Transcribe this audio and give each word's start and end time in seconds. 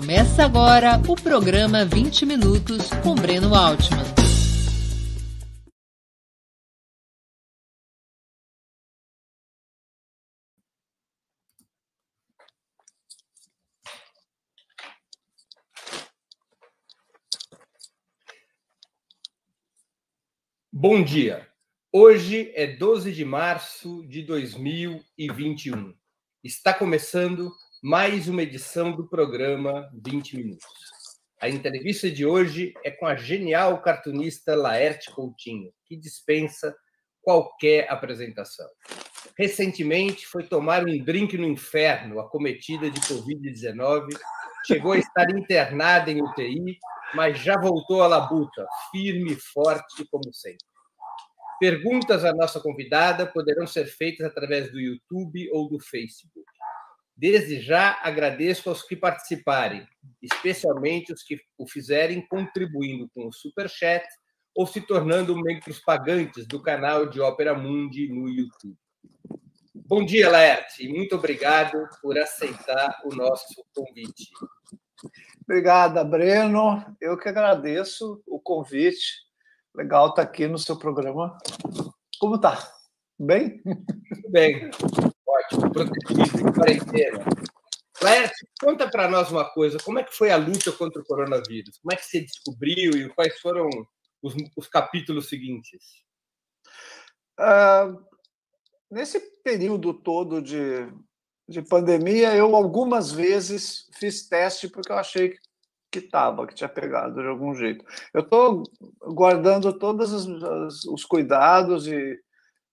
Começa 0.00 0.46
agora 0.46 0.98
o 1.06 1.14
programa 1.14 1.84
20 1.84 2.24
Minutos 2.24 2.88
com 3.02 3.14
Breno 3.14 3.54
Altman. 3.54 4.02
Bom 20.72 21.04
dia. 21.04 21.46
Hoje 21.92 22.50
é 22.54 22.66
12 22.66 23.12
de 23.12 23.26
março 23.26 24.02
de 24.08 24.22
2021. 24.22 25.94
Está 26.42 26.72
começando 26.72 27.52
mais 27.82 28.28
uma 28.28 28.42
edição 28.42 28.92
do 28.92 29.08
programa 29.08 29.90
20 30.04 30.36
Minutos. 30.36 30.66
A 31.40 31.48
entrevista 31.48 32.10
de 32.10 32.26
hoje 32.26 32.74
é 32.84 32.90
com 32.90 33.06
a 33.06 33.16
genial 33.16 33.80
cartunista 33.80 34.54
Laerte 34.54 35.10
Coutinho, 35.10 35.72
que 35.86 35.96
dispensa 35.96 36.76
qualquer 37.22 37.90
apresentação. 37.90 38.68
Recentemente 39.38 40.26
foi 40.26 40.42
tomar 40.42 40.84
um 40.84 41.02
drink 41.02 41.38
no 41.38 41.46
inferno, 41.46 42.20
acometida 42.20 42.90
de 42.90 43.00
Covid-19, 43.00 44.08
chegou 44.66 44.92
a 44.92 44.98
estar 44.98 45.30
internada 45.30 46.10
em 46.10 46.22
UTI, 46.22 46.78
mas 47.14 47.38
já 47.38 47.58
voltou 47.58 48.02
à 48.02 48.06
labuta, 48.06 48.66
firme 48.90 49.32
e 49.32 49.40
forte 49.40 50.04
como 50.10 50.30
sempre. 50.34 50.66
Perguntas 51.58 52.26
à 52.26 52.32
nossa 52.34 52.60
convidada 52.60 53.26
poderão 53.26 53.66
ser 53.66 53.86
feitas 53.86 54.26
através 54.26 54.70
do 54.70 54.78
YouTube 54.78 55.50
ou 55.50 55.66
do 55.66 55.80
Facebook. 55.80 56.44
Desde 57.20 57.60
já 57.60 58.00
agradeço 58.02 58.70
aos 58.70 58.82
que 58.82 58.96
participarem, 58.96 59.86
especialmente 60.22 61.12
os 61.12 61.22
que 61.22 61.38
o 61.58 61.68
fizerem 61.68 62.26
contribuindo 62.26 63.10
com 63.14 63.28
o 63.28 63.32
Super 63.32 63.68
Chat 63.68 64.06
ou 64.56 64.66
se 64.66 64.80
tornando 64.80 65.36
membros 65.36 65.80
pagantes 65.80 66.46
do 66.46 66.62
canal 66.62 67.10
de 67.10 67.20
Ópera 67.20 67.52
Mundi 67.52 68.08
no 68.08 68.26
YouTube. 68.26 68.74
Bom 69.74 70.02
dia, 70.02 70.30
Laerte, 70.30 70.86
e 70.86 70.88
muito 70.88 71.14
obrigado 71.14 71.78
por 72.00 72.18
aceitar 72.18 73.02
o 73.04 73.14
nosso 73.14 73.66
convite. 73.74 74.30
Obrigada, 75.44 76.02
Breno. 76.02 76.82
Eu 77.02 77.18
que 77.18 77.28
agradeço 77.28 78.22
o 78.26 78.40
convite. 78.40 79.26
Legal 79.76 80.08
estar 80.08 80.22
aqui 80.22 80.48
no 80.48 80.56
seu 80.56 80.78
programa. 80.78 81.36
Como 82.18 82.36
está? 82.36 82.66
Bem? 83.18 83.60
Tudo 83.62 84.30
bem 84.30 84.70
protegido, 85.58 86.48
em 86.48 86.52
quarentena. 86.52 87.24
Laércio, 88.02 88.48
conta 88.60 88.88
para 88.90 89.08
nós 89.08 89.30
uma 89.30 89.44
coisa: 89.50 89.78
como 89.78 89.98
é 89.98 90.04
que 90.04 90.16
foi 90.16 90.30
a 90.30 90.36
luta 90.36 90.72
contra 90.72 91.02
o 91.02 91.04
coronavírus? 91.04 91.78
Como 91.78 91.92
é 91.92 91.96
que 91.96 92.04
você 92.04 92.20
descobriu 92.20 92.92
e 92.92 93.08
quais 93.10 93.38
foram 93.40 93.68
os, 94.22 94.34
os 94.56 94.68
capítulos 94.68 95.28
seguintes? 95.28 95.82
Uh, 97.38 98.02
nesse 98.90 99.20
período 99.42 99.92
todo 99.92 100.40
de, 100.40 100.88
de 101.48 101.62
pandemia, 101.62 102.34
eu 102.34 102.54
algumas 102.56 103.12
vezes 103.12 103.86
fiz 103.98 104.28
teste 104.28 104.68
porque 104.68 104.92
eu 104.92 104.96
achei 104.96 105.34
que 105.90 105.98
estava, 105.98 106.46
que 106.46 106.54
tinha 106.54 106.68
pegado 106.68 107.20
de 107.20 107.28
algum 107.28 107.54
jeito. 107.54 107.84
Eu 108.14 108.22
estou 108.22 108.62
guardando 109.02 109.76
todos 109.78 110.12
os, 110.12 110.84
os 110.84 111.04
cuidados 111.04 111.86
e 111.86 112.18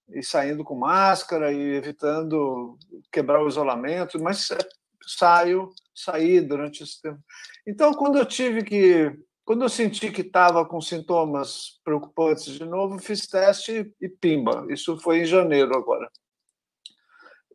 e 0.10 0.24
saindo 0.24 0.64
com 0.64 0.76
máscara 0.76 1.52
e 1.52 1.76
evitando 1.76 2.78
quebrar 3.12 3.44
o 3.44 3.48
isolamento, 3.48 4.22
mas 4.22 4.52
é, 4.52 4.58
saio, 5.06 5.70
saí 5.94 6.42
durante 6.42 6.84
esse 6.84 7.02
tempo. 7.02 7.20
Então, 7.66 7.94
quando 7.94 8.18
eu 8.18 8.26
tive 8.26 8.64
que, 8.64 9.12
quando 9.46 9.64
eu 9.64 9.70
senti 9.70 10.12
que 10.12 10.22
estava 10.22 10.66
com 10.66 10.80
sintomas 10.82 11.80
preocupantes 11.84 12.54
de 12.54 12.66
novo, 12.66 13.00
fiz 13.00 13.28
teste 13.28 13.94
e 14.00 14.10
pimba. 14.10 14.66
Isso 14.70 14.98
foi 15.00 15.20
em 15.20 15.26
janeiro 15.26 15.76
agora. 15.76 16.10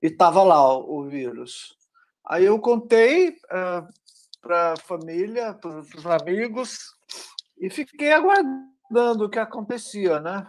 E 0.03 0.09
estava 0.09 0.43
lá 0.43 0.77
o, 0.77 1.05
vírus. 1.05 1.77
Aí 2.27 2.45
eu 2.45 2.59
contei 2.59 3.31
uh, 3.31 3.35
eh, 3.51 3.89
para 4.41 4.73
a 4.73 4.77
família, 4.77 5.55
para 5.55 5.81
os 5.81 6.07
amigos, 6.07 6.79
e 7.59 7.71
fiquei 7.71 8.13
aguardando 8.13 9.25
o 9.25 9.31
que 9.31 9.39
acontecia, 9.39 10.19
né? 10.19 10.47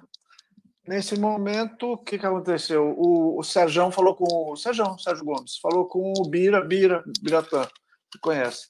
Nesse 0.86 1.18
momento, 1.18 1.94
o 1.94 1.98
que, 1.98 2.20
que 2.20 2.26
aconteceu? 2.26 2.94
O, 2.98 3.40
o 3.40 3.44
Sérgio 3.44 3.90
falou 3.90 4.16
com 4.16 4.52
o 4.52 4.56
Sérgio, 4.58 4.98
Sérgio 5.00 5.24
Gomes, 5.24 5.58
falou 5.58 5.88
com 5.88 6.12
o 6.12 6.30
Bira, 6.30 6.60
Bira, 6.60 7.02
Biratã, 7.22 7.66
que 8.12 8.20
conhece, 8.20 8.68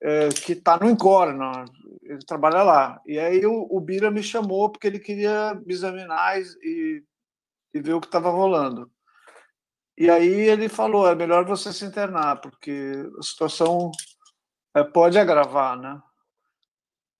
é, 0.00 0.28
que 0.28 0.52
está 0.52 0.78
no 0.78 0.88
Encore, 0.88 1.32
ele 2.02 2.24
trabalha 2.24 2.62
lá. 2.62 3.02
E 3.04 3.18
aí 3.18 3.44
o, 3.44 3.66
o, 3.68 3.80
Bira 3.80 4.08
me 4.08 4.22
chamou 4.22 4.70
porque 4.70 4.86
ele 4.86 5.00
queria 5.00 5.54
me 5.54 5.72
examinar 5.72 6.40
e, 6.40 7.04
e 7.74 7.80
ver 7.80 7.94
o 7.94 8.00
que 8.00 8.06
estava 8.06 8.30
rolando. 8.30 8.88
E 9.98 10.08
aí 10.08 10.48
ele 10.48 10.68
falou: 10.68 11.08
é 11.08 11.14
melhor 11.14 11.44
você 11.44 11.72
se 11.72 11.84
internar, 11.84 12.40
porque 12.40 12.92
a 13.18 13.22
situação 13.22 13.90
é, 14.76 14.84
pode 14.84 15.18
agravar, 15.18 15.76
né? 15.76 16.00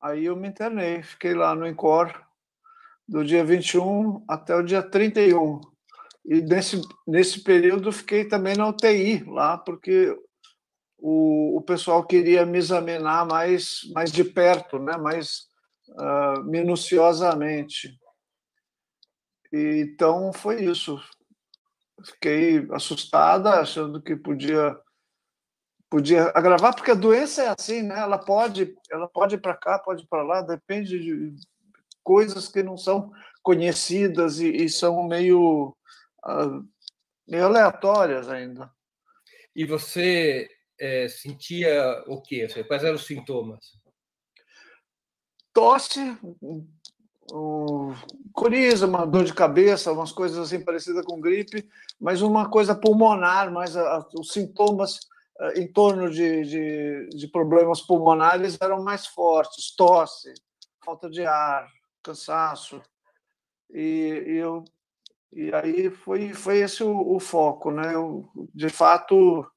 Aí 0.00 0.27
eu 0.27 0.37
me 0.37 0.49
internei, 0.49 1.03
fiquei 1.03 1.34
lá 1.34 1.56
no 1.56 1.66
Encore 1.66 2.15
do 3.12 3.22
dia 3.22 3.44
21 3.44 4.24
até 4.26 4.56
o 4.56 4.62
dia 4.62 4.82
31. 4.82 5.60
E 6.24 6.40
nesse, 6.40 6.80
nesse 7.06 7.44
período 7.44 7.92
fiquei 7.92 8.24
também 8.26 8.56
na 8.56 8.66
UTI 8.66 9.22
lá, 9.24 9.58
porque 9.58 10.16
o, 10.98 11.58
o 11.58 11.60
pessoal 11.60 12.06
queria 12.06 12.46
me 12.46 12.56
examinar 12.56 13.26
mais, 13.26 13.80
mais 13.92 14.10
de 14.10 14.24
perto, 14.24 14.78
né? 14.78 14.96
mais 14.96 15.42
uh, 15.90 16.42
minuciosamente. 16.44 17.94
E, 19.52 19.82
então 19.82 20.32
foi 20.32 20.64
isso. 20.64 20.98
Fiquei 22.06 22.66
assustada, 22.70 23.60
achando 23.60 24.00
que 24.00 24.16
podia 24.16 24.74
podia 25.90 26.32
agravar, 26.34 26.74
porque 26.74 26.92
a 26.92 26.94
doença 26.94 27.42
é 27.42 27.54
assim, 27.54 27.82
né? 27.82 27.98
Ela 27.98 28.16
pode, 28.16 28.74
ela 28.90 29.06
pode 29.06 29.34
ir 29.34 29.40
para 29.42 29.54
cá, 29.54 29.78
pode 29.78 30.04
ir 30.04 30.06
para 30.06 30.22
lá, 30.22 30.40
depende 30.40 30.98
de, 30.98 31.36
coisas 32.02 32.48
que 32.48 32.62
não 32.62 32.76
são 32.76 33.12
conhecidas 33.42 34.38
e, 34.38 34.48
e 34.48 34.68
são 34.68 35.02
meio, 35.06 35.76
uh, 36.24 36.68
meio 37.26 37.46
aleatórias 37.46 38.28
ainda. 38.28 38.70
E 39.54 39.64
você 39.64 40.48
é, 40.80 41.08
sentia 41.08 42.02
o 42.06 42.20
quê? 42.20 42.46
Quais 42.66 42.84
eram 42.84 42.96
os 42.96 43.06
sintomas? 43.06 43.78
Tosse, 45.52 46.00
um, 47.30 47.94
coriza, 48.32 48.86
uma 48.86 49.06
dor 49.06 49.24
de 49.24 49.34
cabeça, 49.34 49.92
umas 49.92 50.12
coisas 50.12 50.38
assim 50.38 50.64
parecidas 50.64 51.04
com 51.04 51.20
gripe, 51.20 51.68
mas 52.00 52.22
uma 52.22 52.48
coisa 52.48 52.74
pulmonar, 52.74 53.52
mas 53.52 53.76
a, 53.76 53.98
a, 53.98 54.06
os 54.18 54.32
sintomas 54.32 54.98
uh, 55.38 55.58
em 55.58 55.70
torno 55.70 56.10
de, 56.10 56.44
de, 56.44 57.08
de, 57.10 57.28
problemas 57.28 57.80
pulmonares 57.80 58.58
eram 58.60 58.82
mais 58.82 59.06
fortes, 59.06 59.74
tosse, 59.76 60.32
falta 60.84 61.08
de 61.08 61.24
ar, 61.24 61.68
cansaço. 62.02 62.82
E, 63.70 64.24
e, 64.26 64.36
eu, 64.36 64.64
e 65.32 65.54
aí 65.54 65.90
foi, 65.90 66.32
foi 66.34 66.58
esse 66.58 66.82
o, 66.82 67.14
o 67.14 67.20
foco, 67.20 67.70
né? 67.70 67.94
Eu, 67.94 68.28
de 68.54 68.68
fato, 68.68 69.50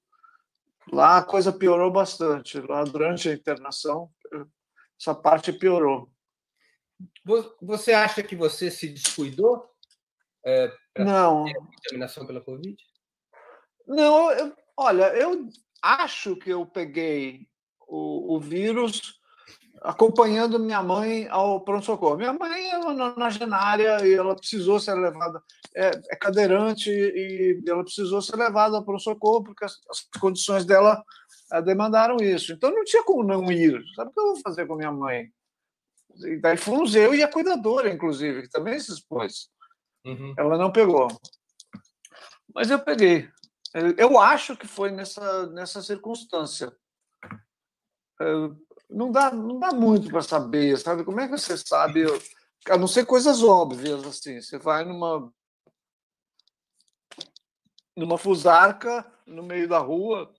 lá 0.91 1.17
a 1.17 1.23
coisa 1.23 1.51
piorou 1.51 1.91
bastante. 1.91 2.59
Lá 2.61 2.83
durante 2.83 3.29
a 3.29 3.33
internação, 3.33 4.09
essa 4.99 5.13
parte 5.13 5.51
piorou. 5.51 6.09
Você 7.61 7.91
acha 7.91 8.23
que 8.23 8.35
você 8.35 8.71
se 8.71 8.87
descuidou 8.87 9.69
é, 10.45 10.71
não. 10.97 11.45
contaminação 11.45 12.25
pela 12.25 12.39
Covid? 12.39 12.75
Não, 13.87 14.31
eu, 14.31 14.55
olha, 14.77 15.13
eu 15.15 15.49
acho 15.81 16.35
que 16.37 16.51
eu 16.51 16.65
peguei 16.65 17.47
o, 17.87 18.35
o 18.35 18.39
vírus 18.39 19.19
acompanhando 19.85 20.59
minha 20.59 20.81
mãe 20.81 21.27
ao 21.29 21.61
pronto-socorro. 21.61 22.17
Minha 22.17 22.33
mãe 22.33 22.71
é 22.71 22.77
nonagenária 22.77 24.05
e 24.05 24.13
ela 24.13 24.35
precisou 24.35 24.79
ser 24.79 24.95
levada, 24.95 25.41
é, 25.75 25.91
é, 26.09 26.15
cadeirante 26.15 26.89
e 26.89 27.61
ela 27.67 27.83
precisou 27.83 28.21
ser 28.21 28.35
levada 28.35 28.77
ao 28.77 28.83
pronto-socorro 28.83 29.43
porque 29.43 29.63
as, 29.63 29.73
as, 29.89 30.19
condições 30.19 30.65
dela 30.65 31.03
é, 31.51 31.61
demandaram 31.61 32.17
isso. 32.17 32.51
Então 32.53 32.71
não 32.71 32.83
tinha 32.83 33.03
como 33.03 33.23
não 33.23 33.51
ir. 33.51 33.81
Sabe 33.95 34.09
o 34.09 34.13
que 34.13 34.19
eu 34.19 34.25
vou 34.25 34.41
fazer 34.41 34.65
com 34.65 34.75
minha 34.75 34.91
mãe? 34.91 35.31
E 36.17 36.37
daí 36.37 36.57
fomos 36.57 36.95
eu 36.95 37.13
e 37.13 37.21
a 37.21 37.31
cuidadora, 37.31 37.89
inclusive, 37.89 38.43
que 38.43 38.49
também 38.49 38.79
se 38.79 38.91
expôs. 38.91 39.49
Uhum. 40.05 40.33
Ela 40.37 40.57
não 40.57 40.71
pegou. 40.71 41.07
Mas 42.53 42.71
eu 42.71 42.79
peguei. 42.79 43.29
Eu 43.97 44.17
acho 44.17 44.55
que 44.55 44.65
foi 44.65 44.89
nessa, 44.89 45.47
nessa 45.47 45.81
circunstância. 45.81 46.71
Não 48.95 49.11
dá, 49.11 49.29
não 49.29 49.59
dá 49.59 49.73
muito 49.73 50.09
para 50.09 50.21
saber, 50.21 50.77
sabe? 50.77 51.03
Como 51.03 51.19
é 51.19 51.27
que 51.27 51.37
você 51.37 51.57
sabe? 51.57 52.05
A 52.69 52.77
não 52.77 52.87
ser 52.87 53.05
coisas 53.05 53.43
óbvias, 53.43 54.05
assim. 54.05 54.39
Você 54.39 54.57
vai 54.57 54.85
numa 54.85 55.29
numa 57.93 58.17
fusarca 58.17 59.05
no 59.25 59.43
meio 59.43 59.67
da 59.67 59.79
rua 59.79 60.33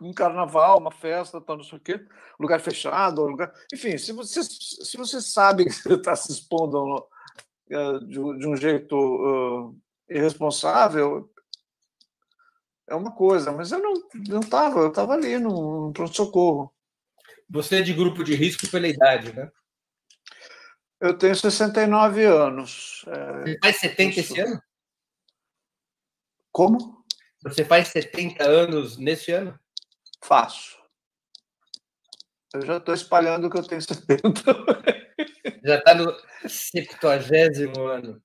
um 0.00 0.12
carnaval, 0.12 0.78
uma 0.78 0.92
festa, 0.92 1.40
tal, 1.40 1.56
não 1.56 1.64
sei 1.64 1.78
o 1.78 1.80
quê, 1.80 2.00
lugar 2.38 2.60
fechado, 2.60 3.26
lugar. 3.26 3.52
Enfim, 3.72 3.98
se 3.98 4.12
você, 4.12 4.44
se 4.44 4.96
você 4.96 5.20
sabe 5.20 5.64
que 5.64 5.72
você 5.72 5.94
está 5.94 6.14
se 6.14 6.30
expondo 6.30 7.04
uh, 7.70 8.06
de, 8.06 8.20
um 8.20 8.56
jeito 8.56 9.74
irresponsável, 10.08 11.28
é 12.86 12.94
uma 12.94 13.10
coisa, 13.10 13.50
mas 13.50 13.72
eu 13.72 13.80
não 13.80 14.40
estava, 14.40 14.80
eu 14.80 14.88
estava 14.88 15.14
ali 15.14 15.36
no, 15.36 15.86
no 15.86 15.92
pronto-socorro. 15.92 16.72
Você 17.50 17.76
é 17.76 17.82
de 17.82 17.94
grupo 17.94 18.22
de 18.22 18.34
risco 18.34 18.68
pela 18.70 18.86
idade, 18.86 19.32
né? 19.32 19.50
Eu 21.00 21.16
tenho 21.16 21.34
69 21.34 22.24
anos. 22.24 23.04
É, 23.06 23.42
Você 23.42 23.58
faz 23.62 23.76
70 23.76 24.20
esse 24.20 24.40
ano? 24.40 24.62
Como? 26.50 27.04
Você 27.42 27.64
faz 27.64 27.88
70 27.88 28.44
anos 28.44 28.96
nesse 28.96 29.30
ano? 29.30 29.58
Faço. 30.22 30.76
Eu 32.52 32.66
já 32.66 32.76
estou 32.78 32.94
espalhando 32.94 33.48
que 33.48 33.58
eu 33.58 33.62
tenho 33.62 33.80
70. 33.80 34.18
Já 35.64 35.76
está 35.76 35.94
no 35.94 36.16
70 36.48 37.08
ano. 37.78 38.22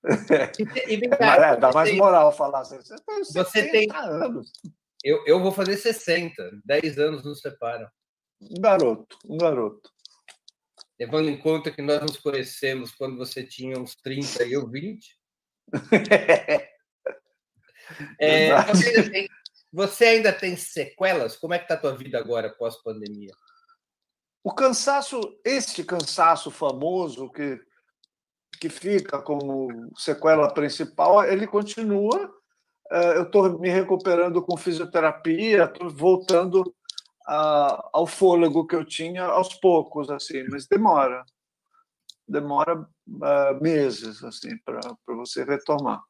E, 0.88 0.94
e 0.94 1.10
cá, 1.10 1.36
é, 1.36 1.58
dá 1.58 1.72
mais 1.72 1.90
tem... 1.90 1.98
moral 1.98 2.32
falar 2.32 2.60
assim. 2.60 2.78
Você 2.78 2.96
tem, 2.96 3.24
você 3.24 3.72
tem 3.72 3.88
anos. 3.92 4.52
Eu, 5.04 5.24
eu 5.26 5.42
vou 5.42 5.52
fazer 5.52 5.76
60. 5.76 6.34
10 6.64 6.98
anos 7.00 7.26
nos 7.26 7.42
separam. 7.42 7.88
Um 8.52 8.62
garoto, 8.62 9.18
um 9.28 9.38
garoto. 9.38 9.92
Levando 11.00 11.30
em 11.30 11.38
conta 11.38 11.72
que 11.72 11.82
nós 11.82 12.02
nos 12.02 12.18
conhecemos 12.18 12.92
quando 12.92 13.18
você 13.18 13.44
tinha 13.44 13.80
uns 13.80 13.96
30 13.96 14.44
e 14.46 14.54
eu 14.54 14.68
20. 14.70 15.20
é, 18.20 18.62
você, 18.64 18.90
ainda 18.90 19.12
tem, 19.12 19.30
você, 19.72 20.06
ainda 20.06 20.34
tem, 20.34 20.56
sequelas? 20.56 21.36
Como 21.36 21.54
é 21.54 21.58
que 21.58 21.66
está 21.66 21.76
a 21.76 21.80
tua 21.80 21.98
vida 21.98 22.18
agora, 22.18 22.54
pós-pandemia? 22.54 23.34
O 24.44 24.54
cansaço, 24.54 25.20
este 25.44 25.84
cansaço 25.84 26.52
famoso 26.52 27.32
que, 27.32 27.60
que 28.60 28.70
fica 28.70 29.22
como 29.22 29.92
sequela 29.98 30.54
principal, 30.54 31.24
ele 31.24 31.48
continua. 31.48 32.32
É, 32.92 33.18
eu 33.18 33.24
estou 33.24 33.60
me 33.60 33.70
recuperando 33.70 34.44
com 34.44 34.58
fisioterapia, 34.58 35.64
estou 35.64 35.90
voltando 35.90 36.76
a, 37.26 37.90
ao 37.94 38.06
fôlego 38.08 38.68
que 38.68 38.76
eu 38.76 38.86
tinha 38.86 39.24
aos 39.24 39.54
poucos, 39.56 40.10
assim, 40.10 40.44
mas 40.50 40.68
demora. 40.68 41.26
Demora 42.28 42.80
uh, 42.80 43.62
meses, 43.62 44.24
assim, 44.24 44.58
para 44.60 44.80
você 45.08 45.44
retomar. 45.44 46.02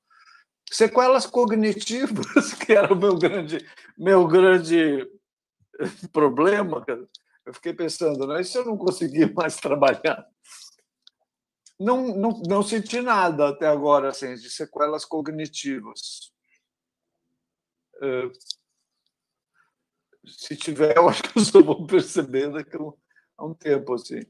Sequelas 0.72 1.26
cognitivas, 1.26 2.54
que 2.66 2.74
era 2.74 2.94
o 2.94 2.98
meu 2.98 3.18
grande, 3.18 3.66
meu 3.98 4.28
grande 4.28 5.08
problema, 6.12 6.86
eu 7.46 7.54
fiquei 7.54 7.74
pensando, 7.74 8.26
né? 8.28 8.42
e 8.42 8.46
se 8.46 8.58
eu 8.58 8.66
não 8.66 8.78
conseguir 8.78 9.34
mais 9.34 9.58
trabalhar? 9.58 10.26
Não, 11.80 12.16
não, 12.16 12.42
não 12.48 12.64
senti 12.64 13.02
nada 13.02 13.50
até 13.50 13.68
agora 13.68 14.10
assim, 14.10 14.36
de 14.36 14.50
sequelas 14.50 15.04
cognitivas. 15.04 16.32
Uh, 17.96 18.32
se 20.26 20.56
tiver, 20.56 20.98
eu 20.98 21.10
acho 21.10 21.24
que 21.24 21.38
eu 21.38 21.44
só 21.44 21.62
vou 21.62 21.86
perceber 21.86 22.52
daqui 22.52 22.78
a 23.38 23.46
um 23.46 23.54
tempo. 23.54 23.94
Assim. 23.94 24.22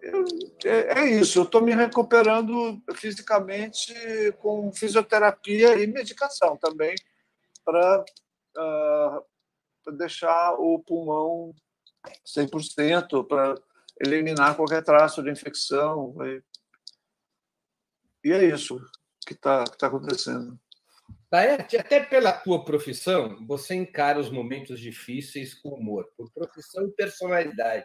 Eu, 0.00 0.24
é, 0.64 1.00
é, 1.00 1.10
isso, 1.10 1.40
eu 1.40 1.42
estou 1.44 1.60
me 1.60 1.74
recuperando 1.74 2.80
fisicamente 2.94 3.92
com 4.38 4.72
fisioterapia 4.72 5.76
e 5.82 5.86
medicação 5.86 6.56
também, 6.56 6.94
para 7.64 8.04
uh, 8.56 9.92
deixar 9.92 10.54
o 10.54 10.78
pulmão 10.78 11.52
100%, 12.24 13.26
para 13.26 13.54
eliminar 14.00 14.56
qualquer 14.56 14.84
traço 14.84 15.22
de 15.22 15.30
infecção. 15.30 16.14
E, 16.24 16.42
e 18.24 18.32
é 18.32 18.44
isso 18.44 18.80
que 19.26 19.32
está 19.32 19.64
tá 19.64 19.88
acontecendo. 19.88 20.58
Taete, 21.36 21.76
até 21.76 22.00
pela 22.02 22.32
tua 22.32 22.64
profissão, 22.64 23.44
você 23.46 23.74
encara 23.74 24.18
os 24.18 24.30
momentos 24.30 24.80
difíceis 24.80 25.52
com 25.52 25.68
humor, 25.68 26.10
por 26.16 26.32
profissão 26.32 26.86
e 26.86 26.92
personalidade. 26.92 27.84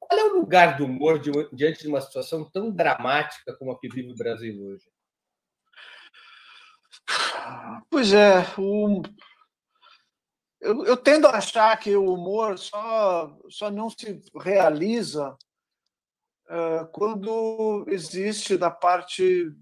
Qual 0.00 0.20
é 0.20 0.24
o 0.24 0.34
lugar 0.34 0.76
do 0.76 0.86
humor 0.86 1.20
diante 1.52 1.82
de 1.82 1.86
uma 1.86 2.00
situação 2.00 2.44
tão 2.50 2.72
dramática 2.72 3.56
como 3.56 3.70
a 3.70 3.78
que 3.78 3.88
vive 3.88 4.10
o 4.10 4.16
Brasil 4.16 4.60
hoje? 4.60 4.84
Pois 7.88 8.12
é, 8.12 8.40
o... 8.58 9.00
eu, 10.60 10.84
eu, 10.84 10.96
tendo 10.96 11.28
a 11.28 11.36
achar 11.36 11.78
que 11.78 11.94
o 11.94 12.12
humor 12.12 12.58
só, 12.58 13.38
só 13.48 13.70
não 13.70 13.88
se 13.90 14.20
realiza 14.40 15.36
uh, 16.48 16.84
quando 16.90 17.84
existe 17.86 18.56
da 18.56 18.72
parte 18.72 19.54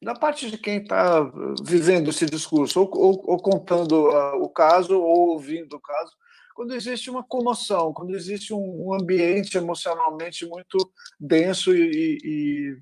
da 0.00 0.14
parte 0.14 0.50
de 0.50 0.56
quem 0.56 0.78
está 0.82 1.20
vivendo 1.62 2.10
esse 2.10 2.24
discurso, 2.26 2.80
ou, 2.80 2.90
ou, 2.96 3.24
ou 3.26 3.38
contando 3.38 4.08
uh, 4.08 4.42
o 4.42 4.48
caso, 4.48 4.98
ou 4.98 5.30
ouvindo 5.30 5.74
o 5.74 5.80
caso, 5.80 6.12
quando 6.54 6.74
existe 6.74 7.10
uma 7.10 7.22
comoção, 7.22 7.92
quando 7.92 8.14
existe 8.14 8.52
um, 8.52 8.88
um 8.88 8.94
ambiente 8.94 9.56
emocionalmente 9.56 10.46
muito 10.46 10.76
denso 11.18 11.74
e, 11.74 12.18
e, 12.24 12.76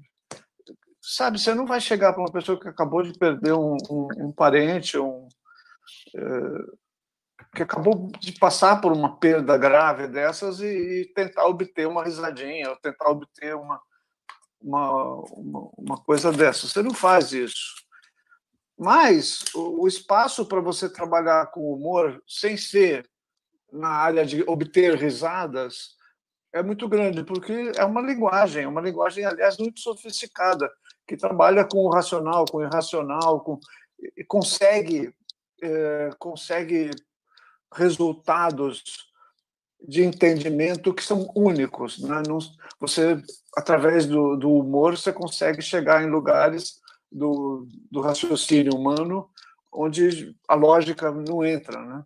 sabe, 1.00 1.38
você 1.38 1.54
não 1.54 1.66
vai 1.66 1.80
chegar 1.80 2.12
para 2.12 2.22
uma 2.22 2.32
pessoa 2.32 2.58
que 2.58 2.68
acabou 2.68 3.02
de 3.02 3.18
perder 3.18 3.52
um, 3.52 3.76
um, 3.90 4.08
um 4.18 4.32
parente, 4.32 4.98
um, 4.98 5.28
uh, 6.16 6.78
que 7.54 7.62
acabou 7.62 8.10
de 8.18 8.32
passar 8.32 8.80
por 8.80 8.92
uma 8.92 9.16
perda 9.18 9.56
grave 9.56 10.08
dessas 10.08 10.60
e, 10.60 10.66
e 11.02 11.12
tentar 11.14 11.46
obter 11.46 11.86
uma 11.86 12.04
risadinha, 12.04 12.70
ou 12.70 12.76
tentar 12.76 13.08
obter 13.08 13.54
uma 13.54 13.80
uma, 14.60 15.20
uma, 15.30 15.70
uma 15.76 15.96
coisa 15.98 16.32
dessa. 16.32 16.66
Você 16.66 16.82
não 16.82 16.94
faz 16.94 17.32
isso. 17.32 17.74
Mas 18.78 19.44
o, 19.54 19.88
espaço 19.88 20.44
para 20.44 20.60
você 20.60 20.88
trabalhar 20.88 21.46
com 21.46 21.72
humor, 21.72 22.22
sem 22.26 22.56
ser 22.56 23.08
na 23.72 23.88
área 23.88 24.24
de 24.24 24.42
obter 24.42 24.94
risadas, 24.96 25.96
é 26.52 26.62
muito 26.62 26.88
grande, 26.88 27.24
porque 27.24 27.72
é 27.76 27.84
uma 27.84 28.00
linguagem, 28.00 28.64
é 28.64 28.68
uma 28.68 28.80
linguagem, 28.80 29.24
aliás, 29.24 29.56
muito 29.56 29.80
sofisticada, 29.80 30.70
que 31.06 31.16
trabalha 31.16 31.64
com 31.64 31.78
o 31.78 31.90
racional, 31.90 32.44
com 32.44 32.58
o 32.58 32.62
irracional, 32.62 33.40
com, 33.40 33.58
e 34.16 34.24
consegue, 34.24 35.14
é, 35.62 36.10
consegue 36.18 36.90
resultados 37.72 39.05
de 39.86 40.02
entendimento 40.02 40.92
que 40.92 41.02
são 41.02 41.30
únicos. 41.34 41.98
Né? 41.98 42.22
Não, 42.26 42.38
você, 42.80 43.22
através 43.56 44.06
do, 44.06 44.36
do, 44.36 44.50
humor, 44.50 44.96
você 44.96 45.12
consegue 45.12 45.62
chegar 45.62 46.02
em 46.02 46.10
lugares 46.10 46.80
do, 47.10 47.66
do, 47.90 48.00
raciocínio 48.00 48.74
humano 48.74 49.30
onde 49.72 50.34
a 50.48 50.54
lógica 50.54 51.10
não 51.10 51.44
entra. 51.44 51.80
Né? 51.80 52.04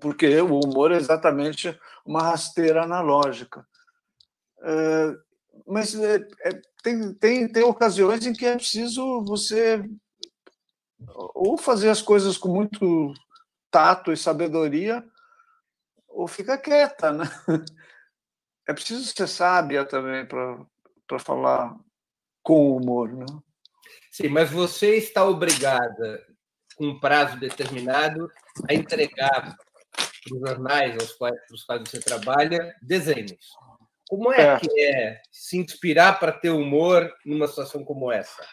Porque 0.00 0.40
o 0.40 0.60
humor 0.60 0.90
é 0.90 0.96
exatamente 0.96 1.78
uma 2.04 2.22
rasteira 2.22 2.82
analógica. 2.82 3.66
É, 4.62 5.16
mas 5.66 5.94
é, 5.94 6.16
é, 6.44 6.60
tem, 6.82 7.14
tem, 7.14 7.48
tem 7.48 7.62
ocasiões 7.62 8.26
em 8.26 8.32
que 8.32 8.46
é 8.46 8.56
preciso 8.56 9.22
você 9.24 9.84
ou 11.34 11.58
fazer 11.58 11.90
as 11.90 12.00
coisas 12.00 12.38
com 12.38 12.48
muito 12.48 13.12
tato 13.70 14.12
e 14.12 14.16
sabedoria, 14.16 15.04
ou 16.16 16.26
fica 16.26 16.56
quieta, 16.56 17.12
né? 17.12 17.24
É 18.68 18.72
preciso 18.72 19.04
ser 19.04 19.28
sábia 19.28 19.84
também 19.84 20.26
para 20.26 21.18
falar 21.20 21.76
com 22.42 22.76
humor, 22.76 23.12
né? 23.12 23.26
Sim, 24.10 24.28
mas 24.28 24.50
você 24.50 24.96
está 24.96 25.24
obrigada, 25.24 26.26
com 26.74 26.86
um 26.86 26.98
prazo 26.98 27.38
determinado, 27.38 28.28
a 28.68 28.74
entregar 28.74 29.56
para 29.94 30.34
os 30.34 30.40
jornais 30.40 30.94
aos 30.94 31.12
quais, 31.12 31.36
para 31.46 31.54
os 31.54 31.64
quais 31.64 31.82
você 31.88 32.00
trabalha 32.00 32.74
desenhos. 32.82 33.38
Como 34.08 34.32
é, 34.32 34.54
é. 34.54 34.58
que 34.58 34.80
é 34.80 35.22
se 35.30 35.58
inspirar 35.58 36.18
para 36.18 36.32
ter 36.32 36.50
humor 36.50 37.12
numa 37.24 37.46
situação 37.46 37.84
como 37.84 38.10
essa? 38.10 38.44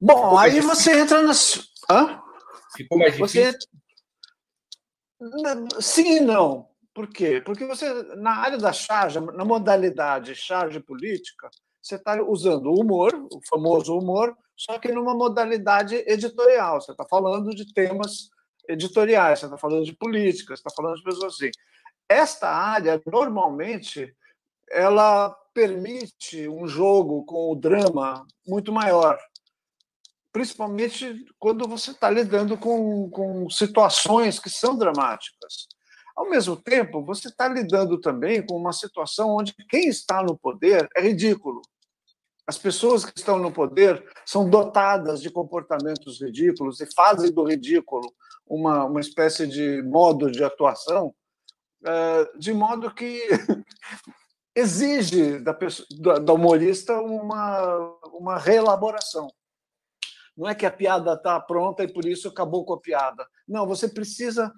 Bom, 0.00 0.36
aí 0.36 0.60
você 0.60 0.98
entra 0.98 1.22
nas. 1.22 1.72
Hã? 1.88 2.20
Ficou 2.76 2.98
mais 2.98 3.16
difícil? 3.16 3.50
Você... 5.20 5.80
Sim 5.80 6.16
e 6.16 6.20
não. 6.20 6.71
Por 6.94 7.08
quê? 7.08 7.40
Porque 7.40 7.64
você, 7.64 7.90
na 8.16 8.36
área 8.36 8.58
da 8.58 8.72
charge, 8.72 9.18
na 9.18 9.44
modalidade 9.44 10.34
charge 10.34 10.78
política, 10.80 11.50
você 11.80 11.96
está 11.96 12.22
usando 12.22 12.66
o 12.66 12.80
humor, 12.80 13.14
o 13.32 13.40
famoso 13.48 13.96
humor, 13.98 14.36
só 14.56 14.78
que 14.78 14.92
numa 14.92 15.14
modalidade 15.14 15.96
editorial. 16.06 16.80
Você 16.80 16.92
está 16.92 17.04
falando 17.04 17.54
de 17.54 17.72
temas 17.72 18.30
editoriais, 18.68 19.40
você 19.40 19.46
está 19.46 19.56
falando 19.56 19.84
de 19.84 19.94
política, 19.94 20.54
você 20.54 20.60
está 20.60 20.70
falando 20.70 20.96
de 20.96 21.02
pessoas 21.02 21.34
assim. 21.34 21.50
Esta 22.08 22.48
área, 22.48 23.00
normalmente, 23.06 24.14
ela 24.70 25.30
permite 25.54 26.48
um 26.48 26.66
jogo 26.66 27.24
com 27.24 27.52
o 27.52 27.56
drama 27.56 28.26
muito 28.46 28.72
maior. 28.72 29.18
principalmente 30.32 31.26
quando 31.38 31.68
você 31.68 31.90
está 31.90 32.08
lidando 32.08 32.56
com, 32.56 33.10
com 33.10 33.50
situações 33.50 34.38
que 34.38 34.48
são 34.48 34.76
dramáticas. 34.76 35.68
Ao 36.14 36.28
mesmo 36.28 36.56
tempo, 36.56 37.04
você 37.04 37.28
está 37.28 37.48
lidando 37.48 38.00
também 38.00 38.44
com 38.44 38.56
uma 38.56 38.72
situação 38.72 39.30
onde 39.30 39.54
quem 39.68 39.88
está 39.88 40.22
no 40.22 40.36
poder 40.36 40.88
é 40.96 41.00
ridículo. 41.00 41.62
As 42.46 42.58
pessoas 42.58 43.04
que 43.04 43.16
estão 43.16 43.38
no 43.38 43.52
poder 43.52 44.04
são 44.26 44.48
dotadas 44.48 45.22
de 45.22 45.30
comportamentos 45.30 46.20
ridículos 46.20 46.80
e 46.80 46.92
fazem 46.92 47.30
do 47.32 47.44
ridículo 47.44 48.12
uma, 48.46 48.84
uma 48.84 49.00
espécie 49.00 49.46
de 49.46 49.82
modo 49.82 50.30
de 50.30 50.42
atuação, 50.42 51.14
eh, 51.84 52.30
de 52.36 52.52
modo 52.52 52.92
que 52.92 53.22
exige 54.54 55.38
da, 55.38 55.54
pessoa, 55.54 56.20
da 56.20 56.32
humorista 56.32 57.00
uma, 57.00 57.96
uma 58.12 58.38
reelaboração. 58.38 59.28
Não 60.36 60.48
é 60.48 60.54
que 60.54 60.66
a 60.66 60.70
piada 60.70 61.14
está 61.14 61.38
pronta 61.40 61.84
e 61.84 61.92
por 61.92 62.04
isso 62.04 62.28
acabou 62.28 62.64
com 62.64 62.74
a 62.74 62.80
piada. 62.80 63.26
Não, 63.46 63.66
você 63.66 63.88
precisa 63.88 64.52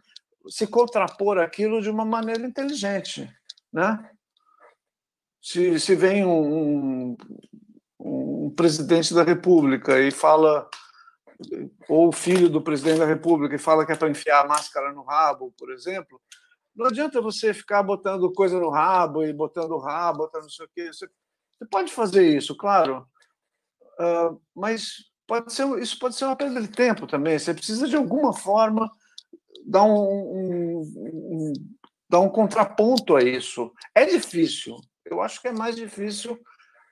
se 0.48 0.66
contrapor 0.66 1.38
aquilo 1.38 1.80
de 1.80 1.90
uma 1.90 2.04
maneira 2.04 2.46
inteligente, 2.46 3.30
né? 3.72 4.10
Se, 5.40 5.78
se 5.78 5.94
vem 5.94 6.24
um, 6.24 7.10
um, 7.10 7.16
um 8.00 8.50
presidente 8.50 9.12
da 9.12 9.22
República 9.22 10.00
e 10.00 10.10
fala 10.10 10.68
ou 11.88 12.08
o 12.08 12.12
filho 12.12 12.48
do 12.48 12.62
presidente 12.62 12.98
da 12.98 13.06
República 13.06 13.54
e 13.54 13.58
fala 13.58 13.84
que 13.84 13.92
é 13.92 13.96
para 13.96 14.08
enfiar 14.08 14.44
a 14.44 14.48
máscara 14.48 14.92
no 14.92 15.02
rabo, 15.02 15.52
por 15.58 15.70
exemplo, 15.72 16.20
não 16.74 16.86
adianta 16.86 17.20
você 17.20 17.54
ficar 17.54 17.82
botando 17.82 18.32
coisa 18.32 18.58
no 18.58 18.70
rabo 18.70 19.24
e 19.24 19.32
botando 19.32 19.78
rabo, 19.78 20.18
botando 20.18 20.44
não 20.44 20.50
sei 20.50 20.66
o 20.66 20.70
quê. 20.74 20.92
Você, 20.92 21.08
pode 21.70 21.92
fazer 21.92 22.36
isso, 22.36 22.56
claro, 22.56 23.06
uh, 23.98 24.40
mas 24.54 25.04
pode 25.26 25.52
ser, 25.52 25.66
isso 25.78 25.98
pode 25.98 26.16
ser 26.16 26.24
uma 26.24 26.36
perda 26.36 26.60
de 26.60 26.68
tempo 26.68 27.06
também. 27.06 27.38
Você 27.38 27.54
precisa, 27.54 27.86
de 27.86 27.96
alguma 27.96 28.32
forma, 28.32 28.90
dar 29.64 29.84
um, 29.84 29.96
um, 29.96 30.80
um, 30.80 31.52
dar 32.08 32.20
um 32.20 32.28
contraponto 32.28 33.16
a 33.16 33.22
isso. 33.22 33.72
É 33.94 34.04
difícil. 34.04 34.76
Eu 35.04 35.20
acho 35.20 35.40
que 35.40 35.48
é 35.48 35.52
mais 35.52 35.76
difícil 35.76 36.38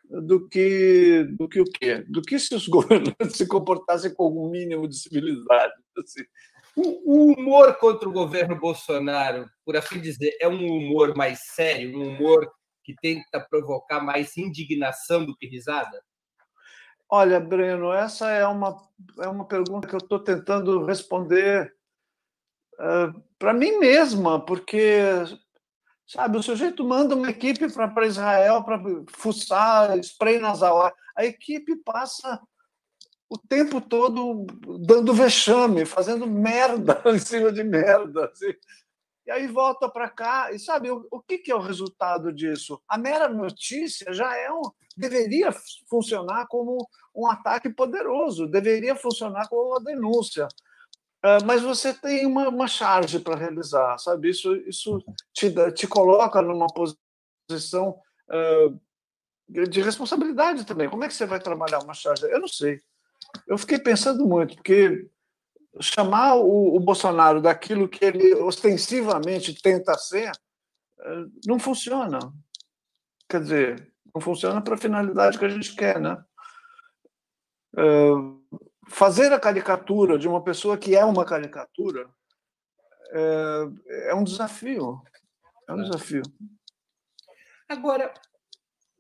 do 0.05 0.49
que 0.49 1.25
do 1.39 1.49
que 1.49 1.61
o 1.61 1.65
quê? 1.65 2.05
Do 2.09 2.23
que 2.23 2.39
se 2.39 2.55
os 2.55 2.67
governantes 2.69 3.37
se 3.37 3.47
comportassem 3.47 4.15
com 4.15 4.25
algum 4.25 4.51
mínimo 4.51 4.89
de 4.89 4.99
civilidade. 4.99 5.73
Assim. 5.99 6.23
O 6.75 7.33
humor 7.33 7.77
contra 7.77 8.09
o 8.09 8.13
governo 8.13 8.59
Bolsonaro, 8.59 9.47
por 9.65 9.77
assim 9.77 10.01
dizer, 10.01 10.35
é 10.41 10.49
um 10.49 10.67
humor 10.67 11.15
mais 11.15 11.41
sério, 11.55 11.99
um 11.99 12.09
humor 12.09 12.51
que 12.83 12.95
tenta 13.01 13.41
provocar 13.49 14.01
mais 14.01 14.37
indignação 14.37 15.25
do 15.25 15.37
que 15.37 15.47
risada? 15.47 16.03
Olha, 17.11 17.39
Breno, 17.39 17.93
essa 17.93 18.31
é 18.31 18.47
uma, 18.47 18.75
é 19.21 19.29
uma 19.29 19.47
pergunta 19.47 19.87
que 19.87 19.95
eu 19.95 19.99
estou 19.99 20.19
tentando 20.19 20.83
responder 20.85 21.71
uh, 22.83 23.23
para 23.39 23.55
mim 23.55 23.79
mesma, 23.79 24.45
porque 24.45 25.25
Sabe, 26.13 26.37
o 26.37 26.43
sujeito 26.43 26.85
manda 26.85 27.15
uma 27.15 27.31
equipe 27.31 27.73
para 27.73 28.07
Israel 28.07 28.63
para 28.63 28.79
fuçar, 29.09 29.97
spray 29.99 30.39
nasal. 30.39 30.93
A 31.17 31.25
equipe 31.25 31.75
passa 31.77 32.39
o 33.31 33.39
tempo 33.39 33.81
todo 33.81 34.45
dando 34.87 35.15
vexame, 35.15 35.87
fazendo 35.87 36.27
merda 36.27 37.01
em 37.11 37.19
cima 37.19 37.51
de 37.51 37.65
merda. 37.65 38.27
Assim. 38.27 38.53
E 39.27 39.31
aí 39.31 39.47
volta 39.47 39.89
para 39.89 40.11
cá, 40.11 40.53
e 40.53 40.59
sabe 40.59 40.91
o, 40.91 41.07
o 41.11 41.19
que, 41.19 41.39
que, 41.39 41.51
é 41.51 41.55
o 41.55 41.63
resultado 41.63 42.31
disso? 42.31 42.79
A 42.87 42.99
mera 42.99 43.27
notícia 43.27 44.13
já 44.13 44.37
é 44.37 44.53
um. 44.53 44.61
deveria 44.95 45.51
funcionar 45.89 46.47
como 46.47 46.87
um 47.15 47.27
ataque 47.27 47.71
poderoso, 47.71 48.47
deveria 48.47 48.95
funcionar 48.95 49.49
como 49.49 49.71
uma 49.71 49.83
denúncia. 49.83 50.47
Ah, 51.23 51.39
mas 51.45 51.63
você 51.63 51.95
tem 51.95 52.27
uma, 52.27 52.49
uma 52.49 52.67
charge 52.67 53.21
para 53.21 53.37
realizar, 53.37 53.97
sabe? 53.99 54.29
Isso, 54.31 54.57
isso 54.67 55.03
te, 55.33 55.55
te 55.73 55.87
coloca 55.87 56.43
numa 56.43 56.67
posição 56.67 58.01
uh, 58.29 58.81
de 59.49 59.81
responsabilidade 59.81 60.67
também. 60.67 60.89
Como 60.89 61.05
é 61.05 61.09
que 61.09 61.15
você 61.15 61.25
vai 61.25 61.39
trabalhar 61.39 61.79
uma 61.79 61.95
charge? 61.95 62.25
Eu 62.25 62.41
não 62.41 62.49
sei. 62.49 62.81
Eu 63.47 63.57
fiquei 63.57 63.79
pensando 63.79 64.27
muito, 64.27 64.57
porque 64.57 65.09
chamar 65.81 66.35
o, 66.35 66.77
o 66.77 66.81
Bolsonaro 66.81 67.41
daquilo 67.41 67.89
que 67.89 68.05
ele 68.05 68.35
ostensivamente 68.35 69.55
tenta 69.63 69.95
ser 69.95 70.33
uh, 70.33 71.33
não 71.47 71.61
funciona. 71.61 72.19
Quer 73.29 73.43
dizer, 73.43 73.93
não 74.13 74.21
funciona 74.21 74.61
para 74.61 74.75
a 74.75 74.79
finalidade 74.79 75.39
que 75.39 75.45
a 75.45 75.49
gente 75.49 75.75
quer, 75.77 76.01
né? 76.01 76.23
Fazer 78.89 79.33
a 79.33 79.41
caricatura 79.41 80.19
de 80.19 80.29
uma 80.29 80.43
pessoa 80.43 80.77
que 80.77 80.97
é 80.97 81.05
uma 81.05 81.25
caricatura 81.25 82.11
é, 83.13 84.11
é 84.11 84.15
um 84.15 84.25
desafio. 84.25 85.01
É 85.69 85.73
um 85.73 85.81
é. 85.81 85.85
desafio. 85.85 86.23
Agora, 87.69 88.13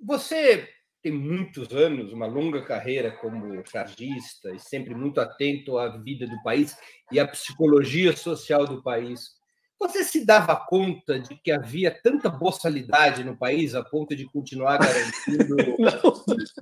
você 0.00 0.68
tem 1.02 1.12
muitos 1.12 1.72
anos, 1.72 2.12
uma 2.12 2.26
longa 2.26 2.62
carreira 2.64 3.10
como 3.10 3.66
chargista 3.66 4.50
e 4.54 4.58
sempre 4.58 4.94
muito 4.94 5.20
atento 5.20 5.76
à 5.76 5.88
vida 5.88 6.26
do 6.26 6.40
país 6.42 6.76
e 7.10 7.18
à 7.18 7.26
psicologia 7.26 8.16
social 8.16 8.66
do 8.66 8.82
país. 8.82 9.41
Você 9.82 10.04
se 10.04 10.24
dava 10.24 10.54
conta 10.54 11.18
de 11.18 11.34
que 11.34 11.50
havia 11.50 11.90
tanta 11.90 12.30
boçalidade 12.30 13.24
no 13.24 13.36
país 13.36 13.74
a 13.74 13.82
ponto 13.82 14.14
de 14.14 14.24
continuar 14.26 14.78
garantindo 14.78 15.56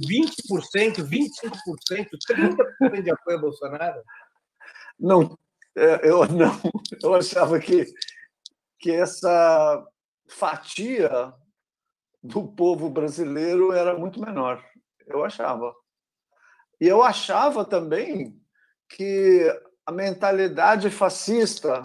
20%, 0.00 1.04
25%, 1.04 2.08
30% 2.80 3.02
de 3.02 3.10
apoio 3.10 3.36
a 3.36 3.40
Bolsonaro? 3.42 4.02
Não, 4.98 5.38
é, 5.76 6.08
eu 6.08 6.26
não. 6.28 6.58
Eu 7.02 7.14
achava 7.14 7.60
que, 7.60 7.84
que 8.78 8.90
essa 8.90 9.86
fatia 10.26 11.34
do 12.22 12.48
povo 12.48 12.88
brasileiro 12.88 13.70
era 13.70 13.98
muito 13.98 14.18
menor. 14.18 14.64
Eu 15.06 15.22
achava. 15.22 15.74
E 16.80 16.88
eu 16.88 17.02
achava 17.02 17.66
também 17.66 18.34
que 18.88 19.46
a 19.84 19.92
mentalidade 19.92 20.88
fascista 20.88 21.82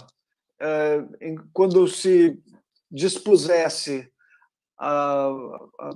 quando 1.54 1.88
se 1.88 2.42
dispusesse 2.90 4.12
a, 4.78 5.28
a, 5.80 5.90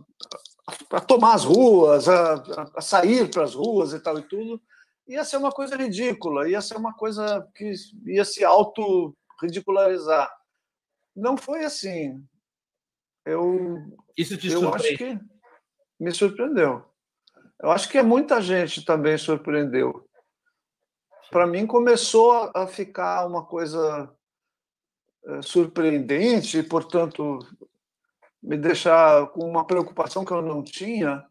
a 0.92 1.02
tomar 1.02 1.34
as 1.34 1.44
ruas, 1.44 2.08
a, 2.08 2.70
a 2.76 2.82
sair 2.82 3.30
para 3.30 3.44
as 3.44 3.54
ruas 3.54 3.94
e 3.94 4.00
tal 4.00 4.20
e 4.20 4.24
tudo, 4.24 4.62
ia 5.08 5.24
ser 5.24 5.38
uma 5.38 5.52
coisa 5.52 5.76
ridícula, 5.76 6.48
ia 6.48 6.62
ser 6.62 6.78
uma 6.78 6.94
coisa 6.94 7.48
que 7.56 7.74
ia 8.06 8.24
se 8.24 8.44
auto-ridicularizar. 8.44 10.32
Não 11.16 11.36
foi 11.36 11.64
assim. 11.66 12.24
Eu, 13.26 13.78
Isso 14.18 14.38
te 14.38 14.50
eu 14.50 14.74
acho 14.74 14.98
que 14.98 15.20
me 16.00 16.12
surpreendeu. 16.12 16.86
Eu 17.62 17.72
acho 17.72 17.90
que 17.90 18.02
muita 18.02 18.42
gente 18.42 18.86
também 18.86 19.18
surpreendeu. 19.18 20.08
Para 21.30 21.46
mim, 21.46 21.68
começou 21.68 22.52
a 22.56 22.66
ficar 22.66 23.28
uma 23.28 23.46
coisa 23.46 24.12
surpreendente 25.42 26.58
e, 26.58 26.64
portanto, 26.64 27.40
me 28.42 28.58
deixar 28.58 29.28
com 29.28 29.50
uma 29.50 29.66
preocupação 29.66 30.24
que 30.24 30.32
eu 30.32 30.42
não 30.42 30.64
tinha 30.64 31.26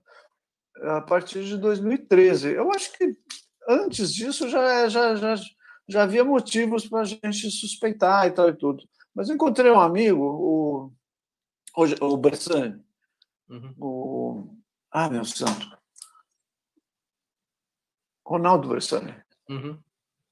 a 0.83 1.01
partir 1.01 1.45
de 1.45 1.57
2013. 1.57 2.53
Eu 2.53 2.71
acho 2.73 2.93
que 2.93 3.17
antes 3.69 4.15
disso 4.15 4.49
já, 4.49 4.89
já, 4.89 5.15
já, 5.17 5.35
já 5.89 6.03
havia 6.03 6.25
motivos 6.25 6.89
para 6.89 7.01
a 7.01 7.05
gente 7.05 7.51
suspeitar 7.51 8.27
e 8.27 8.31
tal 8.31 8.49
e 8.49 8.57
tudo. 8.57 8.85
Mas 9.15 9.31
encontrei 9.31 9.71
um 9.71 9.81
amigo, 9.81 10.23
o, 10.23 10.93
o, 11.77 12.05
o 12.07 12.17
Bressani, 12.17 12.81
uhum. 13.49 13.75
o. 13.79 14.57
Ah, 14.91 15.11
meu 15.11 15.25
santo! 15.25 15.77
Ronaldo 18.25 18.69
Bressani. 18.69 19.15
Uhum. 19.49 19.79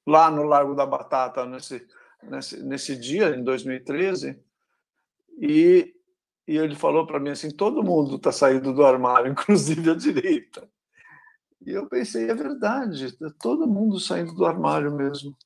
Lá 0.06 0.30
no 0.30 0.42
Largo 0.44 0.74
da 0.74 0.86
Batata, 0.86 1.46
nesse 1.46 1.86
nesse, 2.30 2.62
nesse 2.62 2.96
dia, 2.96 3.34
em 3.36 3.42
2013, 3.42 4.38
e, 5.38 5.94
e 6.46 6.56
ele 6.56 6.74
falou 6.74 7.06
para 7.06 7.20
mim 7.20 7.30
assim: 7.30 7.50
todo 7.50 7.82
mundo 7.82 8.16
está 8.16 8.32
saindo 8.32 8.72
do 8.72 8.84
armário, 8.84 9.30
inclusive 9.32 9.90
a 9.90 9.94
direita. 9.94 10.68
E 11.64 11.70
eu 11.72 11.88
pensei: 11.88 12.30
é 12.30 12.34
verdade, 12.34 13.06
está 13.06 13.30
todo 13.40 13.66
mundo 13.66 13.98
saindo 13.98 14.34
do 14.34 14.44
armário 14.44 14.94
mesmo. 14.94 15.36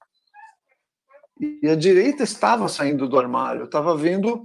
E 1.41 1.69
a 1.69 1.75
direita 1.75 2.23
estava 2.23 2.69
saindo 2.69 3.09
do 3.09 3.19
armário, 3.19 3.65
estava 3.65 3.97
vendo 3.97 4.45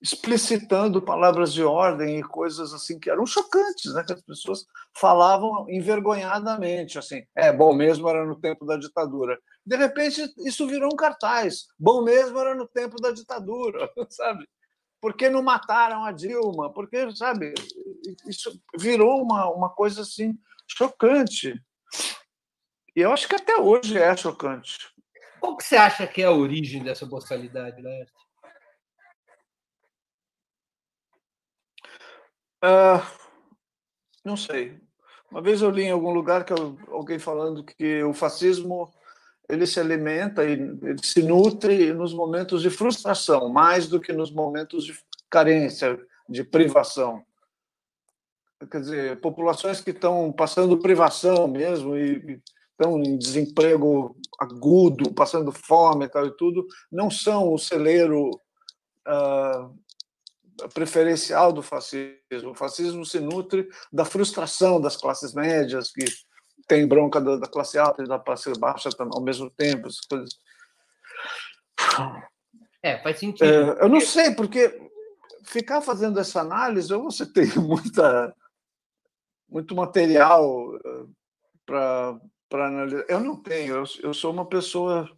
explicitando 0.00 1.00
palavras 1.00 1.52
de 1.52 1.62
ordem 1.62 2.18
e 2.18 2.24
coisas 2.24 2.72
assim 2.74 2.98
que 2.98 3.08
eram 3.08 3.24
chocantes, 3.24 3.94
né? 3.94 4.02
Que 4.04 4.12
as 4.12 4.22
pessoas 4.22 4.66
falavam 4.92 5.66
envergonhadamente, 5.68 6.98
assim. 6.98 7.22
É 7.36 7.52
bom 7.52 7.72
mesmo 7.72 8.08
era 8.08 8.24
no 8.24 8.34
tempo 8.34 8.64
da 8.64 8.76
ditadura. 8.76 9.38
De 9.64 9.76
repente 9.76 10.32
isso 10.38 10.66
virou 10.66 10.92
um 10.92 10.96
cartaz. 10.96 11.66
Bom 11.78 12.02
mesmo 12.02 12.38
era 12.38 12.54
no 12.54 12.66
tempo 12.66 12.96
da 13.00 13.12
ditadura, 13.12 13.90
sabe? 14.10 14.48
Por 15.00 15.14
que 15.14 15.28
não 15.28 15.42
mataram 15.42 16.04
a 16.04 16.12
Dilma? 16.12 16.72
Porque, 16.72 17.14
sabe, 17.16 17.54
isso 18.26 18.60
virou 18.78 19.20
uma, 19.20 19.48
uma 19.50 19.68
coisa 19.68 20.02
assim 20.02 20.38
chocante. 20.66 21.60
E 22.94 23.00
eu 23.00 23.12
acho 23.12 23.28
que 23.28 23.34
até 23.34 23.56
hoje 23.56 23.98
é 23.98 24.16
chocante. 24.16 24.78
Qual 25.40 25.56
que 25.56 25.64
você 25.64 25.76
acha 25.76 26.06
que 26.06 26.22
é 26.22 26.26
a 26.26 26.30
origem 26.30 26.84
dessa 26.84 27.04
boçalidade, 27.04 27.82
Laerte? 27.82 28.12
Uh, 32.64 33.02
não 34.24 34.36
sei. 34.36 34.80
Uma 35.28 35.42
vez 35.42 35.62
eu 35.62 35.70
li 35.70 35.82
em 35.82 35.90
algum 35.90 36.12
lugar 36.12 36.44
que 36.44 36.52
alguém 36.52 37.18
falando 37.18 37.64
que 37.64 38.04
o 38.04 38.14
fascismo 38.14 38.92
ele 39.48 39.66
se 39.66 39.80
alimenta 39.80 40.44
e 40.44 40.58
se 41.02 41.22
nutre 41.22 41.92
nos 41.92 42.14
momentos 42.14 42.62
de 42.62 42.70
frustração, 42.70 43.48
mais 43.48 43.88
do 43.88 44.00
que 44.00 44.12
nos 44.12 44.30
momentos 44.30 44.84
de 44.84 44.98
carência, 45.30 45.98
de 46.28 46.44
privação. 46.44 47.24
Quer 48.70 48.80
dizer, 48.80 49.20
populações 49.20 49.80
que 49.80 49.90
estão 49.90 50.32
passando 50.32 50.78
privação 50.78 51.48
mesmo 51.48 51.96
e 51.96 52.40
estão 52.70 52.98
em 52.98 53.18
desemprego 53.18 54.16
agudo, 54.38 55.12
passando 55.12 55.52
fome 55.52 56.04
e 56.06 56.08
tal 56.08 56.26
e 56.26 56.36
tudo, 56.36 56.66
não 56.90 57.10
são 57.10 57.52
o 57.52 57.58
celeiro 57.58 58.30
uh, 59.08 60.68
preferencial 60.72 61.52
do 61.52 61.62
fascismo. 61.62 62.50
O 62.50 62.54
fascismo 62.54 63.04
se 63.04 63.20
nutre 63.20 63.68
da 63.92 64.04
frustração 64.04 64.80
das 64.80 64.96
classes 64.96 65.34
médias, 65.34 65.90
que 65.90 66.04
tem 66.72 66.86
bronca 66.86 67.20
da, 67.20 67.46
classe 67.46 67.76
alta 67.76 68.02
e 68.02 68.08
da 68.08 68.18
classe 68.18 68.50
baixa 68.58 68.88
ao 68.98 69.20
mesmo 69.20 69.50
tempo. 69.50 69.88
Essas 69.88 70.00
coisas. 70.06 70.38
É, 72.82 72.96
faz 73.02 73.18
sentido. 73.18 73.44
É, 73.44 73.84
eu 73.84 73.90
não 73.90 74.00
sei, 74.00 74.34
porque 74.34 74.90
ficar 75.44 75.82
fazendo 75.82 76.18
essa 76.18 76.40
análise, 76.40 76.92
ou 76.94 77.02
você 77.02 77.26
tem 77.30 77.44
muita, 77.60 78.34
muito 79.46 79.74
material 79.74 80.74
eh, 80.76 81.04
para 81.66 82.20
analisar. 82.66 83.04
Eu 83.06 83.20
não 83.20 83.36
tenho, 83.36 83.74
eu, 83.74 83.84
eu 84.02 84.14
sou 84.14 84.32
uma 84.32 84.46
pessoa 84.46 85.10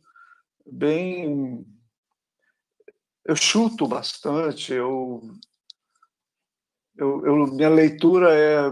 bem 0.67 1.65
eu 3.25 3.37
chuto 3.37 3.87
bastante, 3.87 4.73
eu, 4.73 5.23
eu, 6.97 7.25
eu, 7.25 7.47
minha 7.47 7.71
leitura 7.71 8.35
é, 8.35 8.69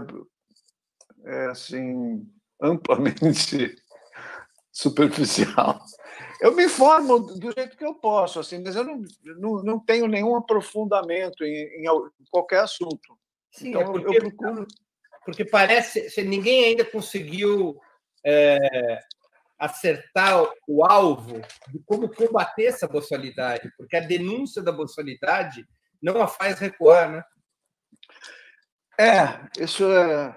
é 1.25 1.45
assim 1.47 2.29
amplamente 2.63 3.75
superficial. 4.71 5.83
Eu 6.41 6.55
me 6.55 6.65
informo 6.65 7.19
do 7.19 7.51
jeito 7.51 7.77
que 7.77 7.85
eu 7.85 7.95
posso, 7.95 8.39
assim, 8.39 8.61
mas 8.63 8.75
eu 8.75 8.83
não, 8.83 9.01
não, 9.37 9.63
não 9.63 9.79
tenho 9.79 10.07
nenhum 10.07 10.35
aprofundamento 10.35 11.43
em, 11.43 11.85
em 11.85 11.85
qualquer 12.29 12.61
assunto. 12.61 13.17
Sim, 13.51 13.69
então, 13.69 13.81
é 13.81 13.85
porque, 13.85 14.17
eu 14.17 14.19
procuro. 14.19 14.67
Porque 15.23 15.45
parece 15.45 16.09
que 16.09 16.21
ninguém 16.23 16.65
ainda 16.65 16.83
conseguiu 16.83 17.79
é, 18.25 18.99
acertar 19.57 20.43
o 20.67 20.83
alvo 20.85 21.39
de 21.69 21.79
como 21.85 22.13
combater 22.13 22.65
essa 22.65 22.87
boçalidade, 22.87 23.71
porque 23.77 23.95
a 23.95 24.01
denúncia 24.01 24.61
da 24.61 24.71
boçalidade 24.71 25.65
não 26.01 26.21
a 26.21 26.27
faz 26.27 26.59
recuar, 26.59 27.09
né? 27.09 27.23
É, 28.99 29.63
isso 29.63 29.89
é. 29.89 30.35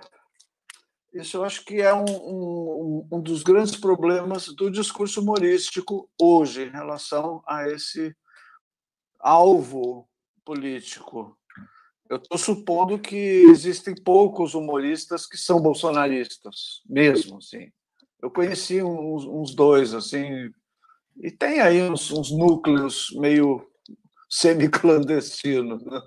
Isso 1.17 1.39
eu 1.39 1.45
acho 1.45 1.65
que 1.65 1.81
é 1.81 1.95
um, 1.95 2.05
um, 2.05 3.09
um 3.11 3.21
dos 3.21 3.43
grandes 3.43 3.75
problemas 3.75 4.49
do 4.49 4.71
discurso 4.71 5.23
humorístico 5.23 6.11
hoje 6.21 6.65
em 6.65 6.71
relação 6.71 7.43
a 7.47 7.67
esse 7.71 8.15
alvo 9.19 10.07
político. 10.45 11.35
Eu 12.09 12.19
estou 12.19 12.37
supondo 12.37 12.99
que 12.99 13.17
existem 13.17 13.95
poucos 13.95 14.55
humoristas 14.55 15.27
que 15.27 15.39
são 15.39 15.59
bolsonaristas, 15.59 16.83
mesmo, 16.87 17.39
assim. 17.39 17.73
Eu 18.23 18.31
conheci 18.31 18.83
uns, 18.83 19.25
uns 19.25 19.55
dois, 19.55 19.95
assim, 19.95 20.51
e 21.17 21.31
tem 21.31 21.61
aí 21.61 21.83
uns, 21.83 22.11
uns 22.11 22.31
núcleos 22.31 23.09
meio 23.17 23.67
semi-clandestinos. 24.29 25.83
Né? 25.83 26.00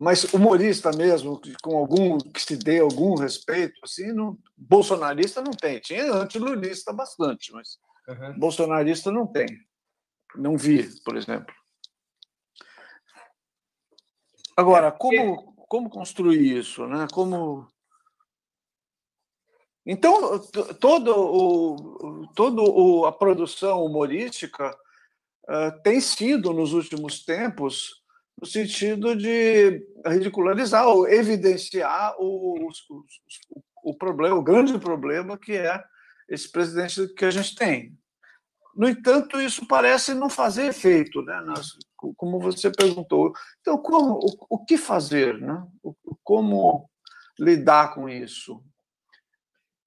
Mas 0.00 0.24
humorista 0.32 0.90
mesmo, 0.92 1.40
com 1.62 1.76
algum 1.76 2.18
que 2.18 2.40
se 2.40 2.56
dê 2.56 2.78
algum 2.78 3.16
respeito, 3.16 3.80
assim, 3.82 4.12
não, 4.12 4.38
bolsonarista 4.56 5.42
não 5.42 5.50
tem. 5.50 5.80
Tinha 5.80 6.12
antilulista 6.12 6.92
bastante, 6.92 7.52
mas 7.52 7.78
uhum. 8.08 8.38
bolsonarista 8.38 9.10
não 9.10 9.26
tem. 9.26 9.46
Não 10.36 10.56
vi, 10.56 10.88
por 11.04 11.16
exemplo. 11.16 11.54
Agora, 14.56 14.92
como, 14.92 15.54
como 15.68 15.90
construir 15.90 16.58
isso? 16.58 16.86
Né? 16.86 17.06
Como 17.12 17.68
então, 19.90 20.38
todo 20.78 21.16
o, 21.16 22.26
todo 22.34 22.62
o, 22.62 23.06
a 23.06 23.12
produção 23.12 23.82
humorística 23.82 24.76
uh, 25.48 25.82
tem 25.82 25.98
sido, 25.98 26.52
nos 26.52 26.74
últimos 26.74 27.24
tempos, 27.24 27.97
no 28.40 28.46
sentido 28.46 29.16
de 29.16 29.84
ridicularizar 30.06 30.86
ou 30.86 31.08
evidenciar 31.08 32.14
o, 32.18 32.68
o, 32.68 33.04
o, 33.82 33.94
problema, 33.96 34.36
o 34.36 34.42
grande 34.42 34.78
problema 34.78 35.36
que 35.36 35.52
é 35.52 35.82
esse 36.28 36.50
presidente 36.50 37.08
que 37.14 37.24
a 37.24 37.30
gente 37.30 37.54
tem. 37.56 37.98
No 38.76 38.88
entanto, 38.88 39.40
isso 39.40 39.66
parece 39.66 40.14
não 40.14 40.30
fazer 40.30 40.66
efeito, 40.66 41.20
né? 41.22 41.42
Como 42.16 42.38
você 42.38 42.70
perguntou. 42.70 43.32
Então, 43.60 43.76
como, 43.78 44.20
o, 44.22 44.46
o 44.50 44.64
que 44.64 44.78
fazer? 44.78 45.36
Né? 45.40 45.66
Como 46.22 46.88
lidar 47.36 47.92
com 47.92 48.08
isso? 48.08 48.62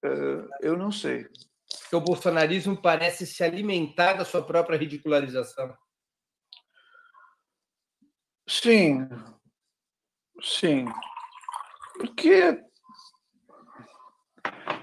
Eh, 0.04 0.48
eu 0.60 0.76
não 0.76 0.92
sei. 0.92 1.26
O 1.90 2.00
bolsonarismo 2.00 2.76
parece 2.76 3.26
se 3.26 3.42
alimentar 3.42 4.12
da 4.12 4.26
sua 4.26 4.42
própria 4.42 4.78
ridicularização. 4.78 5.74
Sim, 8.46 9.08
sim. 10.42 10.84
Porque 11.98 12.62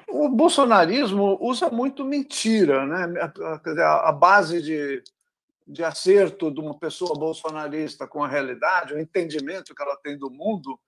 o 0.08 0.30
bolsonarismo 0.30 1.38
usa 1.42 1.70
muito 1.70 2.04
mentira, 2.04 2.86
né? 2.86 3.32
A, 4.04 4.12
base 4.12 4.62
de, 4.62 5.04
de 5.68 5.84
acerto 5.84 6.52
de 6.52 6.60
uma 6.60 6.78
pessoa 6.78 7.18
bolsonarista 7.18 8.08
com 8.08 8.24
a 8.24 8.28
realidade, 8.28 8.94
o 8.94 9.00
entendimento 9.00 9.76
que 9.76 9.82
ela 9.82 9.98
tem 9.98 10.18
do 10.18 10.30
mundo, 10.32 10.80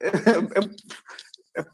é, 0.00 0.08
é, 0.08 1.60
é 1.60 1.66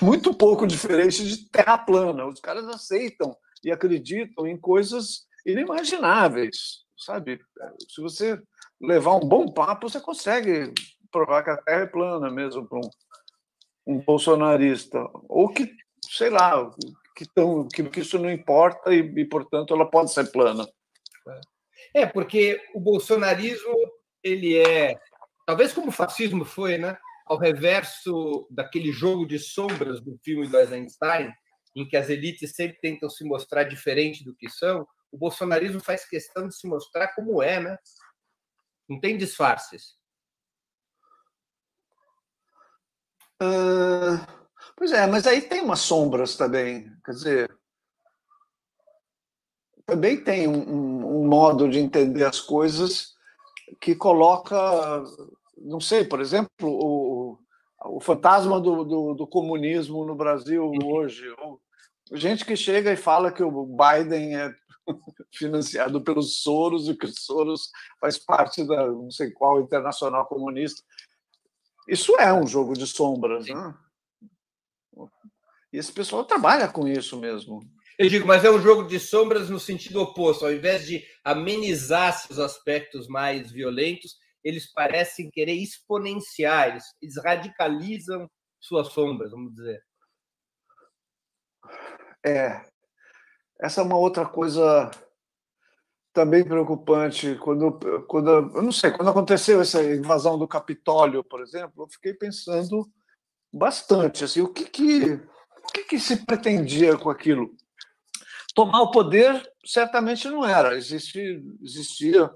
muito 0.00 0.34
pouco 0.34 0.66
diferente 0.66 1.24
de 1.24 1.48
terra 1.48 1.78
plana. 1.78 2.26
Os 2.26 2.40
caras 2.40 2.66
aceitam 2.68 3.36
e 3.64 3.70
acreditam 3.70 4.46
em 4.46 4.58
coisas 4.58 5.26
inimagináveis, 5.46 6.84
sabe? 6.96 7.40
Se 7.88 8.00
você 8.00 8.40
levar 8.82 9.14
um 9.14 9.20
bom 9.20 9.46
papo, 9.46 9.88
você 9.88 10.00
consegue 10.00 10.72
provar 11.10 11.42
que 11.42 11.50
a 11.50 11.56
Terra 11.56 11.82
é 11.82 11.86
plana 11.86 12.30
mesmo 12.30 12.66
para 12.66 12.78
um, 12.78 12.90
um 13.86 13.98
bolsonarista. 14.00 15.08
Ou 15.28 15.48
que, 15.48 15.70
sei 16.10 16.30
lá, 16.30 16.70
que, 17.16 17.26
tão, 17.34 17.68
que, 17.68 17.82
que 17.84 18.00
isso 18.00 18.18
não 18.18 18.30
importa 18.30 18.92
e, 18.92 18.98
e, 18.98 19.24
portanto, 19.24 19.72
ela 19.72 19.88
pode 19.88 20.12
ser 20.12 20.30
plana. 20.32 20.66
É, 21.94 22.06
porque 22.06 22.60
o 22.74 22.80
bolsonarismo, 22.80 23.74
ele 24.22 24.58
é, 24.58 24.98
talvez 25.46 25.72
como 25.72 25.88
o 25.88 25.92
fascismo 25.92 26.44
foi, 26.44 26.78
né? 26.78 26.96
ao 27.26 27.38
reverso 27.38 28.46
daquele 28.50 28.92
jogo 28.92 29.26
de 29.26 29.38
sombras 29.38 30.00
do 30.00 30.18
filme 30.22 30.46
do 30.46 30.58
Eisenstein, 30.58 31.32
em 31.74 31.88
que 31.88 31.96
as 31.96 32.10
elites 32.10 32.54
sempre 32.54 32.78
tentam 32.80 33.08
se 33.08 33.24
mostrar 33.24 33.64
diferente 33.64 34.22
do 34.22 34.34
que 34.34 34.50
são, 34.50 34.86
o 35.10 35.16
bolsonarismo 35.16 35.80
faz 35.80 36.04
questão 36.04 36.46
de 36.46 36.54
se 36.54 36.66
mostrar 36.66 37.08
como 37.14 37.42
é, 37.42 37.60
né? 37.60 37.78
Não 38.92 39.00
tem 39.00 39.16
disfarces. 39.16 39.96
Uh, 43.42 44.20
pois 44.76 44.92
é, 44.92 45.06
mas 45.06 45.26
aí 45.26 45.40
tem 45.40 45.62
umas 45.62 45.80
sombras 45.80 46.36
também. 46.36 46.92
Quer 47.04 47.12
dizer, 47.12 47.58
também 49.86 50.22
tem 50.22 50.46
um, 50.46 51.22
um, 51.22 51.26
modo 51.26 51.68
de 51.68 51.78
entender 51.78 52.24
as 52.24 52.40
coisas 52.40 53.14
que 53.80 53.94
coloca 53.94 55.02
não 55.56 55.80
sei, 55.80 56.04
por 56.04 56.20
exemplo, 56.20 56.50
o, 56.62 57.38
o 57.84 58.00
fantasma 58.00 58.60
do, 58.60 58.84
do, 58.84 59.14
do 59.14 59.26
comunismo 59.26 60.04
no 60.04 60.14
Brasil 60.14 60.70
hoje. 60.84 61.24
Gente 62.12 62.44
que 62.44 62.56
chega 62.56 62.92
e 62.92 62.96
fala 62.96 63.32
que 63.32 63.42
o 63.42 63.64
Biden 63.64 64.36
é 64.36 64.52
financiado 65.32 66.02
pelos 66.02 66.42
Soros 66.42 66.88
e 66.88 66.96
que 66.96 67.06
o 67.06 67.12
Soros 67.12 67.70
faz 68.00 68.18
parte 68.18 68.66
da 68.66 68.86
não 68.86 69.10
sei 69.10 69.30
qual 69.30 69.60
internacional 69.60 70.26
comunista. 70.26 70.82
Isso 71.88 72.14
é 72.18 72.32
um 72.32 72.46
jogo 72.46 72.74
de 72.74 72.86
sombras, 72.86 73.46
né? 73.46 73.74
E 75.72 75.78
esse 75.78 75.92
pessoal 75.92 76.24
trabalha 76.24 76.68
com 76.68 76.86
isso 76.86 77.18
mesmo. 77.18 77.60
Eu 77.98 78.08
digo, 78.08 78.26
mas 78.26 78.44
é 78.44 78.50
um 78.50 78.60
jogo 78.60 78.84
de 78.84 78.98
sombras 79.00 79.48
no 79.50 79.58
sentido 79.58 80.00
oposto. 80.00 80.44
Ao 80.44 80.52
invés 80.52 80.86
de 80.86 81.04
amenizar 81.24 82.12
seus 82.12 82.38
aspectos 82.38 83.08
mais 83.08 83.50
violentos, 83.50 84.16
eles 84.44 84.70
parecem 84.72 85.30
querer 85.30 85.54
exponenciar, 85.54 86.70
eles, 86.70 86.84
eles 87.00 87.16
radicalizam 87.22 88.28
suas 88.60 88.88
sombras, 88.88 89.30
vamos 89.30 89.54
dizer. 89.54 89.82
É, 92.24 92.64
essa 93.62 93.80
é 93.80 93.84
uma 93.84 93.96
outra 93.96 94.26
coisa 94.26 94.90
também 96.12 96.44
preocupante. 96.44 97.36
Quando, 97.36 97.78
quando 98.08 98.28
eu 98.28 98.62
não 98.62 98.72
sei, 98.72 98.90
quando 98.90 99.08
aconteceu 99.08 99.60
essa 99.60 99.80
invasão 99.82 100.36
do 100.36 100.48
Capitólio, 100.48 101.22
por 101.22 101.40
exemplo, 101.40 101.84
eu 101.84 101.88
fiquei 101.88 102.12
pensando 102.12 102.90
bastante 103.52 104.24
assim, 104.24 104.40
o 104.40 104.48
que 104.48 104.64
que, 104.64 105.12
o 105.12 105.72
que, 105.72 105.84
que 105.84 106.00
se 106.00 106.26
pretendia 106.26 106.98
com 106.98 107.08
aquilo? 107.08 107.54
Tomar 108.52 108.82
o 108.82 108.90
poder 108.90 109.48
certamente 109.64 110.28
não 110.28 110.44
era. 110.44 110.76
Existia, 110.76 111.40
existia 111.62 112.28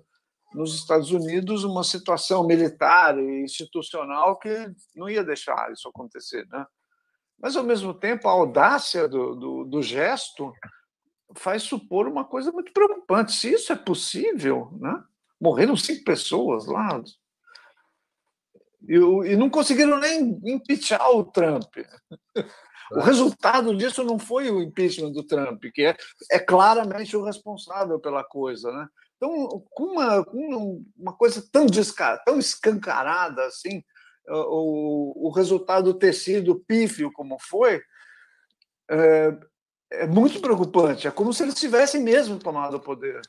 nos 0.55 0.77
Estados 0.77 1.11
Unidos 1.11 1.65
uma 1.65 1.83
situação 1.83 2.47
militar 2.47 3.19
e 3.19 3.43
institucional 3.43 4.39
que 4.39 4.71
não 4.95 5.11
ia 5.11 5.25
deixar 5.25 5.73
isso 5.73 5.89
acontecer, 5.89 6.47
né? 6.47 6.65
Mas 7.37 7.57
ao 7.57 7.65
mesmo 7.65 7.93
tempo 7.93 8.29
a 8.29 8.31
audácia 8.31 9.09
do, 9.09 9.35
do, 9.35 9.65
do 9.65 9.83
gesto 9.83 10.53
faz 11.35 11.63
supor 11.63 12.07
uma 12.07 12.25
coisa 12.25 12.53
muito 12.53 12.73
preocupante. 12.73 13.33
Se 13.33 13.53
isso 13.53 13.73
é 13.73 13.77
possível, 13.77 14.71
né? 14.81 15.03
morreram 15.41 15.77
cinco 15.77 16.05
pessoas 16.05 16.67
lá. 16.67 17.03
E, 18.89 18.95
e 18.95 19.37
não 19.37 19.51
conseguiram 19.51 19.99
nem 19.99 20.41
impeachar 20.45 21.11
o 21.11 21.25
Trump. 21.25 21.77
O 22.93 23.01
resultado 23.01 23.77
disso 23.77 24.05
não 24.05 24.17
foi 24.17 24.49
o 24.49 24.63
impeachment 24.63 25.11
do 25.11 25.25
Trump, 25.25 25.65
que 25.75 25.83
é, 25.83 25.97
é 26.31 26.39
claramente 26.39 27.17
o 27.17 27.25
responsável 27.25 27.99
pela 27.99 28.23
coisa. 28.23 28.71
Né? 28.71 28.89
Então, 29.17 29.65
com 29.71 29.85
uma, 29.87 30.25
com 30.25 30.85
uma 30.97 31.13
coisa 31.13 31.45
tão, 31.51 31.67
descar, 31.67 32.23
tão 32.25 32.39
escancarada 32.39 33.45
assim, 33.45 33.83
o, 34.29 35.27
o 35.27 35.31
resultado 35.31 35.95
ter 35.95 36.13
sido 36.13 36.63
pífio 36.67 37.11
como 37.13 37.37
foi, 37.41 37.83
é, 38.89 39.37
é 39.91 40.07
muito 40.07 40.41
preocupante. 40.41 41.07
É 41.07 41.11
como 41.11 41.33
se 41.33 41.43
eles 41.43 41.55
tivessem 41.55 42.03
mesmo 42.03 42.39
tomado 42.39 42.77
o 42.77 42.81
poder. 42.81 43.21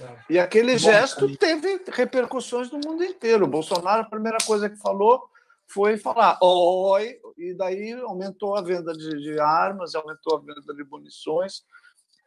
É. 0.00 0.18
E 0.30 0.38
aquele 0.38 0.78
gesto 0.78 1.36
teve 1.36 1.82
repercussões 1.88 2.70
no 2.70 2.78
mundo 2.78 3.04
inteiro. 3.04 3.44
O 3.44 3.48
Bolsonaro, 3.48 4.02
a 4.02 4.08
primeira 4.10 4.38
coisa 4.46 4.70
que 4.70 4.76
falou 4.76 5.22
foi 5.66 5.96
falar 5.96 6.38
oi, 6.42 7.18
e 7.36 7.54
daí 7.54 7.92
aumentou 7.92 8.56
a 8.56 8.62
venda 8.62 8.92
de, 8.92 9.20
de 9.20 9.40
armas, 9.40 9.94
aumentou 9.94 10.36
a 10.36 10.40
venda 10.40 10.74
de 10.74 10.84
munições. 10.84 11.64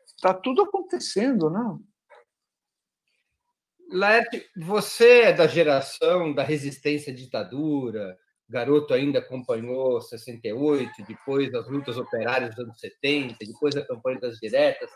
Está 0.06 0.34
tudo 0.34 0.64
acontecendo, 0.64 1.50
né? 1.50 1.78
Laerte, 3.92 4.50
você 4.58 5.22
é 5.22 5.34
da 5.34 5.46
geração 5.46 6.34
da 6.34 6.44
resistência 6.44 7.14
à 7.14 7.16
ditadura, 7.16 8.18
garoto 8.48 8.94
ainda 8.94 9.20
acompanhou 9.20 10.02
68, 10.02 11.04
depois 11.08 11.54
as 11.54 11.68
lutas 11.68 11.98
operárias 11.98 12.56
dos 12.56 12.66
anos 12.66 12.80
70, 12.80 13.38
depois 13.40 13.76
a 13.76 13.86
campanha 13.86 14.20
das 14.20 14.38
diretas. 14.38 14.90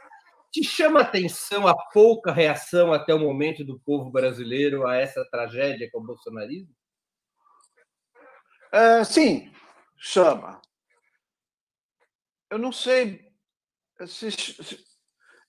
Te 0.51 0.63
chama 0.63 0.99
a 0.99 1.03
atenção 1.03 1.67
a 1.67 1.75
pouca 1.75 2.31
reação 2.31 2.91
até 2.91 3.13
o 3.13 3.19
momento 3.19 3.63
do 3.63 3.79
povo 3.79 4.09
brasileiro 4.09 4.87
a 4.87 4.95
essa 4.95 5.23
tragédia 5.29 5.89
com 5.91 5.99
o 5.99 6.05
bolsonarismo? 6.05 6.73
É, 8.71 9.03
sim, 9.03 9.51
chama. 9.97 10.61
Eu 12.49 12.57
não 12.57 12.71
sei 12.71 13.31
se, 14.07 14.31
se 14.31 14.89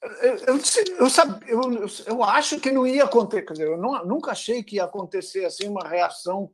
eu, 0.03 0.37
eu, 0.37 0.61
eu, 1.07 1.73
eu, 1.75 1.87
eu, 2.07 2.25
acho 2.25 2.59
que 2.59 2.73
não 2.73 2.87
ia 2.87 3.05
acontecer. 3.05 3.47
eu 3.59 3.77
não, 3.77 4.05
nunca 4.05 4.33
achei 4.33 4.63
que 4.63 4.77
ia 4.77 4.85
acontecer 4.85 5.45
assim 5.45 5.69
uma 5.69 5.87
reação 5.87 6.51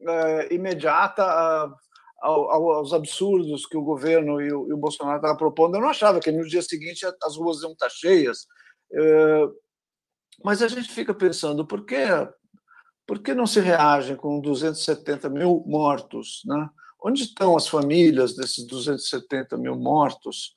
uh, 0.00 0.52
imediata 0.52 1.22
a, 1.22 1.72
aos 2.20 2.92
absurdos 2.92 3.66
que 3.66 3.76
o 3.76 3.82
governo 3.82 4.40
e 4.40 4.52
o, 4.52 4.68
e 4.68 4.72
o 4.72 4.76
Bolsonaro 4.76 5.16
estavam 5.16 5.36
propondo. 5.36 5.76
Eu 5.76 5.80
não 5.80 5.88
achava 5.88 6.20
que 6.20 6.32
no 6.32 6.46
dia 6.46 6.62
seguinte 6.62 7.06
as 7.22 7.36
ruas 7.36 7.62
iam 7.62 7.72
estar 7.72 7.88
cheias. 7.88 8.46
Uh, 8.90 9.54
mas 10.44 10.62
a 10.62 10.68
gente 10.68 10.88
fica 10.90 11.14
pensando, 11.14 11.66
por 11.66 11.84
que, 11.84 11.96
por 13.06 13.20
que 13.20 13.34
não 13.34 13.46
se 13.46 13.60
reagem 13.60 14.16
com 14.16 14.40
270 14.40 15.28
mil 15.28 15.62
mortos? 15.66 16.42
Né? 16.46 16.68
Onde 17.02 17.22
estão 17.22 17.56
as 17.56 17.68
famílias 17.68 18.34
desses 18.34 18.66
270 18.66 19.56
mil 19.56 19.76
mortos? 19.76 20.56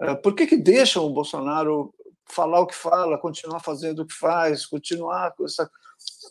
Uh, 0.00 0.20
por 0.22 0.34
que, 0.34 0.46
que 0.46 0.56
deixam 0.56 1.04
o 1.04 1.12
Bolsonaro 1.12 1.92
falar 2.32 2.60
o 2.60 2.66
que 2.66 2.74
fala, 2.74 3.18
continuar 3.18 3.60
fazendo 3.60 4.00
o 4.00 4.06
que 4.06 4.14
faz, 4.14 4.66
continuar 4.66 5.34
com 5.34 5.44
essa 5.44 5.70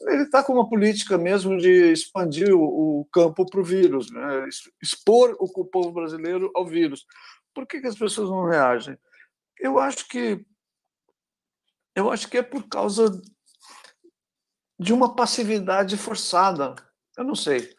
ele 0.07 0.23
está 0.23 0.43
com 0.43 0.53
uma 0.53 0.69
política 0.69 1.17
mesmo 1.17 1.57
de 1.57 1.91
expandir 1.91 2.53
o, 2.53 3.01
o 3.01 3.05
campo 3.05 3.45
para 3.45 3.59
o 3.59 3.63
vírus, 3.63 4.09
né? 4.11 4.47
expor 4.81 5.35
o, 5.39 5.65
povo 5.65 5.91
brasileiro 5.91 6.51
ao 6.55 6.65
vírus. 6.65 7.05
Por 7.53 7.67
que, 7.67 7.81
que 7.81 7.87
as 7.87 7.97
pessoas 7.97 8.29
não 8.29 8.45
reagem? 8.45 8.97
Eu 9.59 9.79
acho 9.79 10.07
que 10.07 10.45
eu 11.95 12.11
acho 12.11 12.29
que 12.29 12.37
é 12.37 12.43
por 12.43 12.67
causa 12.67 13.19
de 14.79 14.93
uma 14.93 15.15
passividade 15.15 15.97
forçada. 15.97 16.75
Eu 17.17 17.23
não 17.23 17.33
sei. 17.33 17.75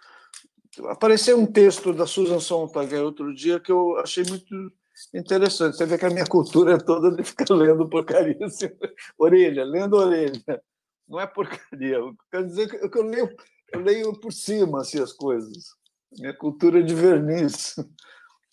Apareceu 0.88 1.38
um 1.38 1.46
texto 1.46 1.92
da 1.92 2.06
Susan 2.06 2.40
Sontag 2.40 2.92
outro 2.96 3.32
dia 3.32 3.60
que 3.60 3.70
eu 3.70 3.96
achei 3.98 4.24
muito 4.24 4.72
interessante. 5.14 5.76
Você 5.76 5.86
vê 5.86 5.98
que 5.98 6.06
a 6.06 6.10
minha 6.10 6.26
cultura 6.26 6.74
é 6.74 6.78
toda 6.78 7.10
de 7.10 7.22
ficar 7.22 7.52
lendo 7.54 7.88
porcaria, 7.88 8.38
assim, 8.44 8.68
orelha, 9.18 9.64
lendo 9.64 9.96
orelha 9.96 10.62
não 11.08 11.18
é 11.18 11.26
porcaria. 11.26 11.96
Eu 11.96 12.14
quero 12.30 12.46
dizer 12.46 12.68
que 12.68 12.98
eu 12.98 13.02
leio, 13.02 13.36
eu 13.72 13.80
leio 13.80 14.20
por 14.20 14.32
cima 14.32 14.80
assim, 14.80 15.00
as 15.00 15.12
coisas. 15.12 15.74
Minha 16.18 16.34
cultura 16.34 16.80
é 16.80 16.82
de 16.82 16.94
verniz. 16.94 17.76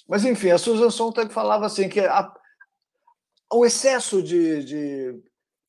Mas, 0.08 0.24
enfim, 0.24 0.52
a 0.52 0.58
Susan 0.58 0.90
Sontag 0.90 1.34
falava 1.34 1.66
assim 1.66 1.90
que 1.90 2.00
a, 2.00 2.32
o 3.52 3.66
excesso 3.66 4.22
de, 4.22 4.64
de, 4.64 5.24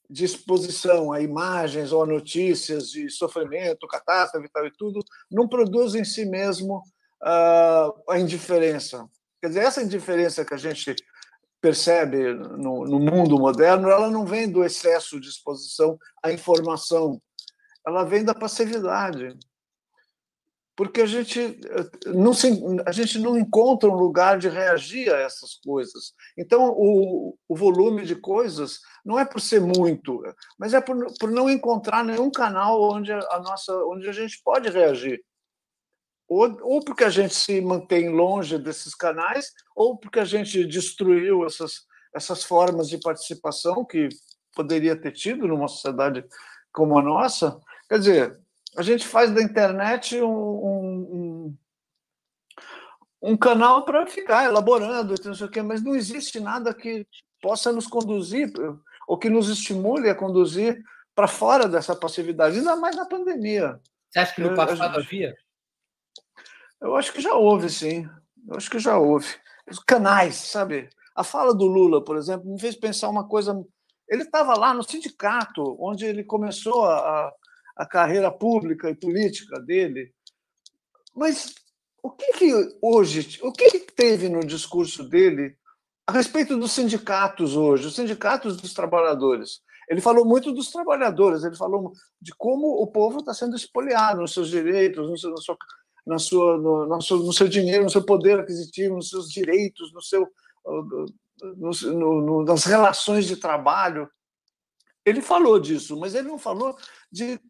de, 0.08 0.24
exposição 0.24 1.12
a 1.12 1.20
imagens 1.20 1.92
ou 1.92 2.02
a 2.02 2.06
notícias 2.06 2.90
de 2.90 3.08
sofrimento, 3.10 3.86
catástrofe 3.88 4.46
e 4.46 4.50
tal 4.50 4.66
e 4.66 4.72
tudo, 4.72 5.00
não 5.30 5.48
produz 5.48 5.94
em 5.94 6.04
si 6.04 6.26
mesmo 6.26 6.82
uh, 7.22 8.10
a 8.10 8.18
indiferença. 8.18 9.08
Quer 9.40 9.48
dizer, 9.48 9.60
essa 9.60 9.82
indiferença 9.82 10.44
que 10.44 10.54
a 10.54 10.58
gente 10.58 10.94
percebe 11.60 12.34
no, 12.34 12.84
no, 12.84 13.00
mundo 13.00 13.38
moderno, 13.38 13.90
ela 13.90 14.10
não 14.10 14.24
vem 14.24 14.50
do 14.50 14.64
excesso 14.64 15.20
de 15.20 15.28
exposição 15.28 15.98
à 16.22 16.30
informação, 16.30 17.20
ela 17.86 18.04
vem 18.04 18.24
da 18.24 18.34
passividade. 18.34 19.36
Porque 20.76 21.00
a 21.00 21.06
gente 21.06 21.58
não, 22.06 22.34
se, 22.34 22.62
a 22.84 22.92
gente 22.92 23.18
não 23.18 23.38
encontra 23.38 23.88
um 23.88 23.94
lugar 23.94 24.38
de 24.38 24.48
reagir 24.48 25.10
a 25.10 25.18
essas 25.18 25.54
coisas. 25.54 26.12
Então, 26.36 26.70
o, 26.76 27.34
o 27.48 27.56
volume 27.56 28.04
de 28.04 28.14
coisas 28.14 28.80
não 29.02 29.18
é 29.18 29.24
por 29.24 29.40
ser 29.40 29.60
muito, 29.60 30.22
mas 30.58 30.74
é 30.74 30.80
por, 30.80 31.06
por 31.18 31.30
não 31.30 31.48
encontrar 31.48 32.04
nenhum 32.04 32.30
canal 32.30 32.82
onde 32.82 33.10
a, 33.10 33.40
nossa, 33.40 33.72
onde 33.86 34.06
a 34.06 34.12
gente 34.12 34.40
pode 34.44 34.68
reagir 34.68 35.24
ou, 36.28 36.58
ou 36.62 36.84
porque 36.84 37.04
a 37.04 37.10
gente 37.10 37.34
se 37.34 37.60
mantém 37.60 38.08
longe 38.08 38.58
desses 38.58 38.94
canais, 38.94 39.52
ou 39.74 39.96
porque 39.96 40.20
a 40.20 40.24
gente 40.24 40.64
destruiu 40.64 41.44
essas, 41.46 41.86
essas 42.14 42.42
formas 42.42 42.88
de 42.88 42.98
participação 42.98 43.84
que 43.84 44.08
poderia 44.54 44.96
ter 44.96 45.12
tido 45.12 45.46
numa 45.46 45.68
sociedade 45.68 46.24
como 46.72 46.98
a 46.98 47.02
nossa. 47.02 47.60
Quer 47.88 47.98
dizer, 47.98 48.40
a 48.76 48.82
gente 48.82 49.06
faz 49.06 49.32
da 49.32 49.42
internet 49.42 50.20
um, 50.20 50.28
um, 50.28 51.56
um 53.22 53.36
canal 53.36 53.84
para 53.84 54.06
ficar 54.06 54.44
elaborando, 54.44 55.14
não 55.24 55.34
sei 55.34 55.46
o 55.46 55.50
quê, 55.50 55.62
mas 55.62 55.82
não 55.82 55.94
existe 55.94 56.40
nada 56.40 56.74
que 56.74 57.06
possa 57.40 57.70
nos 57.72 57.86
conduzir, 57.86 58.52
ou 59.06 59.16
que 59.16 59.30
nos 59.30 59.48
estimule 59.48 60.10
a 60.10 60.14
conduzir 60.14 60.82
para 61.14 61.28
fora 61.28 61.68
dessa 61.68 61.94
passividade, 61.94 62.58
ainda 62.58 62.76
mais 62.76 62.96
na 62.96 63.06
pandemia. 63.06 63.80
Você 64.10 64.18
acha 64.18 64.34
que 64.34 64.42
no 64.42 64.54
passado 64.54 64.98
havia? 64.98 65.34
Eu 66.80 66.96
acho 66.96 67.12
que 67.12 67.20
já 67.20 67.34
houve, 67.34 67.70
sim. 67.70 68.08
Eu 68.48 68.56
acho 68.56 68.70
que 68.70 68.78
já 68.78 68.98
houve. 68.98 69.26
Os 69.70 69.78
canais, 69.78 70.36
sabe? 70.36 70.88
A 71.14 71.24
fala 71.24 71.54
do 71.54 71.66
Lula, 71.66 72.04
por 72.04 72.16
exemplo, 72.16 72.50
me 72.50 72.60
fez 72.60 72.76
pensar 72.76 73.08
uma 73.08 73.26
coisa. 73.26 73.54
Ele 74.08 74.22
estava 74.22 74.56
lá 74.56 74.72
no 74.74 74.82
sindicato, 74.82 75.76
onde 75.80 76.04
ele 76.04 76.22
começou 76.22 76.84
a, 76.84 77.32
a 77.76 77.86
carreira 77.86 78.30
pública 78.30 78.88
e 78.90 78.94
política 78.94 79.60
dele. 79.60 80.12
Mas 81.14 81.54
o 82.02 82.10
que, 82.10 82.32
que 82.34 82.52
hoje, 82.80 83.40
o 83.42 83.52
que, 83.52 83.70
que 83.70 83.92
teve 83.92 84.28
no 84.28 84.40
discurso 84.40 85.02
dele 85.08 85.56
a 86.06 86.12
respeito 86.12 86.56
dos 86.56 86.70
sindicatos 86.72 87.56
hoje, 87.56 87.86
os 87.88 87.96
sindicatos 87.96 88.56
dos 88.56 88.72
trabalhadores? 88.72 89.60
Ele 89.88 90.00
falou 90.00 90.24
muito 90.24 90.52
dos 90.52 90.70
trabalhadores, 90.70 91.44
ele 91.44 91.56
falou 91.56 91.92
de 92.20 92.32
como 92.36 92.82
o 92.82 92.86
povo 92.86 93.18
está 93.18 93.32
sendo 93.32 93.56
espoliado 93.56 94.20
nos 94.20 94.32
seus 94.32 94.48
direitos, 94.48 95.08
no 95.08 95.16
seu, 95.16 95.30
na 95.30 95.36
sua 95.36 95.56
na 96.06 96.18
sua, 96.18 96.56
no, 96.56 96.86
no, 96.86 97.02
seu, 97.02 97.16
no 97.18 97.32
seu 97.32 97.48
dinheiro, 97.48 97.84
no 97.84 97.90
seu 97.90 98.04
poder 98.04 98.38
aquisitivo, 98.38 98.96
nos 98.96 99.10
seus 99.10 99.28
direitos, 99.28 99.92
no 99.92 100.00
seu, 100.00 100.28
no, 101.56 102.20
no, 102.22 102.44
nas 102.44 102.64
relações 102.64 103.26
de 103.26 103.36
trabalho. 103.36 104.08
Ele 105.04 105.20
falou 105.20 105.58
disso, 105.58 105.98
mas 105.98 106.14
ele 106.14 106.28
não 106.28 106.38
falou 106.38 106.76
de 107.10 107.40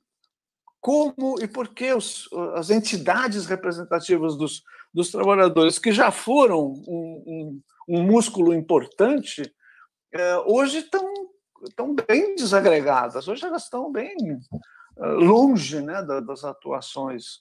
como 0.81 1.37
e 1.40 1.49
por 1.49 1.69
que 1.69 1.92
os, 1.92 2.29
as 2.55 2.71
entidades 2.71 3.47
representativas 3.47 4.37
dos, 4.37 4.62
dos 4.92 5.11
trabalhadores, 5.11 5.79
que 5.79 5.92
já 5.92 6.11
foram 6.11 6.73
um, 6.87 7.23
um, 7.27 7.62
um 7.88 8.03
músculo 8.03 8.55
importante, 8.55 9.42
é, 10.12 10.38
hoje 10.38 10.79
estão 10.79 11.27
estão 11.64 11.95
bem 11.95 12.35
desagregadas. 12.35 13.29
Hoje 13.29 13.45
elas 13.45 13.64
estão 13.64 13.90
bem 13.90 14.14
é, 14.99 15.07
longe 15.07 15.81
né, 15.81 16.03
das 16.03 16.45
atuações 16.45 17.40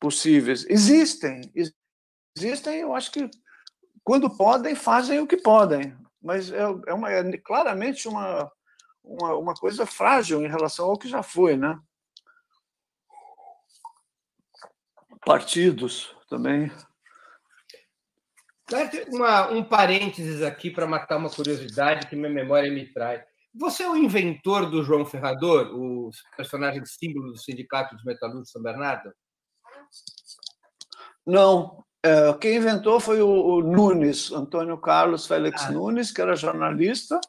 possíveis. 0.00 0.64
Existem, 0.68 1.52
existem, 2.36 2.80
eu 2.80 2.94
acho 2.94 3.10
que 3.10 3.30
quando 4.04 4.30
podem, 4.30 4.74
fazem 4.74 5.20
o 5.20 5.26
que 5.26 5.36
podem, 5.36 5.96
mas 6.22 6.50
é, 6.50 6.62
é, 6.86 6.94
uma, 6.94 7.10
é 7.10 7.36
claramente 7.38 8.08
uma, 8.08 8.50
uma, 9.04 9.34
uma 9.36 9.54
coisa 9.54 9.84
frágil 9.84 10.42
em 10.42 10.48
relação 10.48 10.86
ao 10.86 10.98
que 10.98 11.08
já 11.08 11.22
foi, 11.22 11.56
né? 11.56 11.78
Partidos 15.24 16.14
também. 16.28 16.70
Uma, 19.08 19.50
um 19.50 19.64
parênteses 19.64 20.42
aqui 20.42 20.70
para 20.70 20.86
matar 20.86 21.16
uma 21.16 21.30
curiosidade 21.30 22.06
que 22.06 22.16
minha 22.16 22.30
memória 22.30 22.70
me 22.70 22.86
traz. 22.92 23.22
Você 23.54 23.82
é 23.82 23.90
o 23.90 23.96
inventor 23.96 24.70
do 24.70 24.82
João 24.84 25.06
Ferrador, 25.06 25.74
o 25.74 26.10
personagem 26.36 26.84
símbolo 26.84 27.32
do 27.32 27.38
Sindicato 27.38 27.94
dos 27.94 28.04
Metalúrgicos 28.04 28.52
São 28.52 28.62
Bernardo? 28.62 29.12
Não. 31.26 31.84
É, 32.02 32.32
quem 32.34 32.56
inventou 32.56 33.00
foi 33.00 33.20
o, 33.20 33.28
o, 33.28 33.62
Nunes, 33.62 34.30
Antônio 34.32 34.78
Carlos 34.78 35.26
Félix 35.26 35.64
ah. 35.64 35.72
Nunes, 35.72 36.12
que 36.12 36.22
era 36.22 36.36
jornalista. 36.36 37.20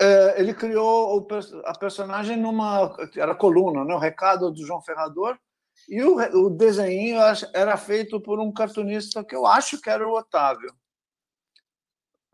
É, 0.00 0.40
ele 0.40 0.52
criou 0.52 1.16
o, 1.18 1.28
a 1.64 1.78
personagem 1.78 2.36
numa. 2.36 2.94
Era 3.16 3.34
coluna, 3.34 3.84
né? 3.84 3.94
o 3.94 3.98
recado 3.98 4.50
do 4.50 4.64
João 4.64 4.82
Ferrador. 4.82 5.38
E 5.88 6.02
o, 6.02 6.16
o 6.46 6.50
desenho 6.50 7.18
era 7.54 7.76
feito 7.76 8.20
por 8.20 8.40
um 8.40 8.52
cartunista 8.52 9.24
que 9.24 9.34
eu 9.34 9.46
acho 9.46 9.80
que 9.80 9.90
era 9.90 10.06
o 10.06 10.16
Otávio. 10.16 10.72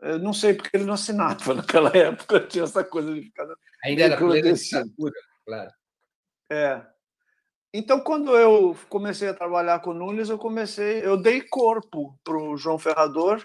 Eu 0.03 0.19
não 0.19 0.33
sei 0.33 0.53
porque 0.53 0.75
ele 0.75 0.85
não 0.85 0.95
assinava 0.95 1.53
naquela 1.55 1.89
época, 1.95 2.41
tinha 2.41 2.65
essa 2.65 2.83
coisa 2.83 3.13
de 3.13 3.21
ficar. 3.21 3.47
Ainda 3.85 4.03
era 4.03 4.17
plena 4.17 4.53
ditadura, 4.53 5.13
claro. 5.45 5.71
É. 6.49 6.92
Então, 7.73 7.99
quando 7.99 8.37
eu 8.37 8.77
comecei 8.87 9.27
a 9.27 9.33
trabalhar 9.33 9.79
com 9.79 9.93
Nunes, 9.93 10.29
eu 10.29 10.37
comecei, 10.37 11.03
eu 11.03 11.17
dei 11.17 11.41
corpo 11.41 12.15
para 12.23 12.37
o 12.37 12.55
João 12.55 12.77
Ferrador 12.77 13.43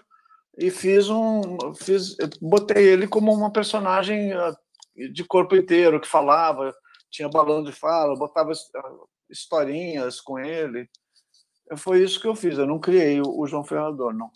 e 0.58 0.70
fiz 0.70 1.08
um, 1.08 1.56
fiz, 1.74 2.14
botei 2.38 2.84
ele 2.88 3.08
como 3.08 3.32
uma 3.32 3.50
personagem 3.50 4.34
ah, 4.34 4.54
de 5.12 5.24
corpo 5.24 5.56
inteiro 5.56 5.98
que 5.98 6.06
falava, 6.06 6.74
tinha 7.10 7.28
balão 7.28 7.62
de 7.62 7.72
fala, 7.72 8.18
botava 8.18 8.52
historinhas 9.30 10.20
com 10.20 10.38
ele. 10.38 10.90
Foi 11.78 12.02
isso 12.02 12.20
que 12.20 12.26
eu 12.26 12.34
fiz. 12.34 12.58
Eu 12.58 12.66
não 12.66 12.78
criei 12.78 13.20
o 13.20 13.46
João 13.46 13.64
Ferrador, 13.64 14.12
não. 14.12 14.30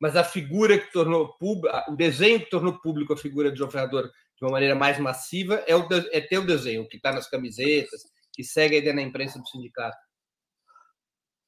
Mas 0.00 0.16
a 0.16 0.22
figura 0.22 0.78
que 0.78 0.92
tornou 0.92 1.34
público, 1.38 1.76
o 1.88 1.96
desenho 1.96 2.38
que 2.38 2.50
tornou 2.50 2.78
público 2.80 3.12
a 3.12 3.16
figura 3.16 3.50
de 3.50 3.58
João 3.58 3.70
Ferrador 3.70 4.04
de 4.04 4.44
uma 4.44 4.52
maneira 4.52 4.74
mais 4.74 4.98
massiva 4.98 5.62
é 5.66 5.74
o 5.74 5.88
é 6.12 6.20
teu 6.20 6.44
desenho, 6.44 6.86
que 6.88 6.96
está 6.96 7.12
nas 7.12 7.28
camisetas, 7.28 8.02
que 8.34 8.42
segue 8.42 8.76
a 8.76 8.78
ideia 8.80 8.94
na 8.94 9.02
imprensa 9.02 9.38
do 9.38 9.48
sindicato. 9.48 9.96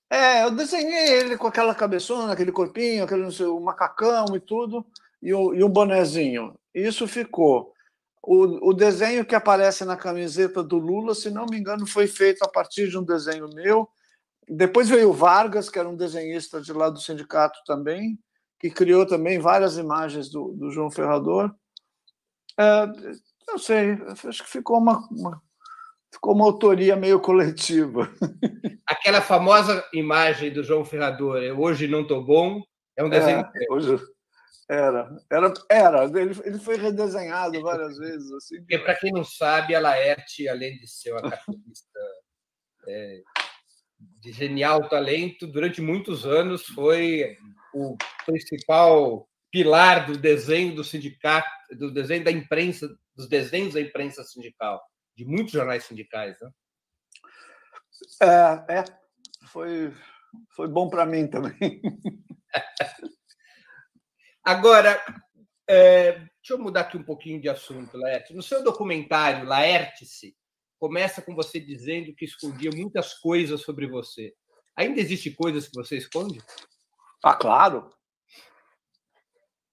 É, 0.08 0.44
eu 0.44 0.52
desenhei 0.52 1.18
ele 1.18 1.36
com 1.36 1.48
aquela 1.48 1.74
cabeçona, 1.74 2.32
aquele 2.32 2.52
corpinho, 2.52 3.04
aquele 3.04 3.30
sei, 3.32 3.46
o 3.46 3.58
macacão 3.58 4.36
e 4.36 4.40
tudo, 4.40 4.86
e 5.20 5.34
o, 5.34 5.52
e 5.52 5.64
o 5.64 5.68
bonezinho. 5.68 6.54
Isso 6.72 7.08
ficou. 7.08 7.72
O, 8.22 8.70
o 8.70 8.72
desenho 8.72 9.24
que 9.24 9.34
aparece 9.34 9.84
na 9.84 9.96
camiseta 9.96 10.62
do 10.62 10.78
Lula, 10.78 11.14
se 11.14 11.28
não 11.30 11.46
me 11.46 11.58
engano, 11.58 11.86
foi 11.86 12.06
feito 12.06 12.44
a 12.44 12.48
partir 12.48 12.88
de 12.88 12.96
um 12.96 13.04
desenho 13.04 13.48
meu. 13.52 13.88
Depois 14.48 14.88
veio 14.88 15.10
o 15.10 15.12
Vargas, 15.12 15.68
que 15.68 15.78
era 15.78 15.88
um 15.88 15.96
desenhista 15.96 16.60
de 16.60 16.72
lá 16.72 16.88
do 16.88 17.00
sindicato 17.00 17.58
também, 17.66 18.16
que 18.60 18.70
criou 18.70 19.04
também 19.04 19.40
várias 19.40 19.76
imagens 19.76 20.30
do, 20.30 20.52
do 20.52 20.70
João 20.70 20.90
Ferrador. 20.90 21.52
É, 22.58 22.86
não 23.48 23.58
sei, 23.58 23.98
acho 24.24 24.44
que 24.44 24.50
ficou 24.50 24.78
uma, 24.78 25.06
uma, 25.10 25.42
ficou 26.12 26.34
uma 26.34 26.44
autoria 26.44 26.96
meio 26.96 27.20
coletiva. 27.20 28.10
Aquela 28.86 29.20
famosa 29.20 29.84
imagem 29.92 30.52
do 30.52 30.62
João 30.62 30.84
Ferrador, 30.84 31.40
Hoje 31.58 31.88
Não 31.88 32.02
Estou 32.02 32.24
Bom, 32.24 32.62
é 32.96 33.04
um 33.04 33.10
desenho. 33.10 33.40
É, 33.40 33.72
hoje, 33.72 33.98
era, 34.68 35.08
era, 35.30 35.54
era. 35.70 36.04
Ele, 36.04 36.34
ele 36.44 36.58
foi 36.58 36.76
redesenhado 36.76 37.60
várias 37.60 37.98
vezes. 37.98 38.30
Assim. 38.32 38.58
Porque, 38.58 38.78
para 38.78 38.96
quem 38.96 39.12
não 39.12 39.24
sabe, 39.24 39.74
a 39.74 39.80
Laerte, 39.80 40.48
além 40.48 40.76
de 40.78 40.88
ser 40.88 41.12
uma 41.12 41.22
cartunista 41.22 41.98
é, 42.88 43.20
de 44.20 44.32
genial 44.32 44.88
talento, 44.88 45.46
durante 45.46 45.80
muitos 45.80 46.26
anos 46.26 46.66
foi 46.66 47.36
o 47.72 47.96
principal 48.24 49.28
pilar 49.50 50.06
do 50.06 50.18
desenho 50.18 50.74
do 50.74 50.82
sindicato, 50.82 51.48
do 51.78 51.92
desenho 51.92 52.24
da 52.24 52.30
imprensa, 52.30 52.88
dos 53.14 53.28
desenhos 53.28 53.74
da 53.74 53.80
imprensa 53.80 54.24
sindical, 54.24 54.82
de 55.16 55.24
muitos 55.24 55.52
jornais 55.52 55.84
sindicais. 55.84 56.36
Né? 56.40 56.50
É, 58.22 58.78
é 58.78 58.84
foi, 59.48 59.92
foi 60.54 60.68
bom 60.68 60.88
para 60.88 61.06
mim 61.06 61.26
também. 61.26 61.56
Agora, 64.44 65.02
é, 65.68 66.12
deixa 66.12 66.28
eu 66.50 66.58
mudar 66.58 66.82
aqui 66.82 66.96
um 66.96 67.02
pouquinho 67.02 67.40
de 67.40 67.48
assunto, 67.48 67.96
Laerte. 67.96 68.34
No 68.34 68.42
seu 68.42 68.62
documentário, 68.62 69.46
Laerte-se, 69.46 70.36
começa 70.78 71.22
com 71.22 71.34
você 71.34 71.58
dizendo 71.58 72.14
que 72.14 72.24
escondia 72.24 72.70
muitas 72.70 73.14
coisas 73.14 73.62
sobre 73.62 73.88
você. 73.88 74.32
Ainda 74.76 75.00
existem 75.00 75.34
coisas 75.34 75.66
que 75.66 75.74
você 75.74 75.96
esconde? 75.96 76.40
Ah, 77.24 77.34
claro. 77.34 77.90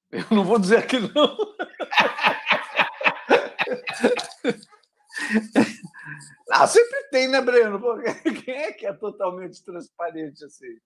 Eu 0.10 0.26
não 0.32 0.46
vou 0.46 0.58
dizer 0.58 0.88
que 0.88 1.00
não. 1.00 1.10
ah, 6.52 6.68
sempre 6.68 7.04
tem, 7.12 7.28
né, 7.28 7.42
Breno? 7.42 7.82
Quem 8.44 8.56
é 8.56 8.72
que 8.72 8.86
é 8.86 8.94
totalmente 8.94 9.64
transparente 9.64 10.44
assim? 10.46 10.78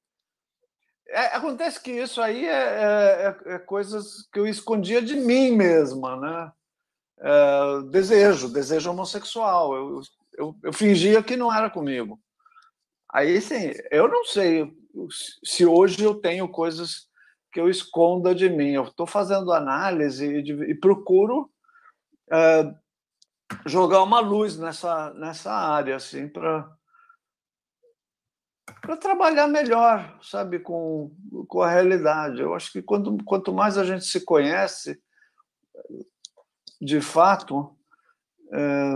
É, 1.10 1.28
acontece 1.36 1.82
que 1.82 1.91
isso 1.91 2.21
aí 2.21 2.45
é, 2.45 2.52
é, 2.52 3.38
é, 3.45 3.54
é, 3.54 3.60
coisas 3.60 4.28
que 4.32 4.39
eu 4.39 4.45
escondia 4.45 5.02
de 5.02 5.15
mim 5.15 5.52
mesma, 5.52 6.17
né? 6.17 6.52
É, 7.19 7.82
desejo, 7.89 8.50
desejo 8.50 8.91
homossexual. 8.91 9.73
Eu, 9.73 10.02
eu, 10.38 10.56
eu, 10.63 10.73
fingia 10.73 11.23
que 11.23 11.38
não 11.38 11.54
era 11.54 11.69
comigo. 11.69 12.19
Aí, 13.10 13.39
sim, 13.39 13.71
eu 13.89 14.08
não 14.10 14.26
sei 14.26 14.71
se 15.43 15.65
hoje 15.65 16.04
eu 16.04 16.15
tenho 16.15 16.47
coisas 16.50 17.08
que 17.52 17.60
eu 17.60 17.69
esconda 17.69 18.36
de 18.36 18.50
mim. 18.50 18.73
Eu 18.73 18.84
estou 18.84 19.08
fazendo 19.08 19.54
análise 19.54 20.28
e, 20.28 20.71
e 20.71 20.76
procuro 20.76 21.50
é, 22.30 22.73
jogar 23.65 24.03
uma 24.03 24.19
luz 24.19 24.57
nessa, 24.57 25.13
nessa 25.13 25.51
área, 25.51 25.95
assim, 25.95 26.27
para 26.27 26.75
para 28.81 28.97
trabalhar 28.97 29.47
melhor, 29.47 30.17
sabe, 30.21 30.60
com, 30.60 31.12
com 31.47 31.62
a 31.62 31.69
realidade. 31.69 32.41
Eu 32.41 32.53
acho 32.53 32.71
que 32.71 32.81
quanto, 32.81 33.17
quanto 33.23 33.53
mais 33.53 33.77
a 33.77 33.83
gente 33.83 34.05
se 34.05 34.21
conhece, 34.21 35.01
de 36.79 37.01
fato, 37.01 37.75
é, 38.53 38.93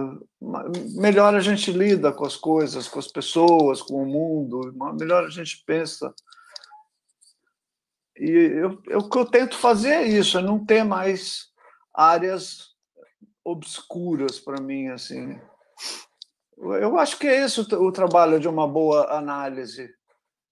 melhor 0.96 1.36
a 1.36 1.40
gente 1.40 1.72
lida 1.72 2.12
com 2.12 2.26
as 2.26 2.36
coisas, 2.36 2.88
com 2.88 3.00
as 3.00 3.08
pessoas, 3.08 3.82
com 3.82 4.04
o 4.04 4.06
mundo, 4.06 4.74
melhor 4.98 5.26
a 5.26 5.30
gente 5.30 5.64
pensa. 5.66 6.14
E 8.16 8.30
eu, 8.30 8.82
eu, 8.88 9.00
o 9.00 9.10
que 9.10 9.18
eu 9.18 9.26
tento 9.26 9.58
fazer 9.58 9.90
é 9.90 10.08
isso, 10.08 10.38
é 10.38 10.42
não 10.42 10.64
ter 10.64 10.84
mais 10.84 11.50
áreas 11.94 12.71
obscuras 13.44 14.40
para 14.40 14.62
mim, 14.62 14.88
assim. 14.88 15.40
Eu 16.58 16.98
acho 16.98 17.18
que 17.18 17.28
é 17.28 17.44
esse 17.44 17.60
o, 17.60 17.92
trabalho 17.92 18.40
de 18.40 18.48
uma 18.48 18.68
boa 18.68 19.18
análise, 19.18 19.90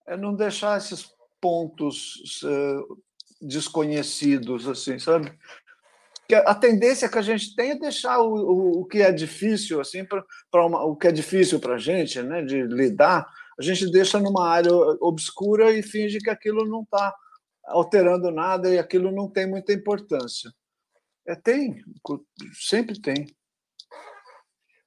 é 0.07 0.17
não 0.17 0.35
deixar 0.35 0.77
esses 0.77 1.11
pontos 1.39 2.41
uh, 2.43 2.97
desconhecidos, 3.41 4.67
assim, 4.67 4.97
sabe? 4.97 5.31
Que 6.27 6.35
a 6.35 6.55
tendência 6.55 7.09
que 7.09 7.17
a 7.17 7.21
gente 7.21 7.55
tem 7.55 7.71
é 7.71 7.79
deixar 7.79 8.19
o, 8.19 8.33
o, 8.33 8.81
o 8.81 8.85
que 8.85 9.01
é 9.01 9.11
difícil, 9.11 9.79
assim, 9.79 10.03
para 10.03 10.23
o 10.65 10.95
que 10.95 11.07
é 11.07 11.11
difícil 11.11 11.59
para 11.59 11.75
a 11.75 11.79
gente, 11.79 12.21
né, 12.21 12.43
de 12.43 12.63
lidar, 12.63 13.27
a 13.59 13.61
gente 13.61 13.91
deixa 13.91 14.19
numa 14.19 14.47
área 14.47 14.71
obscura 15.01 15.71
e 15.71 15.83
finge 15.83 16.19
que 16.19 16.29
aquilo 16.29 16.65
não 16.65 16.81
está 16.83 17.13
alterando 17.65 18.31
nada 18.31 18.73
e 18.73 18.79
aquilo 18.79 19.11
não 19.11 19.29
tem 19.29 19.47
muita 19.47 19.73
importância. 19.73 20.51
É, 21.29 21.35
tem, 21.35 21.83
sempre 22.53 22.99
tem. 22.99 23.27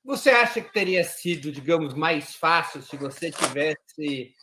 Você 0.04 0.30
acha 0.30 0.60
que 0.60 0.72
teria 0.72 1.04
sido, 1.04 1.52
digamos, 1.52 1.94
mais 1.94 2.34
fácil 2.34 2.82
se 2.82 2.96
você 2.96 3.30
tivesse 3.30 4.34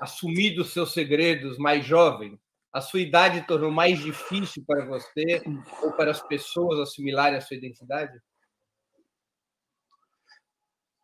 assumido 0.00 0.62
os 0.62 0.72
seus 0.72 0.94
segredos 0.94 1.58
mais 1.58 1.84
jovem? 1.84 2.40
A 2.72 2.80
sua 2.80 3.00
idade 3.00 3.46
tornou 3.46 3.70
mais 3.70 3.98
difícil 3.98 4.64
para 4.66 4.86
você 4.86 5.42
ou 5.82 5.92
para 5.92 6.12
as 6.12 6.22
pessoas 6.22 6.80
assimilarem 6.80 7.36
a 7.36 7.42
sua 7.42 7.58
identidade? 7.58 8.18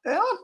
É 0.07 0.19
uma 0.19 0.39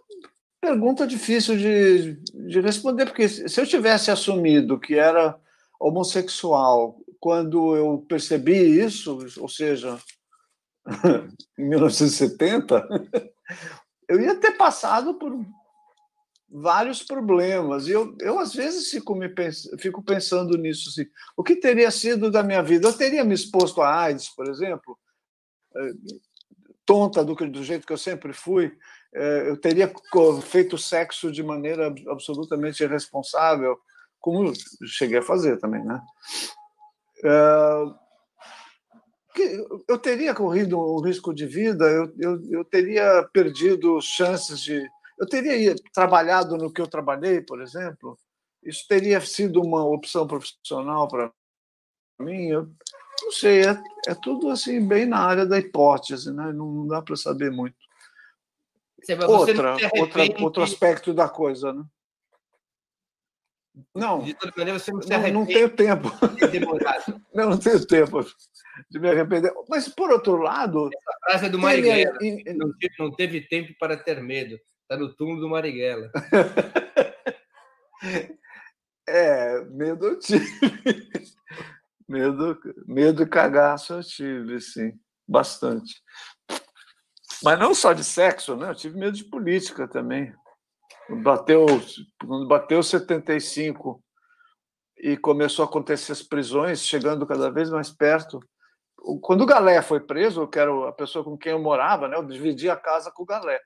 pergunta 0.61 1.07
difícil 1.07 1.57
de, 1.57 2.17
de 2.51 2.61
responder, 2.61 3.07
porque 3.07 3.27
se 3.31 3.59
eu 3.59 3.67
tivesse 3.67 4.11
assumido 4.11 4.79
que 4.79 4.95
era 4.95 5.41
homossexual 5.81 7.01
quando 7.21 7.77
eu 7.77 8.05
percebi 8.09 8.81
isso, 8.81 9.19
ou 9.39 9.49
seja, 9.49 9.99
em 11.59 11.69
1970, 11.69 12.87
eu 14.09 14.21
ia 14.21 14.35
ter 14.37 14.53
passado 14.53 15.15
por 15.15 15.33
vários 16.49 17.03
problemas. 17.03 17.89
E 17.89 17.93
eu, 17.93 18.17
eu 18.21 18.39
às 18.39 18.55
vezes, 18.55 18.91
fico, 18.91 19.15
me 19.15 19.29
pens 19.29 19.69
fico 19.79 20.03
pensando 20.03 20.57
nisso. 20.57 20.89
Assim, 20.89 21.07
o 21.37 21.43
que 21.43 21.57
teria 21.57 21.91
sido 21.91 22.31
da 22.31 22.43
minha 22.43 22.63
vida? 22.63 22.89
Eu 22.89 22.97
teria 22.97 23.25
me 23.25 23.35
exposto 23.35 23.83
a 23.83 23.95
AIDS, 23.95 24.29
por 24.31 24.49
exemplo, 24.49 24.99
eh, 25.77 25.93
tonta 26.85 27.25
do, 27.25 27.35
do 27.35 27.65
jeito 27.65 27.87
que 27.87 27.93
eu 27.93 27.99
sempre 27.99 28.33
fui. 28.33 28.73
Eh, 29.15 29.45
eu 29.49 29.57
teria 29.57 29.93
feito 30.43 30.79
sexo 30.79 31.31
de 31.33 31.43
maneira 31.43 31.93
absolutamente 32.09 32.83
irresponsável, 32.83 33.79
como 34.21 34.53
cheguei 34.87 35.19
a 35.19 35.23
fazer 35.23 35.59
também, 35.59 35.85
né? 35.85 36.01
Eh, 37.25 37.85
eu 39.89 39.99
teria 39.99 40.35
corrido 40.35 40.79
um 40.79 41.01
risco 41.01 41.35
de 41.35 41.47
vida, 41.47 41.85
eu, 41.85 42.13
eu, 42.19 42.51
eu 42.51 42.65
teria 42.65 43.23
perdido 43.33 44.01
chances 44.01 44.61
de 44.61 44.83
eu 45.19 45.27
teria 45.27 45.75
trabalhado 45.95 46.57
no 46.57 46.71
que 46.71 46.81
eu 46.81 46.87
trabalhei, 46.87 47.41
por 47.41 47.63
exemplo? 47.63 48.19
Isso 48.63 48.85
teria 48.89 49.21
sido 49.21 49.63
uma 49.63 49.85
opção 49.85 50.27
profissional 50.27 51.09
para 51.09 51.33
mim? 52.21 52.49
Eu 52.49 52.71
não 53.23 53.33
sei, 53.33 53.67
é, 53.67 53.83
é, 54.09 54.15
tudo 54.15 54.51
assim 54.51 54.87
bem 54.87 55.07
na 55.07 55.19
área 55.19 55.47
da 55.47 55.59
hipótese, 55.59 56.33
né? 56.33 56.53
não, 56.53 56.67
não 56.67 56.87
dá 56.87 57.01
para 57.01 57.17
saber 57.17 57.51
muito. 57.51 57.77
outra, 59.27 59.77
outra, 59.99 60.43
outro 60.43 60.63
aspecto 60.63 61.15
da 61.15 61.29
coisa, 61.29 61.73
né? 61.73 61.85
Não, 63.95 64.23
de 64.23 64.35
toda 64.35 64.53
maneira, 64.57 64.79
você 64.79 64.91
não, 64.91 65.01
não, 65.01 65.33
não 65.33 65.47
tenho 65.47 65.69
tempo. 65.69 66.11
não, 67.35 67.51
não 67.51 67.59
tenho 67.59 67.87
tempo 67.87 68.25
de 68.91 68.99
me 68.99 69.11
arrepender. 69.11 69.53
Mas, 69.69 69.89
por 69.89 70.11
outro 70.11 70.37
lado. 70.37 70.89
Essa 70.89 71.19
frase 71.25 71.47
é 71.47 71.51
do 71.51 71.59
Marighella. 71.59 72.19
Não, 72.55 72.73
não 72.99 73.13
teve 73.13 73.43
tempo 73.43 73.75
para 73.79 73.97
ter 73.97 74.23
medo. 74.23 74.59
Está 74.83 74.97
no 74.97 75.15
túmulo 75.15 75.41
do 75.41 75.49
Marighella. 75.49 76.11
é, 79.07 79.65
medo 79.65 80.07
eu 80.07 80.19
tive. 80.21 80.47
medo, 82.09 82.59
medo 82.87 83.23
e 83.25 83.27
cagaço 83.27 83.95
eu 83.95 84.03
tive, 84.03 84.61
sim, 84.61 84.93
bastante. 85.29 86.01
Mas 87.43 87.59
não 87.59 87.75
só 87.75 87.93
de 87.93 88.05
sexo, 88.05 88.57
né? 88.57 88.71
Eu 88.71 88.75
tive 88.75 88.99
medo 88.99 89.17
de 89.17 89.25
política 89.25 89.87
também. 89.87 90.33
Bateu, 91.09 91.67
bateu 92.49 92.83
75 92.83 94.03
e 94.99 95.17
começou 95.17 95.65
a 95.65 95.69
acontecer 95.69 96.13
as 96.13 96.23
prisões, 96.23 96.85
chegando 96.85 97.27
cada 97.27 97.51
vez 97.51 97.71
mais 97.71 97.91
perto. 97.91 98.41
Quando 99.21 99.43
o 99.43 99.47
Galé 99.47 99.81
foi 99.83 100.01
preso, 100.01 100.49
que 100.49 100.59
era 100.59 100.89
a 100.89 100.93
pessoa 100.93 101.25
com 101.25 101.37
quem 101.37 101.53
eu 101.53 101.63
morava, 101.63 102.09
né? 102.09 102.17
Eu 102.17 102.25
dividi 102.25 102.69
a 102.69 102.77
casa 102.77 103.13
com 103.13 103.23
o 103.23 103.27
Galé. 103.27 103.61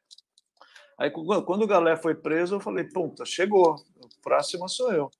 Aí, 0.98 1.10
quando 1.10 1.62
o 1.62 1.66
Galé 1.66 1.96
foi 1.96 2.14
preso, 2.14 2.56
eu 2.56 2.60
falei: 2.60 2.84
puta, 2.84 3.24
chegou, 3.24 3.74
o 3.74 4.20
próximo 4.22 4.68
sou 4.68 4.92
eu. 4.92 5.10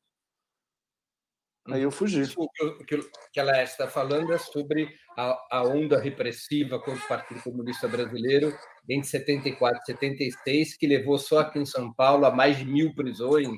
Aí 1.73 1.83
eu 1.83 1.91
fugi. 1.91 2.23
O 2.37 2.85
que, 2.85 2.99
que 3.33 3.41
ela 3.41 3.63
está 3.63 3.87
falando 3.87 4.33
é 4.33 4.39
sobre 4.39 4.89
a, 5.17 5.59
a, 5.59 5.63
onda 5.65 6.01
repressiva 6.01 6.79
contra 6.79 7.05
o 7.05 7.09
Partido 7.09 7.43
Comunista 7.43 7.87
Brasileiro 7.87 8.57
entre 8.89 9.09
74 9.09 9.81
e 9.83 9.87
76, 9.87 10.77
que 10.77 10.87
levou 10.87 11.19
só 11.19 11.41
aqui 11.41 11.59
em 11.59 11.67
São 11.67 11.93
Paulo 11.93 12.27
a 12.27 12.31
mais 12.31 12.59
de 12.59 12.65
mil 12.65 12.95
prisões, 12.95 13.49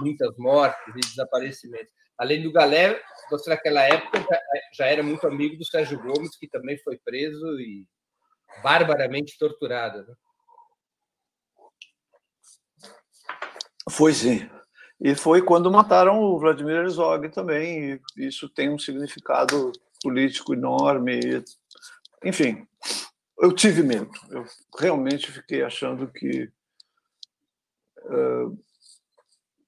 muitas 0.00 0.36
mortes 0.38 0.94
e 0.96 1.00
desaparecimentos. 1.00 1.92
Além 2.16 2.42
do 2.42 2.52
Galé, 2.52 3.00
você 3.30 3.50
naquela 3.50 3.82
época 3.82 4.20
já, 4.20 4.40
já 4.74 4.86
era 4.86 5.02
muito 5.02 5.26
amigo 5.26 5.56
do 5.56 5.64
Sérgio 5.64 6.00
Gomes, 6.00 6.36
que 6.36 6.48
também 6.48 6.78
foi 6.78 6.98
preso 6.98 7.60
e 7.60 7.86
barbaramente 8.62 9.38
torturado. 9.38 10.06
Né? 10.06 10.14
Foi 13.90 14.12
sim. 14.12 14.48
E 15.00 15.14
foi 15.14 15.40
quando 15.40 15.70
mataram 15.70 16.20
o 16.20 16.38
Vladimir 16.38 16.76
Herzog 16.76 17.28
também. 17.28 18.00
isso 18.16 18.48
tem 18.48 18.68
um 18.68 18.78
significado 18.78 19.72
político 20.02 20.54
enorme. 20.54 21.20
Enfim, 22.24 22.66
eu 23.38 23.52
tive 23.52 23.82
medo. 23.82 24.10
Eu 24.30 24.44
realmente 24.76 25.30
fiquei 25.30 25.62
achando 25.62 26.08
que 26.08 26.50
uh, 28.06 28.58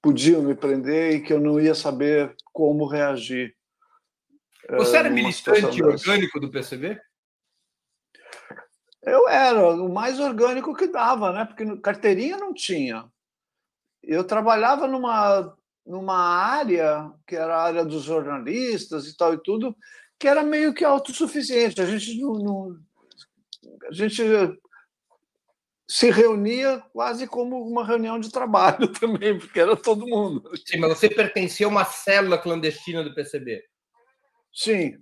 podiam 0.01 0.41
me 0.41 0.53
prender 0.53 1.15
e 1.15 1.21
que 1.21 1.31
eu 1.31 1.39
não 1.39 1.59
ia 1.61 1.75
saber 1.75 2.35
como 2.51 2.85
reagir. 2.85 3.55
Você 4.69 4.97
era 4.97 5.09
militante 5.09 5.81
orgânico 5.81 6.39
do 6.39 6.51
PCB? 6.51 6.99
Eu 9.01 9.27
era 9.27 9.65
o 9.73 9.91
mais 9.91 10.19
orgânico 10.19 10.75
que 10.75 10.87
dava, 10.87 11.31
né? 11.31 11.45
Porque 11.45 11.77
carteirinha 11.77 12.37
não 12.37 12.53
tinha 12.53 13.09
eu 14.03 14.23
trabalhava 14.23 14.87
numa, 14.87 15.55
numa 15.85 16.17
área, 16.17 17.11
que 17.27 17.35
era 17.35 17.55
a 17.55 17.63
área 17.63 17.85
dos 17.85 18.03
jornalistas 18.03 19.07
e 19.07 19.15
tal 19.15 19.33
e 19.33 19.41
tudo, 19.41 19.75
que 20.19 20.27
era 20.27 20.43
meio 20.43 20.73
que 20.73 20.83
autossuficiente. 20.83 21.81
A 21.81 21.85
gente 21.85 22.19
não, 22.19 22.33
não 22.33 22.79
a 23.89 23.93
gente 23.93 24.23
se 25.87 26.09
reunia 26.09 26.81
quase 26.93 27.27
como 27.27 27.61
uma 27.67 27.85
reunião 27.85 28.19
de 28.19 28.31
trabalho 28.31 28.87
também, 28.99 29.37
porque 29.37 29.59
era 29.59 29.75
todo 29.75 30.07
mundo. 30.07 30.49
Sim, 30.65 30.79
mas 30.79 30.97
você 30.97 31.09
pertencia 31.09 31.65
a 31.65 31.69
uma 31.69 31.83
célula 31.83 32.37
clandestina 32.37 33.03
do 33.03 33.13
PCB? 33.13 33.61
Sim, 34.53 34.97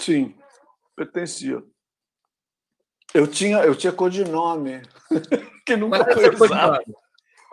sim, 0.00 0.36
pertencia. 0.94 1.62
Eu 3.12 3.26
tinha, 3.26 3.58
eu 3.58 3.74
tinha 3.74 3.92
codinome, 3.92 4.82
que 5.66 5.76
nunca 5.76 6.04
foi 6.12 6.34
usado. 6.34 6.84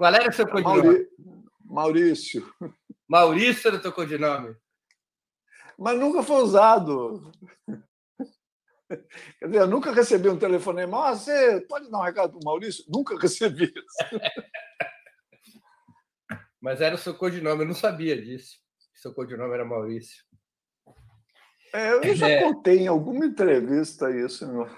Qual 0.04 0.14
era 0.14 0.30
o 0.30 0.34
seu 0.34 0.46
codinome? 0.46 1.08
Maurício. 1.64 2.54
Maurício 3.08 3.70
era 3.70 3.78
o 3.78 3.82
teu 3.82 3.94
codinome? 3.94 4.54
Mas 5.80 5.98
nunca 5.98 6.22
foi 6.22 6.44
usado. 6.44 7.32
Quer 9.40 9.46
dizer, 9.46 9.62
eu 9.62 9.68
nunca 9.68 9.94
recebi 9.94 10.28
um 10.28 10.38
telefonema. 10.38 11.08
Ah, 11.08 11.16
você 11.16 11.62
pode 11.70 11.90
dar 11.90 12.00
um 12.00 12.04
recado 12.04 12.32
para 12.32 12.40
o 12.42 12.44
Maurício? 12.44 12.84
Nunca 12.90 13.18
recebi 13.18 13.64
isso. 13.64 14.22
Mas 16.60 16.82
era 16.82 16.96
o 16.96 16.98
seu 16.98 17.14
codinome, 17.14 17.62
eu 17.62 17.68
não 17.68 17.74
sabia 17.74 18.22
disso. 18.22 18.58
Seu 18.96 19.14
codinome 19.14 19.54
era 19.54 19.64
Maurício. 19.64 20.26
É, 21.74 21.94
eu 21.94 22.14
já 22.14 22.28
é... 22.28 22.44
contei 22.44 22.80
em 22.80 22.88
alguma 22.88 23.26
entrevista 23.26 24.12
isso, 24.12 24.46
meu. 24.52 24.70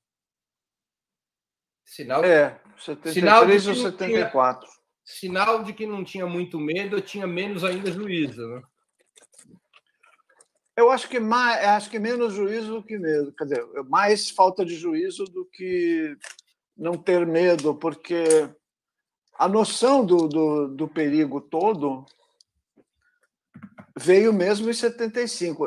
Sinal, 1.84 2.24
é, 2.24 2.62
73 2.78 3.14
sinal 3.14 3.44
ou 3.44 3.60
74. 3.76 4.68
Tinha, 4.68 4.80
sinal 5.04 5.64
de 5.64 5.74
que 5.74 5.86
não 5.86 6.04
tinha 6.04 6.28
muito 6.28 6.60
medo, 6.60 7.02
tinha 7.02 7.26
menos 7.26 7.64
ainda 7.64 7.92
juízo, 7.92 8.46
né? 8.48 8.62
Eu 10.78 10.92
acho 10.92 11.08
que 11.08 11.20
mais, 11.20 11.66
acho 11.66 11.90
que 11.90 11.98
menos 11.98 12.34
juízo 12.34 12.74
do 12.74 12.84
que 12.84 12.98
medo, 12.98 13.32
quer 13.32 13.46
dizer, 13.46 13.66
mais 13.88 14.30
falta 14.30 14.66
de 14.66 14.76
juízo 14.76 15.24
do 15.24 15.46
que 15.46 16.18
não 16.78 16.98
ter 16.98 17.26
medo, 17.26 17.76
porque 17.76 18.50
a 19.38 19.48
noção 19.48 20.06
do, 20.06 20.28
do, 20.28 20.68
do 20.68 20.88
perigo 20.88 21.40
todo 21.40 22.06
veio 23.98 24.34
mesmo 24.34 24.70
em 24.70 24.74
75. 24.74 25.66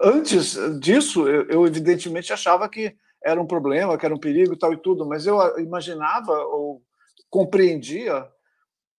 Antes 0.00 0.56
disso, 0.78 1.28
eu, 1.28 1.46
eu, 1.48 1.66
evidentemente 1.66 2.32
achava 2.32 2.68
que 2.68 2.96
era 3.22 3.40
um 3.40 3.46
problema, 3.46 3.98
que 3.98 4.06
era 4.06 4.14
um 4.14 4.20
perigo 4.20 4.56
tal 4.56 4.72
e 4.72 4.76
tudo, 4.76 5.06
mas 5.06 5.26
eu 5.26 5.58
imaginava 5.58 6.32
ou 6.32 6.82
compreendia 7.28 8.26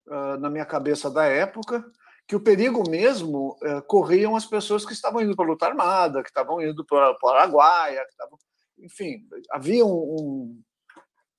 uh, 0.08 0.38
na 0.40 0.50
minha 0.50 0.66
cabeça 0.66 1.10
da 1.10 1.26
época 1.26 1.84
que 2.28 2.36
o 2.36 2.40
perigo 2.40 2.90
mesmo 2.90 3.58
uh, 3.64 3.82
corriam 3.88 4.36
as 4.36 4.46
pessoas 4.46 4.86
que 4.86 4.94
estavam 4.94 5.22
indo 5.22 5.36
para 5.36 5.44
a 5.44 5.48
luta 5.50 5.66
armada, 5.66 6.22
que 6.22 6.30
estavam 6.30 6.62
indo 6.62 6.86
para 6.86 7.18
o 7.22 7.28
Araguaia, 7.28 8.06
que 8.06 8.12
estavam, 8.12 8.38
enfim, 8.80 9.28
havia 9.52 9.86
um 9.86 10.62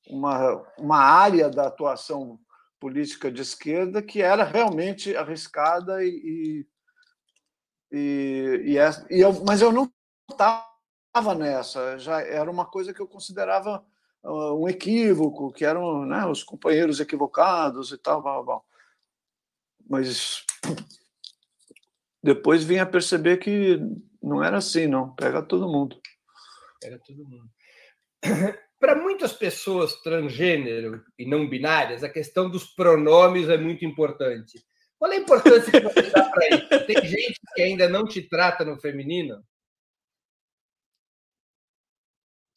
uma, 0.08 0.62
uma 0.78 0.98
área 0.98 1.48
da 1.48 1.66
atuação 1.66 2.38
política 2.80 3.30
de 3.30 3.42
esquerda 3.42 4.02
que 4.02 4.20
era 4.20 4.44
realmente 4.44 5.16
arriscada 5.16 6.04
e, 6.04 6.66
e, 7.92 8.62
e, 8.64 8.78
é, 8.78 8.90
e 9.10 9.20
eu, 9.20 9.32
mas 9.44 9.62
eu 9.62 9.72
não 9.72 9.90
estava 10.30 11.34
nessa 11.36 11.98
já 11.98 12.20
era 12.20 12.50
uma 12.50 12.66
coisa 12.66 12.92
que 12.92 13.00
eu 13.00 13.06
considerava 13.06 13.84
uh, 14.24 14.60
um 14.60 14.68
equívoco 14.68 15.52
que 15.52 15.64
eram 15.64 16.04
né, 16.04 16.26
os 16.26 16.42
companheiros 16.42 16.98
equivocados 17.00 17.92
e 17.92 17.98
tal, 17.98 18.22
tal, 18.22 18.44
tal. 18.44 18.66
mas 19.88 20.44
depois 22.22 22.62
vim 22.62 22.78
a 22.78 22.86
perceber 22.86 23.38
que 23.38 23.80
não 24.22 24.42
era 24.42 24.58
assim, 24.58 24.86
não. 24.86 25.12
Pega 25.14 25.42
todo 25.42 25.68
mundo. 25.68 26.00
Pega 26.80 26.98
todo 27.00 27.24
mundo. 27.24 27.50
Para 28.82 28.96
muitas 28.96 29.32
pessoas 29.32 29.94
transgênero 30.02 31.04
e 31.16 31.24
não 31.24 31.48
binárias, 31.48 32.02
a 32.02 32.08
questão 32.08 32.50
dos 32.50 32.74
pronomes 32.74 33.48
é 33.48 33.56
muito 33.56 33.84
importante. 33.84 34.58
Qual 34.98 35.12
é 35.12 35.18
a 35.18 35.20
importância 35.20 35.70
que 35.70 35.78
você 35.78 36.10
dá 36.10 36.28
para 36.28 36.48
isso? 36.48 36.86
Tem 36.88 37.06
gente 37.06 37.40
que 37.54 37.62
ainda 37.62 37.88
não 37.88 38.04
te 38.04 38.20
trata 38.20 38.64
no 38.64 38.80
feminino? 38.80 39.40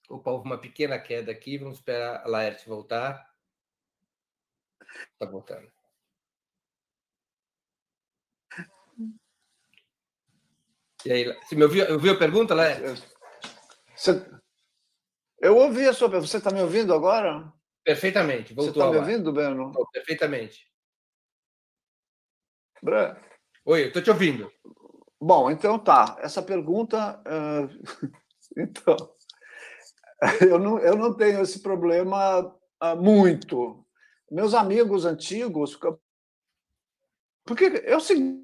Opa, 0.10 0.32
houve 0.32 0.48
uma 0.48 0.58
pequena 0.58 0.98
queda 0.98 1.32
aqui. 1.32 1.60
Vamos 1.60 1.78
esperar 1.78 2.24
a 2.24 2.28
Laerte 2.28 2.68
voltar. 2.68 3.24
Está 5.14 5.28
voltando. 5.28 5.72
E 11.06 11.12
aí, 11.12 11.24
você 11.44 11.56
me 11.56 11.66
ouviu, 11.66 11.94
ouviu 11.94 12.14
a 12.14 12.18
pergunta, 12.18 12.56
Laerte? 12.56 13.04
Você, 13.96 14.26
eu 15.46 15.58
ouvi 15.58 15.88
a 15.88 15.94
sua 15.94 16.10
pergunta. 16.10 16.30
Você 16.30 16.38
está 16.38 16.52
me 16.52 16.62
ouvindo 16.62 16.94
agora? 16.94 17.52
Perfeitamente. 17.84 18.54
Voltou 18.54 18.74
Você 18.74 18.80
está 18.80 18.92
me 18.92 18.98
ouvindo, 18.98 19.32
Beno? 19.32 19.72
Oh, 19.76 19.88
perfeitamente. 19.88 20.68
Oi, 23.66 23.84
eu 23.84 23.88
estou 23.88 24.02
te 24.02 24.10
ouvindo. 24.10 24.52
Bom, 25.22 25.52
então 25.52 25.78
tá. 25.78 26.18
Essa 26.20 26.42
pergunta. 26.42 27.22
Uh... 27.26 27.70
então. 28.58 28.96
Eu 30.42 30.58
não, 30.58 30.80
eu 30.80 30.96
não 30.96 31.14
tenho 31.14 31.42
esse 31.42 31.62
problema 31.62 32.42
uh, 32.82 32.96
muito. 32.96 33.86
Meus 34.32 34.54
amigos 34.54 35.06
antigos. 35.06 35.78
Porque 37.46 37.66
é 37.86 37.96
o 37.96 38.00
seguinte, 38.00 38.42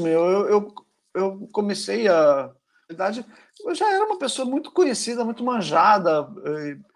meu, 0.00 0.24
eu, 0.30 0.48
eu, 0.48 0.74
eu 1.14 1.48
comecei 1.52 2.08
a. 2.08 2.46
Na 2.46 2.86
verdade, 2.88 3.26
eu 3.60 3.74
já 3.74 3.92
era 3.92 4.04
uma 4.04 4.18
pessoa 4.18 4.48
muito 4.48 4.72
conhecida, 4.72 5.24
muito 5.24 5.44
manjada, 5.44 6.28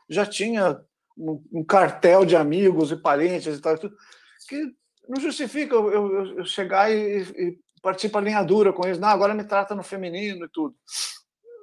já 0.08 0.26
tinha 0.26 0.80
um, 1.16 1.42
um 1.52 1.64
cartel 1.64 2.24
de 2.24 2.36
amigos 2.36 2.90
e 2.90 2.96
parentes 2.96 3.56
e 3.56 3.60
tal, 3.60 3.76
que 3.76 4.72
não 5.08 5.20
justifica 5.20 5.74
eu, 5.74 5.90
eu, 5.90 6.38
eu 6.38 6.44
chegar 6.44 6.90
e, 6.90 7.22
e 7.22 7.58
partir 7.80 8.08
para 8.08 8.24
linha 8.24 8.42
dura 8.42 8.72
com 8.72 8.86
eles. 8.86 8.98
Não, 8.98 9.08
agora 9.08 9.34
me 9.34 9.44
trata 9.44 9.74
no 9.74 9.82
feminino 9.82 10.44
e 10.44 10.48
tudo. 10.48 10.74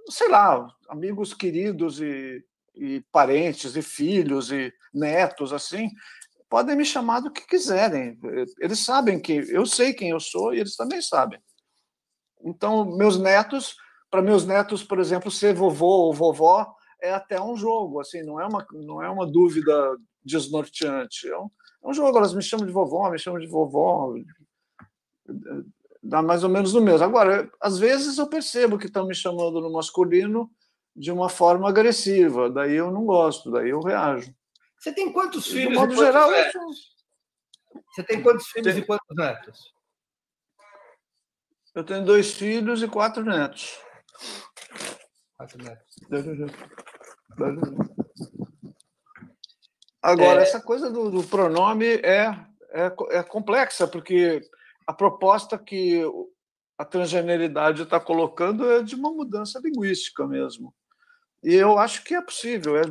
Sei 0.10 0.28
lá, 0.28 0.68
amigos 0.90 1.34
queridos 1.34 2.02
e, 2.02 2.44
e 2.76 3.02
parentes 3.12 3.76
e 3.76 3.82
filhos 3.82 4.52
e 4.52 4.74
netos, 4.94 5.54
assim, 5.54 5.90
podem 6.50 6.76
me 6.76 6.86
chamar 6.86 7.22
do 7.22 7.32
que 7.32 7.46
quiserem. 7.46 8.18
Eles 8.60 8.80
sabem 8.80 9.20
que 9.20 9.34
eu 9.34 9.66
sei 9.66 9.94
quem 9.94 10.10
eu 10.10 10.20
sou 10.20 10.54
e 10.54 10.60
eles 10.60 10.76
também 10.76 11.02
sabem. 11.02 11.40
Então, 12.44 12.86
meus 12.98 13.20
netos 13.20 13.76
para 14.16 14.22
meus 14.22 14.46
netos, 14.46 14.82
por 14.82 14.98
exemplo, 14.98 15.30
ser 15.30 15.54
vovô 15.54 16.06
ou 16.06 16.14
vovó 16.14 16.74
é 17.02 17.14
até 17.14 17.42
um 17.42 17.58
jogo, 17.58 18.00
assim, 18.00 18.24
não 18.24 18.40
é 18.40 18.46
uma, 18.46 18.66
não 18.72 19.04
é 19.04 19.10
uma 19.10 19.28
dúvida 19.30 19.98
desnorteante. 20.24 21.28
É 21.28 21.38
um, 21.38 21.50
é 21.84 21.88
um 21.90 21.94
jogo, 21.94 22.18
elas 22.18 22.34
me 22.34 22.42
chamam 22.42 22.66
de 22.66 22.72
vovó, 22.72 23.10
me 23.12 23.20
chamam 23.20 23.42
de 23.42 23.48
vovó, 23.48 24.14
dá 26.02 26.22
mais 26.22 26.46
ou 26.46 26.50
menos 26.50 26.74
no 26.74 26.80
mesmo. 26.80 27.04
Agora, 27.04 27.52
às 27.60 27.78
vezes 27.78 28.18
eu 28.18 28.26
percebo 28.26 28.78
que 28.78 28.86
estão 28.86 29.06
me 29.06 29.14
chamando 29.14 29.60
no 29.60 29.74
masculino 29.74 30.50
de 30.96 31.12
uma 31.12 31.28
forma 31.28 31.68
agressiva, 31.68 32.50
daí 32.50 32.76
eu 32.76 32.90
não 32.92 33.04
gosto, 33.04 33.52
daí 33.52 33.72
eu 33.72 33.82
reajo. 33.82 34.34
Você 34.80 34.94
tem 34.94 35.12
quantos 35.12 35.46
filhos? 35.46 35.74
De 35.74 35.76
modo 35.76 35.94
geral, 35.94 36.30
Você 37.92 38.04
tem 38.04 38.24
quantos 38.24 38.48
filhos 38.48 38.74
tem... 38.74 38.82
e 38.82 38.86
quantos 38.86 39.14
netos? 39.18 39.76
Eu 41.76 41.84
tenho 41.84 42.06
dois 42.06 42.34
filhos 42.34 42.82
e 42.82 42.88
quatro 42.88 43.22
netos. 43.22 43.84
Agora, 50.02 50.40
é... 50.40 50.44
essa 50.44 50.62
coisa 50.62 50.90
do, 50.90 51.10
do 51.10 51.24
pronome 51.24 51.86
é, 51.86 52.28
é, 52.72 52.94
é, 53.12 53.24
complexa, 53.24 53.88
porque 53.88 54.42
a 54.86 54.94
proposta 54.94 55.58
que 55.58 56.04
a 56.78 56.86
transgeneridade 56.86 57.84
está 57.84 58.00
colocando 58.00 58.70
é 58.70 58.84
de 58.84 58.96
uma 58.96 59.12
mudança 59.12 59.60
linguística 59.64 60.28
mesmo. 60.28 60.74
E 61.44 61.54
eu 61.54 61.78
acho 61.78 62.04
que 62.04 62.14
é 62.14 62.22
possível, 62.22 62.78
é, 62.78 62.84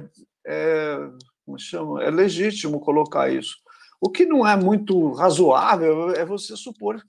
é, 0.47 0.97
como 1.45 1.59
chama? 1.59 2.03
é 2.03 2.11
legítimo 2.11 2.81
colocar 2.81 3.31
isso. 3.31 3.57
O 4.01 4.11
que 4.11 4.27
não 4.27 4.47
é 4.47 4.57
muito 4.57 5.13
razoável 5.13 6.11
é 6.11 6.25
você 6.25 6.57
supor 6.57 7.03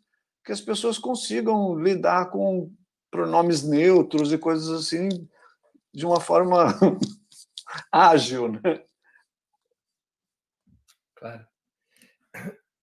que 0.46 0.52
as 0.52 0.62
pessoas 0.62 0.98
consigam 1.00 1.76
lidar 1.76 2.30
com 2.30 2.72
pronomes 3.16 3.64
neutros 3.64 4.34
e 4.34 4.38
coisas 4.38 4.70
assim 4.70 5.08
de 5.94 6.06
uma 6.06 6.20
forma 6.20 6.66
ágil, 7.90 8.52
né? 8.52 8.84
Claro. 11.16 11.48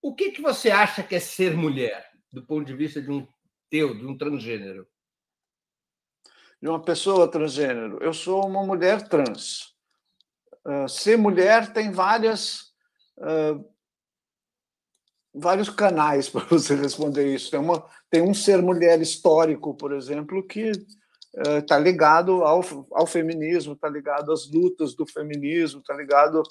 O 0.00 0.14
que, 0.14 0.30
que 0.30 0.40
você 0.40 0.70
acha 0.70 1.02
que 1.02 1.14
é 1.14 1.20
ser 1.20 1.54
mulher, 1.54 2.10
do 2.32 2.44
ponto 2.44 2.64
de 2.64 2.74
vista 2.74 3.00
de 3.00 3.10
um 3.10 3.28
teu, 3.68 3.94
de 3.94 4.06
um 4.06 4.16
transgênero? 4.16 4.88
De 6.60 6.68
uma 6.68 6.82
pessoa 6.82 7.30
transgênero. 7.30 7.98
Eu 8.02 8.14
sou 8.14 8.46
uma 8.46 8.64
mulher 8.64 9.06
trans. 9.06 9.76
Uh, 10.64 10.88
ser 10.88 11.18
mulher 11.18 11.74
tem 11.74 11.90
várias 11.92 12.72
uh, 13.18 13.71
vários 15.34 15.68
canais 15.68 16.28
para 16.30 16.44
você 16.44 16.74
responder 16.74 17.34
isso. 17.34 17.50
Tem, 17.50 17.60
uma, 17.60 17.84
tem 18.10 18.22
um 18.22 18.34
ser 18.34 18.60
mulher 18.62 19.00
histórico, 19.00 19.74
por 19.74 19.92
exemplo, 19.92 20.46
que 20.46 20.72
está 21.34 21.76
eh, 21.76 21.80
uh, 21.80 21.82
ligado 21.82 22.44
ao, 22.44 22.62
ao 22.92 23.06
feminismo, 23.06 23.72
está 23.72 23.88
ligado 23.88 24.32
às 24.32 24.50
lutas 24.50 24.94
do 24.94 25.06
feminismo, 25.06 25.80
está 25.80 25.94
ligado 25.94 26.42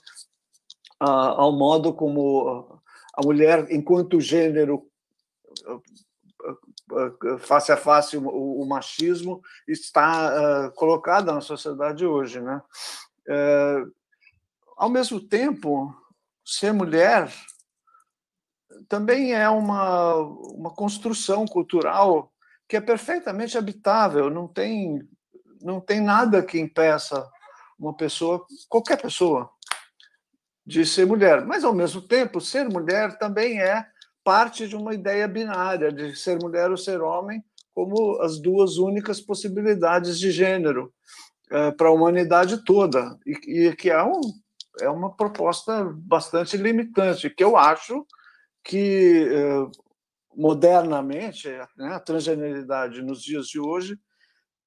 uh, 1.01 1.05
ao 1.05 1.51
modo 1.51 1.93
como 1.93 2.81
a 3.13 3.23
mulher, 3.23 3.67
enquanto 3.69 4.19
gênero, 4.19 4.87
face 7.39 7.71
a 7.71 7.77
face 7.77 8.17
o, 8.17 8.61
o 8.61 8.65
machismo, 8.65 9.41
está 9.67 10.71
colocada 10.75 11.31
na 11.31 11.41
sociedade 11.41 12.05
hoje. 12.05 12.39
Né? 12.39 12.61
ao 14.77 14.89
mesmo 14.89 15.19
tempo, 15.19 15.93
ser 16.43 16.73
mulher 16.73 17.31
também 18.87 19.33
é 19.33 19.49
uma, 19.49 20.15
uma 20.15 20.73
construção 20.73 21.45
cultural 21.45 22.31
que 22.67 22.77
é 22.77 22.81
perfeitamente 22.81 23.57
habitável, 23.57 24.29
não 24.29 24.47
tem, 24.47 25.01
não 25.61 25.81
tem 25.81 25.99
nada 25.99 26.41
que 26.41 26.59
impeça 26.59 27.27
uma 27.77 27.93
pessoa, 27.93 28.45
qualquer 28.69 29.01
pessoa, 29.01 29.49
de 30.65 30.85
ser 30.85 31.05
mulher. 31.05 31.45
Mas, 31.45 31.63
ao 31.63 31.73
mesmo 31.73 32.01
tempo, 32.01 32.39
ser 32.39 32.69
mulher 32.69 33.17
também 33.17 33.59
é 33.59 33.85
parte 34.23 34.67
de 34.67 34.75
uma 34.75 34.93
ideia 34.93 35.27
binária, 35.27 35.91
de 35.91 36.15
ser 36.15 36.39
mulher 36.39 36.69
ou 36.69 36.77
ser 36.77 37.01
homem, 37.01 37.43
como 37.73 38.21
as 38.21 38.39
duas 38.39 38.77
únicas 38.77 39.19
possibilidades 39.19 40.19
de 40.19 40.31
gênero 40.31 40.93
é, 41.49 41.71
para 41.71 41.89
a 41.89 41.91
humanidade 41.91 42.63
toda. 42.63 43.17
E, 43.25 43.67
e 43.67 43.75
que 43.75 43.89
é, 43.89 44.03
um, 44.03 44.21
é 44.79 44.89
uma 44.89 45.13
proposta 45.13 45.91
bastante 45.93 46.55
limitante, 46.55 47.29
que 47.29 47.43
eu 47.43 47.57
acho 47.57 48.05
que 48.63 49.27
eh, 49.31 49.81
modernamente 50.35 51.49
né, 51.77 51.93
a 51.93 51.99
transgeneridade 51.99 53.01
nos 53.01 53.21
dias 53.21 53.47
de 53.47 53.59
hoje 53.59 53.99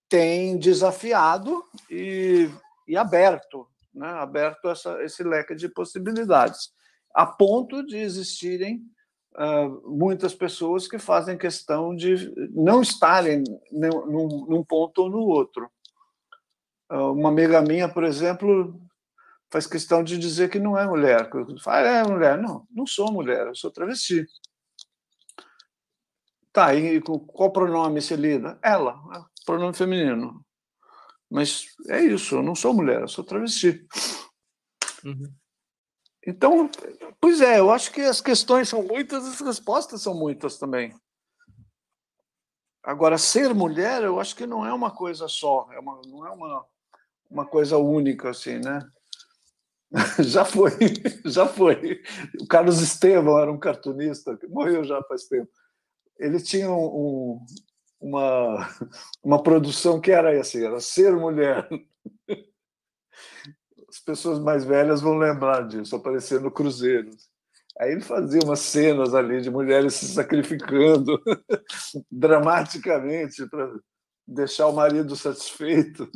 tem 0.09 0.59
desafiado 0.59 1.64
e, 1.90 2.49
e 2.86 2.97
aberto, 2.97 3.66
né, 3.92 4.09
aberto 4.09 4.68
essa, 4.68 5.03
esse 5.03 5.22
leque 5.22 5.55
de 5.55 5.68
possibilidades, 5.68 6.72
a 7.14 7.26
ponto 7.26 7.84
de 7.84 7.97
existirem 7.97 8.82
uh, 9.36 9.90
muitas 9.90 10.34
pessoas 10.34 10.86
que 10.86 10.99
fazem 10.99 11.38
questão 11.38 11.95
de 11.95 12.32
não 12.51 12.82
estarem 12.82 13.45
num, 13.72 14.47
num 14.49 14.64
ponto 14.64 15.03
ou 15.03 15.11
no 15.11 15.20
outro. 15.20 15.70
Uh, 16.90 17.12
uma 17.12 17.28
amiga 17.28 17.62
minha, 17.62 17.88
por 17.88 18.05
exemplo, 18.05 18.80
faz 19.55 19.68
questão 19.68 20.02
de 20.02 20.18
dizer 20.18 20.50
que 20.50 20.59
não 20.59 20.76
é 20.76 20.84
mulher. 20.84 21.30
Fala, 21.62 21.86
é 21.86 22.02
mulher. 22.02 22.36
Não, 22.36 22.66
não 22.72 22.84
sou 22.84 23.12
mulher, 23.12 23.46
eu 23.46 23.55
sou 23.55 23.70
travesti. 23.70 24.26
Tá, 26.52 26.74
e 26.74 27.00
qual 27.00 27.52
pronome 27.52 28.02
se 28.02 28.16
lida? 28.16 28.59
Ela, 28.61 29.00
é 29.14 29.44
pronome 29.46 29.72
feminino. 29.72 30.44
Mas 31.30 31.66
é 31.88 32.00
isso, 32.02 32.34
eu 32.34 32.42
não 32.42 32.57
sou 32.57 32.74
mulher, 32.74 33.02
eu 33.02 33.09
sou 33.09 33.22
travesti. 33.22 33.86
Uhum. 35.05 35.32
Então, 36.26 36.68
pois 37.20 37.40
é, 37.40 37.61
eu 37.61 37.70
acho 37.70 37.92
que 37.92 38.00
as 38.00 38.20
questões 38.20 38.68
são 38.68 38.82
muitas, 38.82 39.24
as 39.24 39.40
respostas 39.40 40.02
são 40.02 40.14
muitas 40.14 40.59
também. 40.59 40.92
Agora, 42.82 43.18
ser 43.18 43.55
mulher, 43.55 44.02
eu 44.02 44.18
acho 44.18 44.34
que 44.34 44.48
não 44.48 44.66
é 44.66 44.72
uma 44.72 44.90
coisa 44.90 45.28
só, 45.28 45.68
é 45.70 45.78
uma, 45.78 46.00
não 46.07 46.26
é 46.26 46.30
uma, 46.30 46.66
uma 47.30 47.46
coisa 47.46 47.78
única, 47.78 48.30
assim, 48.30 48.59
né? 48.59 48.80
Já 50.24 50.45
foi, 50.45 50.70
já 51.24 51.47
foi. 51.47 52.03
O 52.40 52.47
Carlos 52.47 52.80
Estevam 52.80 53.38
era 53.38 53.51
um 53.53 53.59
cartunista, 53.59 54.36
morreu 54.49 54.82
já 54.82 55.01
faz 55.05 55.24
tempo. 55.28 55.49
ele 56.18 56.42
tinha 56.42 56.70
um, 56.70 57.40
uma, 58.01 58.68
uma 59.22 59.42
produção 59.42 60.01
que 60.01 60.11
era 60.11 60.38
assim, 60.40 60.64
era 60.64 60.80
ser 60.80 61.12
mulher. 61.12 61.68
As 63.88 64.01
pessoas 64.01 64.40
mais 64.40 64.64
velhas 64.64 65.01
vão 65.01 65.16
lembrar 65.16 65.66
disso, 65.68 65.95
aparecer 65.95 66.40
no 66.40 66.51
Cruzeiro. 66.51 67.11
Aí 67.78 67.92
ele 67.92 68.01
fazia 68.01 68.40
umas 68.45 68.61
cenas 68.61 69.14
ali 69.14 69.40
de 69.40 69.51
mulheres 69.51 69.95
se 69.95 70.09
sacrificando 70.09 71.20
dramaticamente 72.11 73.47
para 73.49 73.72
deixar 74.26 74.66
o 74.66 74.72
marido 74.72 75.14
satisfeito. 75.16 76.09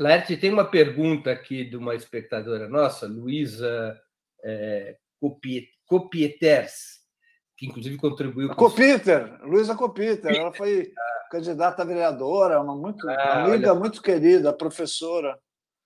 Laerte, 0.00 0.34
tem 0.34 0.50
uma 0.50 0.64
pergunta 0.64 1.30
aqui 1.30 1.62
de 1.62 1.76
uma 1.76 1.94
espectadora 1.94 2.66
nossa, 2.66 3.06
Luísa 3.06 4.00
é, 4.42 4.96
Copieters, 5.84 7.00
que 7.54 7.66
inclusive 7.66 7.98
contribuiu. 7.98 8.48
Copiter, 8.54 9.38
Luísa 9.44 9.76
Copiter, 9.76 10.34
ela 10.34 10.54
foi 10.54 10.90
candidata 11.30 11.82
a 11.82 11.84
vereadora, 11.84 12.62
uma 12.62 12.74
muito, 12.74 13.06
ah, 13.10 13.44
amiga 13.44 13.72
olha... 13.72 13.78
muito 13.78 14.00
querida, 14.00 14.54
professora. 14.54 15.38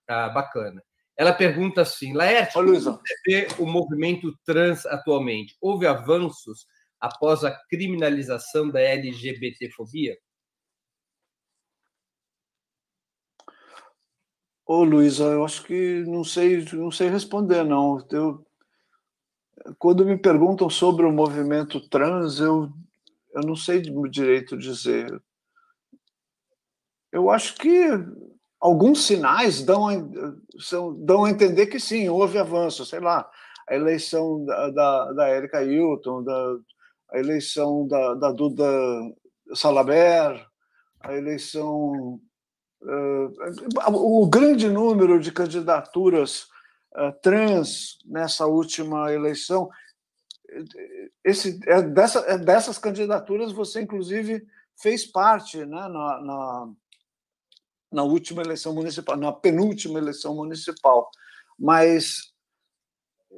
Ah, 0.08 0.28
bacana. 0.28 0.80
Ela 1.18 1.32
pergunta 1.32 1.82
assim, 1.82 2.12
Laerte, 2.12 2.52
como 2.52 2.72
você 2.72 3.14
vê 3.26 3.48
o 3.58 3.66
movimento 3.66 4.32
trans 4.44 4.86
atualmente? 4.86 5.56
Houve 5.60 5.88
avanços 5.88 6.66
após 7.00 7.42
a 7.42 7.50
criminalização 7.68 8.70
da 8.70 8.80
LGBTfobia? 8.80 10.16
Ô, 14.66 14.82
Luísa, 14.82 15.24
eu 15.24 15.44
acho 15.44 15.62
que 15.64 16.04
não 16.06 16.24
sei, 16.24 16.64
não 16.72 16.90
sei 16.90 17.08
responder, 17.08 17.64
não. 17.64 18.04
Eu, 18.10 18.44
quando 19.78 20.04
me 20.04 20.16
perguntam 20.16 20.70
sobre 20.70 21.04
o 21.04 21.12
movimento 21.12 21.86
trans, 21.88 22.40
eu, 22.40 22.70
eu 23.34 23.42
não 23.42 23.56
sei 23.56 23.82
direito 24.10 24.56
dizer. 24.56 25.22
Eu 27.12 27.30
acho 27.30 27.56
que 27.56 27.88
alguns 28.58 29.04
sinais 29.04 29.62
dão 29.62 29.88
a, 29.88 29.92
são, 30.58 30.94
dão 31.04 31.24
a 31.24 31.30
entender 31.30 31.66
que 31.66 31.78
sim, 31.78 32.08
houve 32.08 32.38
avanço. 32.38 32.86
Sei 32.86 33.00
lá, 33.00 33.28
a 33.68 33.74
eleição 33.74 34.44
da, 34.44 34.70
da, 34.70 35.12
da 35.12 35.30
Erika 35.30 35.62
Hilton, 35.62 36.24
da, 36.24 36.56
a 37.12 37.18
eleição 37.18 37.86
da, 37.86 38.14
da 38.14 38.32
Duda 38.32 38.64
Salaber, 39.54 40.46
a 41.00 41.14
eleição. 41.14 42.18
Uh, 42.84 44.22
o 44.22 44.26
grande 44.26 44.68
número 44.68 45.18
de 45.18 45.32
candidaturas 45.32 46.48
uh, 46.94 47.12
trans 47.22 47.98
nessa 48.04 48.46
última 48.46 49.12
eleição. 49.12 49.70
Esse, 51.24 51.58
é, 51.66 51.82
dessa, 51.82 52.20
é 52.20 52.38
dessas 52.38 52.78
candidaturas 52.78 53.50
você, 53.52 53.80
inclusive, 53.80 54.46
fez 54.76 55.06
parte 55.06 55.58
né, 55.58 55.66
na, 55.66 56.20
na, 56.20 56.68
na 57.90 58.02
última 58.02 58.42
eleição 58.42 58.74
municipal, 58.74 59.16
na 59.16 59.32
penúltima 59.32 59.98
eleição 59.98 60.34
municipal. 60.34 61.10
Mas 61.58 62.34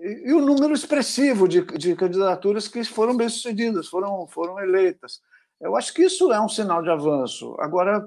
e, 0.03 0.33
o 0.33 0.41
número 0.41 0.75
expressivo 0.75 1.49
de, 1.49 1.63
de 1.63 1.95
candidaturas 1.95 2.69
que 2.69 2.83
foram 2.85 3.17
bem-sucedidas, 3.17 3.89
foram, 3.89 4.27
foram 4.27 4.59
eleitas. 4.59 5.23
Eu 5.61 5.77
acho 5.77 5.95
que 5.95 6.03
isso 6.03 6.33
é 6.33 6.41
um 6.41 6.49
sinal 6.49 6.83
de 6.83 6.91
avanço. 6.91 7.57
Agora, 7.59 8.07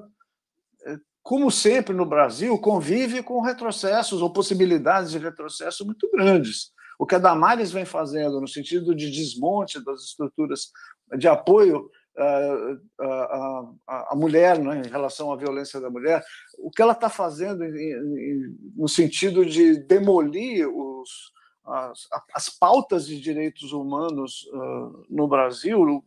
como 1.30 1.51
sempre 1.51 1.95
no 1.95 2.07
Brasil, 2.07 2.57
convive 2.57 3.21
com 3.21 3.39
retrocessos 3.39 4.19
ou 4.19 4.34
possibilidades 4.34 5.11
de 5.11 5.19
retrocesso 5.19 5.86
muito 5.86 6.09
grandes. 6.09 6.71
O 6.97 7.05
que 7.05 7.13
a 7.13 7.19
Damares 7.19 7.71
vem 7.71 7.86
fazendo 7.86 8.41
no 8.41 8.47
sentido 8.47 8.95
de 8.95 9.11
desmonte 9.11 9.80
das 9.86 10.05
estruturas 10.05 10.71
de 11.19 11.27
apoio 11.27 11.88
à, 13.88 14.15
mulher, 14.15 14.57
né, 14.57 14.82
em 14.84 14.89
relação 14.89 15.32
à 15.32 15.38
violência 15.38 15.80
da 15.80 15.88
mulher, 15.88 16.25
o 16.57 16.71
que 16.71 16.82
ela 16.82 16.93
está 16.93 17.11
fazendo 17.11 17.63
no 18.75 18.88
sentido 18.88 19.45
de 19.45 19.77
demolir 19.84 20.67
os, 20.67 21.32
as, 21.63 22.07
as 22.34 22.49
pautas 22.49 23.05
de 23.05 23.21
direitos 23.21 23.71
humanos 23.71 24.49
uh, 24.51 25.05
no 25.07 25.27
Brasil, 25.27 26.03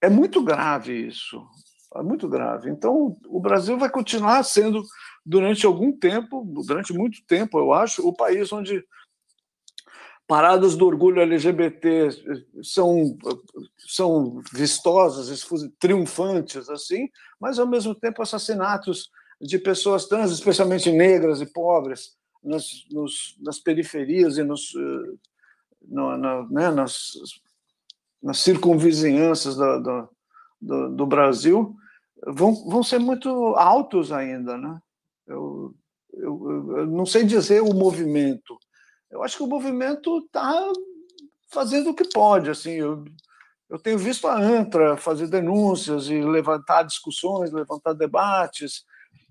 é 0.00 0.08
muito 0.08 0.42
grave 0.42 1.08
isso. 1.08 1.46
É 1.96 2.02
muito 2.02 2.28
grave. 2.28 2.70
Então, 2.70 3.16
o 3.26 3.40
Brasil 3.40 3.78
vai 3.78 3.88
continuar 3.88 4.42
sendo, 4.42 4.82
durante 5.24 5.64
algum 5.64 5.92
tempo, 5.92 6.44
durante 6.66 6.92
muito 6.92 7.24
tempo, 7.26 7.58
eu 7.58 7.72
acho, 7.72 8.06
o 8.06 8.12
país 8.12 8.52
onde 8.52 8.84
paradas 10.26 10.74
do 10.74 10.86
orgulho 10.86 11.20
LGBT 11.20 12.08
são, 12.62 13.16
são 13.86 14.42
vistosas, 14.52 15.46
triunfantes, 15.78 16.68
assim, 16.68 17.08
mas, 17.38 17.58
ao 17.58 17.66
mesmo 17.66 17.94
tempo, 17.94 18.22
assassinatos 18.22 19.10
de 19.40 19.58
pessoas 19.58 20.06
trans, 20.06 20.32
especialmente 20.32 20.90
negras 20.90 21.40
e 21.40 21.46
pobres, 21.46 22.16
nas, 22.42 22.66
nos, 22.90 23.36
nas 23.40 23.58
periferias 23.58 24.36
e 24.36 24.42
nos, 24.42 24.74
eh, 24.74 25.16
no, 25.88 26.16
na, 26.16 26.48
né, 26.48 26.70
nas, 26.70 27.12
nas 28.22 28.38
circunvizinhanças 28.38 29.56
do, 29.56 29.80
do, 29.80 30.08
do, 30.60 30.96
do, 30.96 31.06
Brasil 31.06 31.74
vão, 32.26 32.54
vão 32.68 32.82
ser 32.82 32.98
muito 32.98 33.28
altos 33.56 34.12
ainda. 34.12 34.56
Né? 34.56 34.78
Eu, 35.26 35.74
eu, 36.12 36.78
eu 36.78 36.86
não 36.86 37.06
sei 37.06 37.24
dizer 37.24 37.62
o 37.62 37.74
movimento. 37.74 38.58
Eu 39.10 39.22
acho 39.22 39.36
que 39.36 39.42
o 39.42 39.48
movimento 39.48 40.18
está 40.18 40.72
fazendo 41.52 41.90
o 41.90 41.94
que 41.94 42.08
pode. 42.08 42.50
Assim, 42.50 42.72
eu, 42.72 43.04
eu 43.70 43.78
tenho 43.78 43.98
visto 43.98 44.26
a 44.26 44.36
ANTRA 44.36 44.96
fazer 44.96 45.28
denúncias 45.28 46.08
e 46.08 46.20
levantar 46.20 46.82
discussões, 46.82 47.52
levantar 47.52 47.92
debates 47.92 48.84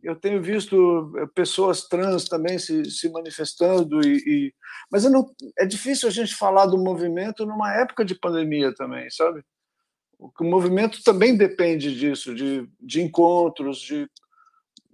eu 0.03 0.15
tenho 0.17 0.41
visto 0.43 1.13
eh, 1.17 1.25
pessoas 1.33 1.87
trans 1.87 2.25
também 2.25 2.59
se, 2.59 2.91
se 2.91 3.09
manifestando 3.09 4.05
e, 4.05 4.17
e... 4.17 4.53
mas 4.91 5.05
não, 5.05 5.33
é 5.57 5.65
difícil 5.65 6.09
a 6.09 6.11
gente 6.11 6.35
falar 6.35 6.65
do 6.65 6.77
movimento 6.77 7.45
numa 7.45 7.73
época 7.73 8.03
de 8.03 8.13
pandemia 8.13 8.73
também, 8.75 9.09
sabe? 9.09 9.43
O 10.19 10.43
movimento 10.43 11.03
também 11.03 11.35
depende 11.35 11.93
disso, 11.97 12.33
de, 12.33 12.69
de 12.79 13.01
encontros, 13.01 13.79
de, 13.79 14.09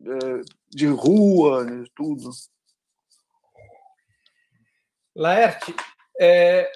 eh, 0.06 0.42
de 0.70 0.88
rua, 0.88 1.66
de 1.66 1.90
tudo. 1.96 2.30
Laerte, 5.16 5.76
é, 6.20 6.72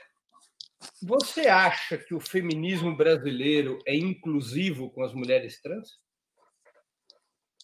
você 1.02 1.48
acha 1.48 1.98
que 1.98 2.14
o 2.14 2.20
feminismo 2.20 2.96
brasileiro 2.96 3.80
é 3.86 3.96
inclusivo 3.96 4.90
com 4.92 5.04
as 5.04 5.14
mulheres 5.14 5.62
trans? 5.62 6.00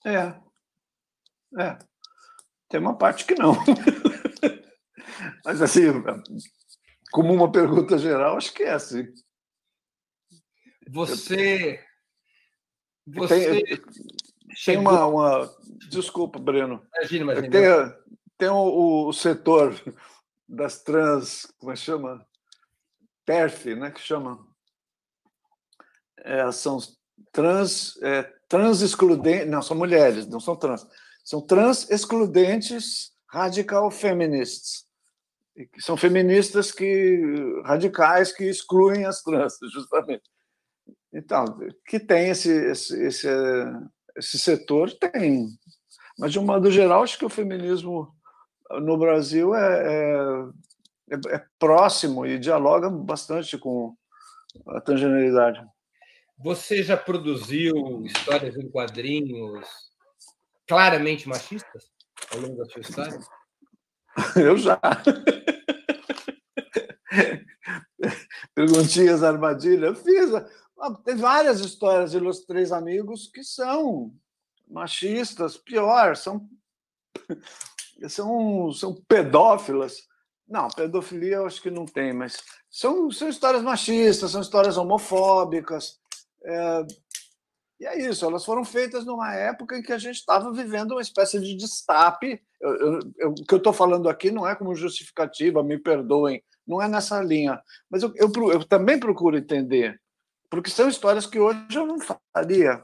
É, 0.05 0.39
é, 1.61 1.77
tem 2.69 2.79
uma 2.79 2.97
parte 2.97 3.25
que 3.25 3.35
não. 3.35 3.53
Mas, 5.43 5.61
assim, 5.61 5.85
como 7.11 7.33
uma 7.33 7.51
pergunta 7.51 7.97
geral, 7.97 8.37
acho 8.37 8.53
que 8.53 8.63
é 8.63 8.71
assim. 8.71 9.05
Você. 10.91 11.79
Você. 13.07 13.63
Tem, 13.63 13.83
tem 14.65 14.77
uma, 14.77 15.05
uma. 15.05 15.55
Desculpa, 15.89 16.39
Breno. 16.39 16.85
Imagina, 16.97 17.23
imagina. 17.23 17.49
Tem, 17.49 18.15
tem 18.37 18.49
o, 18.49 19.07
o, 19.07 19.13
setor 19.13 19.79
das 20.47 20.81
trans, 20.81 21.45
como 21.57 21.71
é 21.71 21.75
que 21.75 21.81
chama? 21.81 22.25
TERF, 23.25 23.75
né? 23.75 23.91
Que 23.91 24.01
chama. 24.01 24.45
É, 26.19 26.51
são 26.51 26.77
trans, 27.31 28.01
é, 28.01 28.23
trans 28.47 28.81
excludentes. 28.81 29.47
Não, 29.49 29.61
são 29.61 29.77
mulheres, 29.77 30.27
não 30.27 30.39
são 30.39 30.55
trans 30.55 30.87
são 31.29 31.39
trans 31.39 31.87
excludentes 31.91 33.11
radical 33.27 33.91
feminists. 33.91 34.87
São 35.77 35.95
feministas 35.95 36.71
que 36.71 37.21
radicais 37.65 38.31
que 38.31 38.45
excluem 38.45 39.05
as 39.05 39.21
trans, 39.21 39.53
justamente. 39.71 40.23
Então, 41.13 41.45
que 41.87 41.99
tem 41.99 42.29
esse, 42.29 42.51
esse, 42.51 43.03
esse, 43.03 43.27
esse 44.15 44.39
setor, 44.39 44.91
tem. 44.91 45.47
Mas, 46.17 46.31
de 46.31 46.39
um 46.39 46.45
modo 46.45 46.69
geral, 46.69 47.03
acho 47.03 47.17
que 47.17 47.25
o 47.25 47.29
feminismo 47.29 48.13
no 48.69 48.97
Brasil 48.97 49.55
é, 49.55 50.51
é, 51.11 51.35
é 51.35 51.45
próximo 51.57 52.25
e 52.25 52.37
dialoga 52.37 52.89
bastante 52.89 53.57
com 53.57 53.95
a 54.67 54.81
transgeneridade. 54.81 55.65
Você 56.37 56.83
já 56.83 56.95
produziu 56.95 58.03
histórias 58.05 58.55
em 58.55 58.69
quadrinhos 58.69 59.67
claramente 60.67 61.27
machistas 61.27 61.89
ao 62.31 62.39
longo 62.39 62.57
da 62.57 62.65
sua 62.65 62.81
história? 62.81 63.19
Eu 64.35 64.57
já. 64.57 64.79
Perguntinhas, 68.55 69.23
armadilha. 69.23 69.87
Eu 69.87 69.95
fiz. 69.95 70.29
Tem 71.03 71.15
várias 71.15 71.59
histórias 71.59 72.11
de 72.11 72.19
Los 72.19 72.41
Três 72.45 72.71
Amigos 72.71 73.27
que 73.27 73.43
são 73.43 74.13
machistas, 74.67 75.57
pior, 75.57 76.15
são, 76.15 76.47
são, 78.07 78.71
são 78.71 78.95
pedófilas. 79.07 80.07
Não, 80.47 80.67
pedofilia 80.69 81.37
eu 81.37 81.45
acho 81.45 81.61
que 81.61 81.69
não 81.69 81.85
tem, 81.85 82.13
mas 82.13 82.37
são, 82.69 83.11
são 83.11 83.29
histórias 83.29 83.61
machistas, 83.61 84.31
são 84.31 84.41
histórias 84.41 84.77
homofóbicas. 84.77 85.99
É, 86.43 86.87
e 87.79 87.85
é 87.85 87.97
isso, 87.97 88.25
elas 88.25 88.43
foram 88.43 88.65
feitas 88.65 89.05
numa 89.05 89.33
época 89.33 89.77
em 89.77 89.81
que 89.81 89.93
a 89.93 89.97
gente 89.97 90.15
estava 90.15 90.51
vivendo 90.51 90.91
uma 90.91 91.01
espécie 91.01 91.39
de 91.39 91.55
destape. 91.55 92.41
O 92.61 93.33
que 93.45 93.53
eu 93.53 93.57
estou 93.57 93.71
falando 93.71 94.09
aqui 94.09 94.31
não 94.31 94.45
é 94.45 94.53
como 94.53 94.75
justificativa, 94.75 95.63
me 95.63 95.77
perdoem, 95.77 96.43
não 96.67 96.81
é 96.81 96.89
nessa 96.89 97.21
linha. 97.21 97.61
Mas 97.89 98.03
eu, 98.03 98.65
também 98.65 98.99
procuro 98.99 99.37
entender, 99.37 99.99
porque 100.49 100.69
são 100.69 100.89
histórias 100.89 101.25
que 101.25 101.39
hoje 101.39 101.59
eu 101.75 101.85
não 101.85 101.97
faria. 102.33 102.83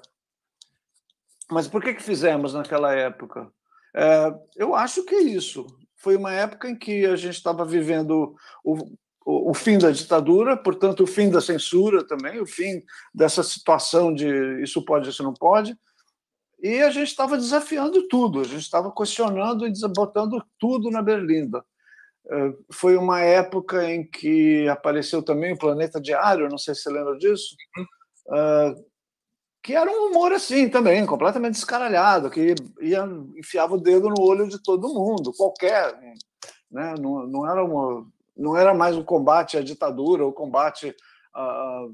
Mas 1.49 1.67
por 1.67 1.81
que, 1.81 1.93
que 1.93 2.03
fizemos 2.03 2.53
naquela 2.53 2.93
época? 2.93 3.51
É, 3.95 4.33
eu 4.55 4.75
acho 4.75 5.03
que 5.03 5.15
é 5.15 5.21
isso. 5.21 5.65
Foi 5.95 6.15
uma 6.15 6.31
época 6.31 6.69
em 6.69 6.75
que 6.75 7.05
a 7.05 7.15
gente 7.15 7.35
estava 7.35 7.63
vivendo 7.63 8.35
o, 8.63 8.77
o, 9.25 9.51
o, 9.51 9.53
fim 9.53 9.77
da 9.77 9.89
ditadura, 9.89 10.57
portanto, 10.57 11.03
o 11.03 11.07
fim 11.07 11.29
da 11.29 11.41
censura 11.41 12.05
também, 12.05 12.39
o 12.39 12.45
fim 12.45 12.83
dessa 13.13 13.41
situação 13.41 14.13
de 14.13 14.61
isso 14.61 14.83
pode, 14.83 15.09
isso 15.09 15.23
não 15.23 15.33
pode. 15.33 15.77
E 16.61 16.81
a 16.81 16.89
gente 16.89 17.09
estava 17.09 17.37
desafiando 17.37 18.07
tudo, 18.07 18.41
a 18.41 18.43
gente 18.43 18.61
estava 18.61 18.91
questionando 18.91 19.67
e 19.67 19.71
botando 19.95 20.43
tudo 20.59 20.89
na 20.89 21.01
berlinda. 21.01 21.63
É, 22.27 22.53
foi 22.71 22.97
uma 22.97 23.21
época 23.21 23.89
em 23.89 24.03
que 24.03 24.67
apareceu 24.67 25.21
também 25.21 25.53
o 25.53 25.57
Planeta 25.57 26.01
Diário, 26.01 26.49
não 26.49 26.57
sei 26.57 26.73
se 26.73 26.81
você 26.81 26.89
lembra 26.89 27.17
disso, 27.17 27.55
uhum. 27.77 28.85
que 29.61 29.75
era 29.75 29.89
um 29.89 30.09
humor 30.09 30.33
assim 30.33 30.67
também, 30.67 31.05
completamente 31.05 31.53
descaralhado, 31.53 32.31
que 32.31 32.55
ia, 32.81 33.03
enfiava 33.37 33.75
o 33.75 33.79
dedo 33.79 34.09
no 34.09 34.21
olho 34.21 34.47
de 34.47 34.61
todo 34.61 34.93
mundo, 34.93 35.33
qualquer. 35.37 35.95
Né? 36.71 36.95
Não, 36.99 37.27
não, 37.27 37.49
era 37.49 37.63
uma, 37.63 38.07
não 38.35 38.57
era 38.57 38.73
mais 38.73 38.95
o 38.95 39.01
um 39.01 39.05
combate 39.05 39.57
à 39.57 39.61
ditadura, 39.61 40.25
o 40.25 40.33
combate 40.33 40.95
à, 41.33 41.41
à, 41.43 41.87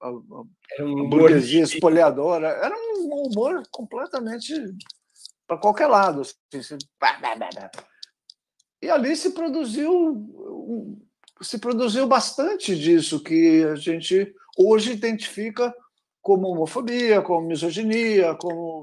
à 0.00 0.82
um 0.82 1.08
burguesia 1.08 1.62
espoliadora, 1.62 2.48
era 2.48 2.74
um 2.74 3.26
humor 3.26 3.62
completamente 3.70 4.52
para 5.46 5.56
qualquer 5.56 5.86
lado. 5.86 6.22
Assim, 6.22 6.78
e 8.82 8.90
ali 8.90 9.14
se 9.16 9.30
produziu 9.30 10.28
se 11.40 11.58
produziu 11.58 12.06
bastante 12.06 12.76
disso 12.76 13.22
que 13.22 13.64
a 13.64 13.74
gente 13.74 14.34
hoje 14.56 14.92
identifica 14.92 15.74
como 16.20 16.48
homofobia, 16.48 17.20
como 17.20 17.48
misoginia, 17.48 18.34
como 18.36 18.82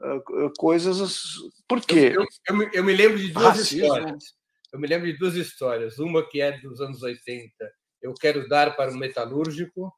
uh, 0.00 0.52
coisas. 0.58 1.20
Por 1.68 1.80
quê? 1.80 2.12
Eu, 2.14 2.22
eu, 2.22 2.62
eu, 2.62 2.70
eu, 2.74 2.84
me 2.84 2.92
lembro 2.92 3.18
de 3.18 3.28
duas 3.28 3.58
Racismo. 3.58 3.84
histórias. 3.84 4.24
Eu 4.72 4.80
me 4.80 4.88
lembro 4.88 5.06
de 5.06 5.18
duas 5.18 5.34
histórias. 5.34 5.98
Uma 5.98 6.28
que 6.28 6.40
é 6.40 6.58
dos 6.58 6.80
anos 6.80 7.02
80, 7.02 7.52
eu 8.00 8.12
quero 8.14 8.48
dar 8.48 8.74
para 8.74 8.90
um 8.90 8.96
metalúrgico, 8.96 9.94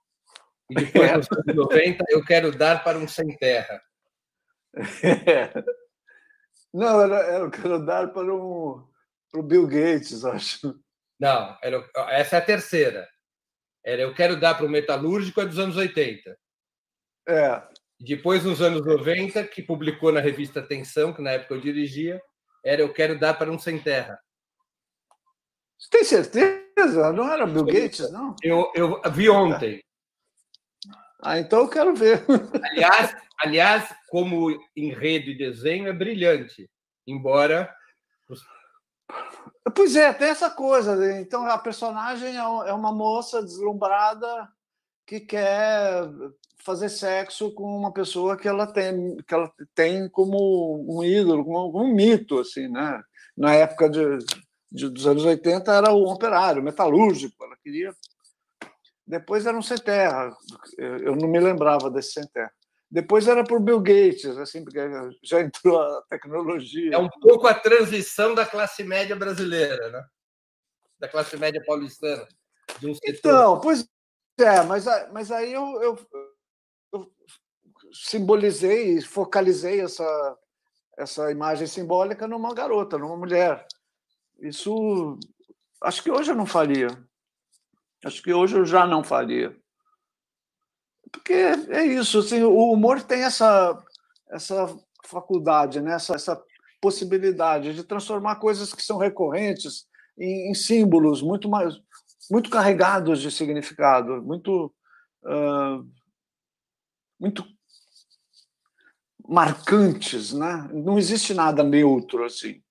e 0.69 0.75
depois, 0.75 1.11
é. 1.11 1.17
nos 1.17 1.29
anos 1.31 1.55
90, 1.55 2.05
eu 2.11 2.25
quero 2.25 2.53
dar 2.53 2.85
para 2.85 2.99
um 2.99 3.09
sem 3.09 3.35
terra. 3.37 3.81
É. 5.03 5.53
Não, 6.75 7.01
era, 7.01 7.19
era, 7.21 7.45
eu 7.45 7.51
quero 7.51 7.87
dar 7.87 8.13
para 8.13 8.35
um 8.35 8.85
para 9.35 9.41
o 9.41 9.43
Bill 9.43 9.67
Gates, 9.67 10.25
acho. 10.25 10.79
Não, 11.19 11.59
era, 11.61 11.91
essa 12.11 12.37
é 12.37 12.39
a 12.39 12.45
terceira. 12.45 13.09
Era 13.85 14.03
Eu 14.03 14.15
Quero 14.15 14.39
Dar 14.39 14.55
para 14.55 14.65
o 14.65 14.71
Metalúrgico, 14.71 15.41
é 15.41 15.47
dos 15.47 15.59
anos 15.59 15.77
80. 15.77 16.39
É. 17.29 17.63
Depois, 17.99 18.45
nos 18.45 18.63
anos 18.63 18.87
90, 18.87 19.45
que 19.49 19.63
publicou 19.63 20.13
na 20.13 20.21
revista 20.21 20.61
Atenção, 20.61 21.13
que 21.13 21.21
na 21.21 21.33
época 21.33 21.55
eu 21.55 21.61
dirigia, 21.61 22.23
era 22.65 22.81
Eu 22.81 22.93
Quero 22.93 23.19
Dar 23.19 23.35
para 23.35 23.51
um 23.51 23.59
Sem 23.59 23.81
Terra. 23.81 24.19
Você 25.79 25.91
tem 25.91 26.05
certeza? 26.05 27.13
Não 27.13 27.33
era 27.33 27.47
Bill 27.47 27.65
Gates, 27.65 28.11
não? 28.13 28.37
Eu, 28.43 28.71
eu 28.75 29.01
vi 29.11 29.29
ontem. 29.29 29.83
Ah, 31.21 31.39
então 31.39 31.61
eu 31.61 31.69
quero 31.69 31.95
ver. 31.95 32.25
Aliás, 32.71 33.17
aliás, 33.43 33.95
como 34.09 34.51
enredo 34.77 35.31
e 35.31 35.39
desenho, 35.39 35.89
é 35.89 35.93
brilhante. 35.93 36.69
Embora 37.07 37.75
Pois 39.75 39.97
é, 39.97 40.13
tem 40.13 40.29
essa 40.29 40.51
coisa. 40.51 40.95
Né? 40.97 41.21
Então, 41.21 41.45
a 41.47 41.59
personagem 41.59 42.37
é, 42.37 42.41
é 42.41 42.73
uma 42.73 42.93
moça 42.93 43.43
deslumbrada 43.43 44.49
que 45.07 45.21
quer 45.21 46.09
fazer 46.65 46.89
sexo 46.89 47.53
com 47.53 47.65
uma 47.77 47.93
pessoa 47.93 48.37
que 48.37 48.49
ela 48.49 48.67
tem, 48.67 49.17
que 49.29 49.35
ela 49.35 49.53
tem 49.75 50.09
como 50.09 50.87
um 50.89 51.05
ídolo, 51.05 51.45
como 51.45 51.83
um 51.83 51.95
mito, 51.95 52.39
assim, 52.39 52.69
né? 52.69 53.03
Na 53.37 53.55
época 53.55 53.91
de, 53.91 54.19
de, 54.73 54.89
dos 54.89 55.07
anos 55.07 55.25
80 55.25 55.71
era 55.73 55.93
o 55.93 56.11
operário, 56.11 56.63
metalúrgico. 56.63 57.45
Ela 57.45 57.57
queria. 57.63 57.95
Depois 59.07 59.45
era 59.45 59.57
um 59.57 59.63
sem 59.63 59.77
terra. 59.77 60.35
Eu 60.79 61.15
não 61.17 61.29
me 61.29 61.39
lembrava 61.39 61.91
desse 61.91 62.13
sem 62.13 62.27
terra. 62.29 62.53
Depois 62.91 63.27
era 63.27 63.43
por 63.43 63.61
Bill 63.61 63.81
Gates, 63.81 64.37
assim, 64.39 64.63
porque 64.63 64.79
já 65.23 65.41
entrou 65.41 65.81
a 65.81 66.03
tecnologia. 66.03 66.95
É 66.95 66.99
um 66.99 67.09
pouco 67.09 67.47
a 67.47 67.55
transição 67.55 68.35
da 68.35 68.47
classe 68.47 68.85
média 68.85 69.17
brasileira, 69.17 69.91
né? 69.91 70.05
Da 70.99 71.09
classe 71.09 71.37
média 71.37 71.63
paulistana. 71.67 72.27
Um 72.83 72.93
então, 73.05 73.61
pois 73.61 73.87
é, 74.39 74.63
mas, 74.63 74.85
mas 75.13 75.31
aí 75.31 75.53
eu, 75.53 75.83
eu, 75.83 75.99
eu 76.93 77.13
simbolizei, 77.93 79.01
focalizei 79.01 79.81
essa, 79.81 80.39
essa 80.97 81.31
imagem 81.31 81.67
simbólica 81.67 82.29
numa 82.29 82.55
garota, 82.55 82.99
numa 82.99 83.17
mulher. 83.17 83.67
Isso 84.39 85.19
acho 85.83 86.03
que 86.03 86.11
hoje 86.11 86.31
eu 86.31 86.37
não 86.37 86.47
faria. 86.47 86.89
Acho 88.05 88.23
que 88.23 88.33
hoje 88.33 88.57
eu 88.57 88.65
já 88.65 88.87
não 88.87 89.03
faria 89.03 89.57
porque 91.15 91.33
é 91.33 91.87
isso, 91.87 92.19
assim, 92.19 92.43
o 92.43 92.73
humor 92.73 93.01
tem 93.01 93.23
essa, 93.23 93.81
essa 94.29 94.77
faculdade, 95.05 95.81
né? 95.81 95.95
essa, 95.95 96.15
essa 96.15 96.43
possibilidade 96.81 97.73
de 97.73 97.85
transformar 97.85 98.37
coisas 98.37 98.75
que 98.75 98.83
são 98.83 98.99
recorrentes 98.99 99.87
em, 100.19 100.51
em 100.51 100.55
símbolos 100.55 101.23
muito 101.23 101.49
mais 101.49 101.81
muito 102.31 102.49
carregados 102.49 103.21
de 103.21 103.31
significado, 103.31 104.23
muito 104.23 104.75
uh, 105.25 105.87
muito 107.21 107.45
marcantes, 109.29 110.33
né? 110.33 110.69
Não 110.73 110.99
existe 110.99 111.35
nada 111.35 111.63
neutro 111.63 112.25
assim. 112.25 112.63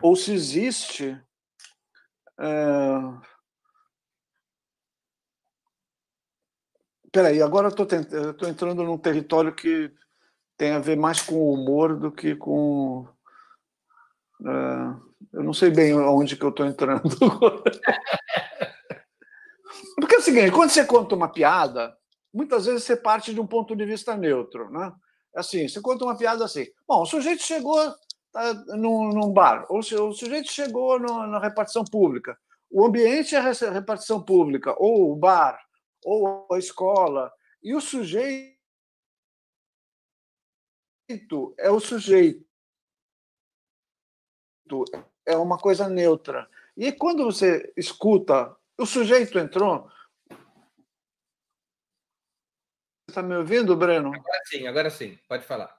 Ou 0.00 0.14
se 0.14 0.32
existe, 0.32 1.20
uh, 2.38 3.20
Peraí, 7.12 7.42
agora 7.42 7.68
eu 7.68 7.70
estou 7.70 8.48
entrando 8.48 8.82
num 8.82 8.96
território 8.96 9.54
que 9.54 9.92
tem 10.56 10.72
a 10.72 10.78
ver 10.78 10.96
mais 10.96 11.20
com 11.20 11.34
o 11.34 11.52
humor 11.52 11.94
do 11.94 12.10
que 12.10 12.34
com. 12.34 13.06
Uh, 14.40 14.98
eu 15.30 15.42
não 15.44 15.52
sei 15.52 15.70
bem 15.70 15.94
onde 15.94 16.36
que 16.36 16.44
eu 16.44 16.48
estou 16.48 16.64
entrando. 16.64 17.02
Porque 19.96 20.14
é 20.14 20.18
o 20.18 20.22
seguinte, 20.22 20.50
quando 20.50 20.70
você 20.70 20.86
conta 20.86 21.14
uma 21.14 21.28
piada, 21.28 21.94
muitas 22.32 22.64
vezes 22.64 22.84
você 22.84 22.96
parte 22.96 23.34
de 23.34 23.40
um 23.40 23.46
ponto 23.46 23.76
de 23.76 23.84
vista 23.84 24.16
neutro, 24.16 24.70
né? 24.70 24.90
Assim, 25.36 25.68
você 25.68 25.80
conta 25.80 26.04
uma 26.04 26.16
piada 26.16 26.44
assim. 26.44 26.66
Bom, 26.88 27.02
o 27.02 27.06
sujeito 27.06 27.42
chegou 27.42 27.76
tá, 28.32 28.54
num, 28.68 29.10
num 29.10 29.32
bar, 29.32 29.66
ou 29.68 29.80
o 29.80 30.12
sujeito 30.12 30.50
chegou 30.50 30.98
no, 30.98 31.26
na 31.26 31.38
repartição 31.38 31.84
pública. 31.84 32.38
O 32.70 32.86
ambiente 32.86 33.36
é 33.36 33.38
a 33.38 33.70
repartição 33.70 34.22
pública, 34.22 34.74
ou 34.78 35.12
o 35.12 35.16
bar, 35.16 35.58
ou 36.04 36.46
a 36.52 36.58
escola. 36.58 37.32
E 37.62 37.74
o 37.74 37.80
sujeito 37.80 38.52
é 41.58 41.70
o 41.70 41.80
sujeito. 41.80 42.44
É 45.26 45.36
uma 45.36 45.58
coisa 45.58 45.88
neutra. 45.88 46.48
E 46.76 46.90
quando 46.92 47.24
você 47.24 47.72
escuta, 47.76 48.56
o 48.78 48.86
sujeito 48.86 49.38
entrou. 49.38 49.90
Está 53.08 53.22
me 53.22 53.36
ouvindo, 53.36 53.76
Breno? 53.76 54.08
Agora 54.14 54.40
sim, 54.46 54.66
agora 54.66 54.90
sim, 54.90 55.18
pode 55.28 55.44
falar. 55.44 55.78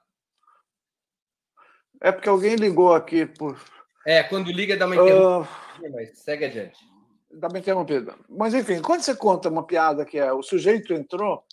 É 2.00 2.12
porque 2.12 2.28
alguém 2.28 2.54
ligou 2.54 2.94
aqui 2.94 3.26
por. 3.26 3.60
É, 4.06 4.22
quando 4.22 4.52
liga 4.52 4.76
dá 4.76 4.86
uma 4.86 4.94
interrupção, 4.94 5.42
uh... 5.42 5.92
mas 5.92 6.18
segue 6.18 6.44
adiante 6.44 6.93
dá 7.34 7.48
uma 7.48 7.58
interrompida. 7.58 8.14
Mas, 8.28 8.54
enfim, 8.54 8.80
quando 8.80 9.02
você 9.02 9.14
conta 9.14 9.48
uma 9.48 9.66
piada 9.66 10.04
que 10.04 10.18
é 10.18 10.32
o 10.32 10.42
sujeito 10.42 10.92
entrou, 10.92 11.44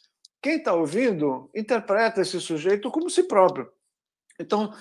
quem 0.42 0.58
está 0.58 0.74
ouvindo 0.74 1.50
interpreta 1.56 2.22
esse 2.22 2.40
sujeito 2.42 2.90
como 2.90 3.10
si 3.10 3.24
próprio. 3.24 3.72
Então, 4.40 4.74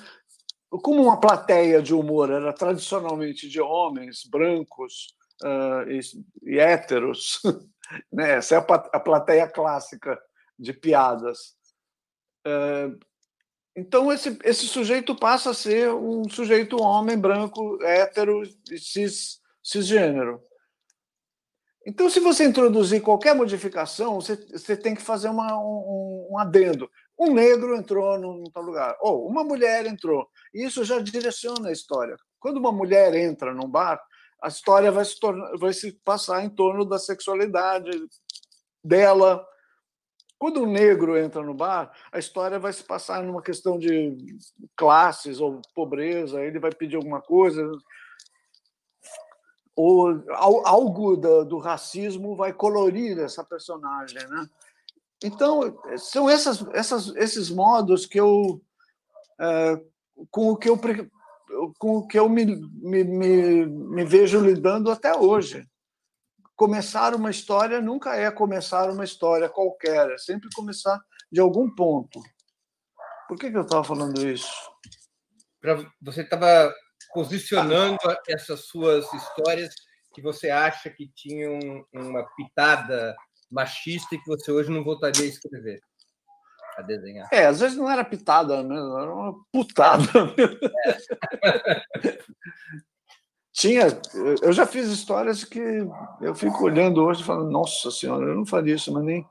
como 0.69 1.03
uma 1.03 1.21
plateia 1.21 1.83
de 1.83 1.95
humor 1.95 2.31
era 2.31 2.53
tradicionalmente 2.53 3.49
de 3.49 3.61
homens 3.61 4.25
brancos 4.25 5.15
uh, 5.43 5.91
e, 5.91 6.01
e, 6.45 6.59
héteros, 6.59 7.41
né? 8.13 8.37
essa 8.37 8.55
é 8.55 8.59
a, 8.59 8.61
a 8.63 9.01
plateia 9.01 9.49
clássica 9.49 10.19
de 10.59 10.73
piadas. 10.73 11.55
Uh, 12.47 12.99
Então, 13.77 14.13
esse, 14.13 14.37
esse 14.45 14.67
sujeito 14.67 15.15
passa 15.15 15.51
a 15.51 15.55
ser 15.55 15.91
um 15.91 16.29
sujeito 16.29 16.83
homem, 16.83 17.17
branco, 17.17 17.79
hétero, 17.83 18.43
cis, 18.77 19.41
cisgênero. 19.63 20.43
Então, 21.87 22.11
se 22.11 22.21
você 22.21 22.45
introduzir 22.45 23.01
qualquer 23.01 23.35
modificação, 23.35 24.21
você, 24.21 24.37
você 24.37 24.77
tem 24.77 24.95
que 24.95 25.01
fazer 25.01 25.29
uma, 25.29 25.59
um, 25.59 26.29
um 26.31 26.39
adendo. 26.39 26.91
Um 27.19 27.33
negro 27.33 27.75
entrou 27.75 28.19
num 28.19 28.45
tal 28.45 28.63
lugar, 28.63 28.97
ou 29.01 29.27
uma 29.27 29.43
mulher 29.43 29.87
entrou. 29.87 30.29
E 30.55 30.65
isso 30.65 30.85
já 30.85 30.99
direciona 30.99 31.69
a 31.69 31.73
história. 31.73 32.17
Quando 32.39 32.59
uma 32.59 32.73
mulher 32.73 33.15
entra 33.15 33.55
num 33.55 33.69
bar, 33.69 34.01
a 34.43 34.49
história 34.49 34.91
vai 34.91 35.05
se, 35.05 35.19
tornar, 35.19 35.57
vai 35.59 35.73
se 35.73 35.93
passar 36.05 36.45
em 36.45 36.51
torno 36.51 36.85
da 36.85 36.99
sexualidade 36.99 37.91
dela, 38.83 39.47
quando 40.41 40.63
o 40.63 40.67
negro 40.67 41.19
entra 41.19 41.43
no 41.43 41.53
bar, 41.53 41.93
a 42.11 42.19
história 42.19 42.59
vai 42.59 42.73
se 42.73 42.83
passar 42.83 43.23
numa 43.23 43.43
questão 43.43 43.79
de 43.79 44.17
classes 44.75 45.39
ou 45.39 45.61
pobreza, 45.75 46.43
ele 46.43 46.59
vai 46.59 46.73
pedir 46.73 46.97
alguma 46.97 47.21
coisa, 47.21 47.71
ou 49.77 50.23
algo 50.65 51.17
do, 51.17 51.45
do 51.45 51.59
racismo 51.59 52.37
vai 52.37 52.53
colorir 52.53 53.19
essa 53.19 53.45
personagem, 53.45 54.19
né? 54.29 54.49
Então 55.23 55.79
são 55.99 56.29
essas, 56.29 56.65
essas, 56.73 57.15
esses 57.17 57.51
modos 57.51 58.07
que 58.07 58.19
eu 58.19 58.61
é, 59.39 59.81
com 60.31 60.51
o 60.51 60.57
que 60.57 60.69
eu 60.69 60.79
com 61.79 61.97
o 61.97 62.07
que 62.07 62.19
eu 62.19 62.29
me, 62.29 62.45
me, 62.47 63.05
me, 63.05 63.67
me 63.67 64.05
vejo 64.05 64.41
lidando 64.41 64.91
até 64.91 65.15
hoje 65.17 65.67
começar 66.61 67.15
uma 67.15 67.31
história 67.31 67.81
nunca 67.81 68.15
é 68.15 68.31
começar 68.31 68.91
uma 68.91 69.03
história 69.03 69.49
qualquer, 69.49 70.11
é 70.11 70.19
sempre 70.19 70.51
começar 70.55 71.01
de 71.33 71.41
algum 71.41 71.75
ponto. 71.75 72.21
Por 73.27 73.39
que, 73.39 73.51
que 73.51 73.57
eu 73.57 73.63
estava 73.63 73.83
falando 73.83 74.29
isso? 74.29 74.53
Pra, 75.59 75.83
você 76.03 76.21
estava 76.21 76.71
posicionando 77.13 77.99
essas 78.29 78.67
suas 78.67 79.13
histórias 79.13 79.75
que 80.15 80.23
você 80.23 80.51
acha 80.51 80.91
que 80.91 81.11
tinham 81.15 81.85
uma 81.93 82.25
pitada 82.37 83.15
machista 83.51 84.15
e 84.15 84.19
que 84.19 84.27
você 84.27 84.51
hoje 84.51 84.71
não 84.71 84.85
voltaria 84.85 85.25
a 85.25 85.29
escrever, 85.29 85.81
a 86.77 86.83
desenhar. 86.83 87.29
É, 87.33 87.47
às 87.47 87.61
vezes 87.61 87.77
não 87.77 87.91
era 87.91 88.05
pitada 88.05 88.63
mesmo, 88.63 88.99
era 88.99 89.13
uma 89.13 89.35
putada. 89.53 90.05
É. 92.03 92.19
Tinha, 93.53 93.89
eu 94.41 94.53
já 94.53 94.65
fiz 94.65 94.89
histórias 94.89 95.45
que 95.45 95.61
eu 96.21 96.35
fico 96.35 96.65
olhando 96.65 97.03
hoje 97.05 97.21
e 97.21 97.25
falando, 97.25 97.51
nossa 97.51 97.91
senhora, 97.91 98.25
eu 98.25 98.35
não 98.35 98.47
faria 98.47 98.75
isso, 98.75 98.93
mas 98.93 99.05
nem. 99.05 99.27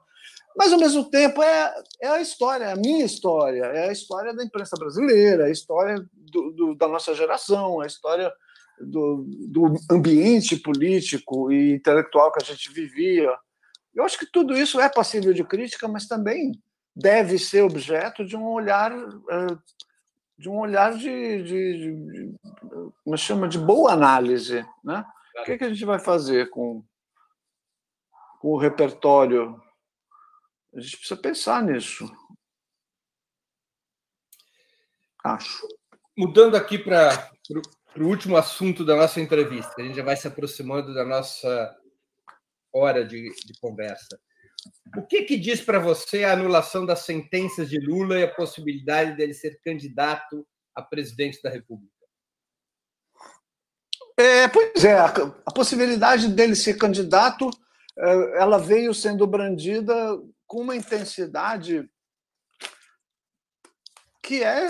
Mas, 0.55 0.73
ao 0.73 0.79
mesmo 0.79 1.09
tempo, 1.09 1.41
é, 1.41 1.73
é 2.01 2.09
a 2.09 2.21
história, 2.21 2.65
é 2.65 2.73
a 2.73 2.75
minha 2.75 3.05
história, 3.05 3.63
é 3.63 3.89
a 3.89 3.91
história 3.91 4.33
da 4.33 4.43
imprensa 4.43 4.75
brasileira, 4.77 5.43
é 5.43 5.47
a 5.47 5.51
história 5.51 6.05
do, 6.29 6.51
do, 6.51 6.75
da 6.75 6.87
nossa 6.87 7.13
geração, 7.13 7.81
a 7.81 7.85
história 7.85 8.31
do, 8.79 9.25
do 9.47 9.73
ambiente 9.91 10.55
político 10.55 11.51
e 11.51 11.73
intelectual 11.73 12.31
que 12.31 12.41
a 12.41 12.45
gente 12.45 12.71
vivia. 12.71 13.35
Eu 13.93 14.03
acho 14.03 14.17
que 14.17 14.25
tudo 14.25 14.57
isso 14.57 14.79
é 14.79 14.89
passível 14.89 15.33
de 15.33 15.43
crítica, 15.43 15.87
mas 15.87 16.07
também 16.07 16.51
deve 16.95 17.37
ser 17.37 17.61
objeto 17.61 18.25
de 18.25 18.35
um 18.35 18.47
olhar 18.47 18.91
uh, 18.91 19.61
de 20.39 20.47
um 20.47 20.57
olhar 20.57 20.93
de, 20.93 21.43
de, 21.43 22.37
de, 23.05 23.17
chama 23.17 23.45
de 23.45 23.57
boa 23.59 23.91
análise, 23.91 24.65
né? 24.81 25.05
O 25.37 25.43
que, 25.43 25.51
é 25.51 25.57
que 25.57 25.65
a 25.65 25.69
gente 25.69 25.83
vai 25.83 25.99
fazer 25.99 26.49
com, 26.49 26.81
com 28.39 28.47
o 28.47 28.57
repertório? 28.57 29.61
A 30.73 30.79
gente 30.79 30.97
precisa 30.97 31.19
pensar 31.19 31.61
nisso. 31.61 32.09
Acho. 35.21 35.67
Mudando 36.19 36.57
aqui 36.57 36.77
para 36.77 37.31
o 37.95 38.03
último 38.03 38.35
assunto 38.35 38.83
da 38.83 38.93
nossa 38.93 39.21
entrevista, 39.21 39.73
a 39.77 39.81
gente 39.85 39.95
já 39.95 40.03
vai 40.03 40.17
se 40.17 40.27
aproximando 40.27 40.93
da 40.93 41.05
nossa 41.05 41.73
hora 42.73 43.05
de, 43.05 43.29
de 43.29 43.57
conversa. 43.61 44.19
O 44.97 45.07
que, 45.07 45.23
que 45.23 45.37
diz 45.37 45.61
para 45.61 45.79
você 45.79 46.25
a 46.25 46.33
anulação 46.33 46.85
das 46.85 47.05
sentenças 47.05 47.69
de 47.69 47.79
Lula 47.79 48.19
e 48.19 48.23
a 48.23 48.35
possibilidade 48.35 49.15
dele 49.15 49.33
ser 49.33 49.61
candidato 49.63 50.45
a 50.75 50.81
presidente 50.81 51.41
da 51.41 51.49
República? 51.49 52.05
É, 54.17 54.49
pois 54.49 54.83
é, 54.83 54.99
a, 54.99 55.05
a 55.45 55.53
possibilidade 55.53 56.27
dele 56.27 56.53
ser 56.53 56.77
candidato, 56.77 57.49
é, 57.97 58.41
ela 58.41 58.57
veio 58.57 58.93
sendo 58.93 59.25
brandida 59.25 59.95
com 60.45 60.59
uma 60.59 60.75
intensidade 60.75 61.89
que 64.21 64.43
é 64.43 64.67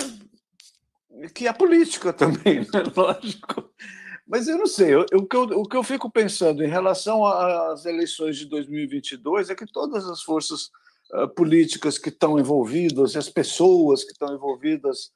que 1.27 1.47
é 1.47 1.53
política 1.53 2.13
também, 2.13 2.59
né? 2.59 2.83
lógico. 2.95 3.69
Mas 4.27 4.47
eu 4.47 4.59
não 4.59 4.67
sei, 4.67 4.93
eu, 4.93 5.05
o, 5.13 5.25
que 5.25 5.35
eu, 5.35 5.41
o 5.41 5.67
que 5.67 5.75
eu 5.75 5.83
fico 5.83 6.09
pensando 6.09 6.63
em 6.63 6.69
relação 6.69 7.25
às 7.25 7.85
eleições 7.85 8.37
de 8.37 8.45
2022 8.45 9.49
é 9.49 9.55
que 9.55 9.65
todas 9.65 10.07
as 10.07 10.21
forças 10.21 10.69
uh, 11.13 11.27
políticas 11.29 11.97
que 11.97 12.09
estão 12.09 12.37
envolvidas, 12.37 13.15
as 13.15 13.27
pessoas 13.27 14.03
que 14.03 14.11
estão 14.11 14.31
envolvidas 14.35 15.11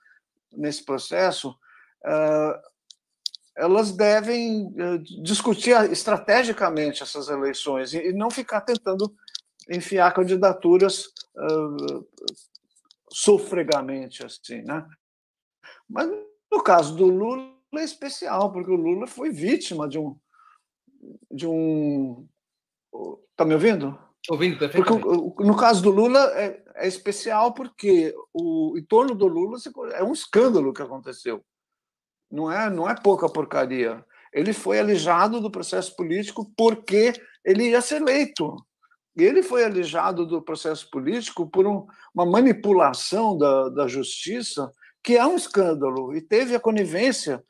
nesse 0.52 0.84
processo, 0.84 1.50
uh, 1.50 2.60
elas 3.56 3.92
devem 3.92 4.66
uh, 4.66 4.98
discutir 5.22 5.76
estrategicamente 5.92 7.04
essas 7.04 7.30
eleições 7.30 7.94
e, 7.94 8.00
e, 8.00 8.14
não 8.14 8.32
ficar 8.32 8.62
tentando 8.62 9.14
enfiar 9.70 10.12
candidaturas 10.12 11.14
sofregamente 13.12 14.26
assim, 14.26 14.62
né? 14.64 14.86
Mas 15.94 16.10
no 16.52 16.64
caso 16.64 16.96
do 16.96 17.06
Lula 17.06 17.54
é 17.76 17.84
especial, 17.84 18.52
porque 18.52 18.72
o 18.72 18.76
Lula 18.76 19.06
foi 19.06 19.30
vítima 19.30 19.88
de 19.88 20.00
um. 20.00 20.18
De 21.32 21.46
um 21.46 22.28
tá 23.36 23.46
me 23.46 23.54
ouvindo? 23.54 23.98
Ouvindo, 24.30 24.58
perfeitamente. 24.58 25.04
Porque, 25.04 25.44
no 25.44 25.56
caso 25.56 25.84
do 25.84 25.92
Lula 25.92 26.20
é, 26.34 26.64
é 26.76 26.88
especial 26.88 27.54
porque 27.54 28.14
o 28.34 28.76
em 28.76 28.84
torno 28.84 29.14
do 29.14 29.28
Lula 29.28 29.60
é 29.94 30.04
um 30.04 30.14
escândalo 30.14 30.74
que 30.74 30.82
aconteceu. 30.82 31.46
Não 32.32 32.52
é, 32.52 32.70
não 32.72 32.90
é 32.90 32.96
pouca 32.96 33.30
porcaria. 33.30 34.04
Ele 34.34 34.52
foi 34.52 34.80
alijado 34.80 35.40
do 35.40 35.52
processo 35.52 35.96
político 35.96 36.52
porque 36.58 37.14
ele 37.46 37.70
ia 37.70 37.82
ser 37.82 38.02
eleito. 38.02 38.56
Ele 39.16 39.44
foi 39.44 39.64
alijado 39.64 40.26
do 40.26 40.42
processo 40.42 40.90
político 40.90 41.48
por 41.48 41.68
um, 41.68 41.86
uma 42.16 42.26
manipulação 42.26 43.38
da, 43.38 43.70
da 43.70 43.88
justiça 43.88 44.72
que 45.04 45.18
é 45.18 45.26
um 45.26 45.36
escândalo 45.36 46.16
e 46.16 46.22
teve 46.22 46.56
a 46.56 46.60
conivência 46.60 47.44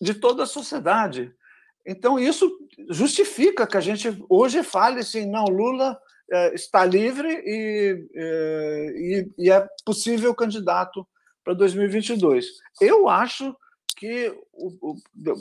de 0.00 0.14
toda 0.14 0.42
a 0.42 0.46
sociedade. 0.46 1.32
Então, 1.86 2.18
isso 2.18 2.50
justifica 2.90 3.66
que 3.66 3.76
a 3.76 3.80
gente 3.80 4.22
hoje 4.28 4.62
fale 4.62 5.00
assim: 5.00 5.26
não, 5.26 5.44
Lula 5.44 5.98
é, 6.30 6.54
está 6.54 6.84
livre 6.84 7.28
e, 7.28 8.08
é, 8.14 8.92
e, 8.96 9.32
e, 9.38 9.50
é 9.50 9.66
possível 9.84 10.34
candidato 10.34 11.06
para 11.44 11.54
2022. 11.54 12.46
Eu 12.80 13.08
acho 13.08 13.56
que, 13.96 14.34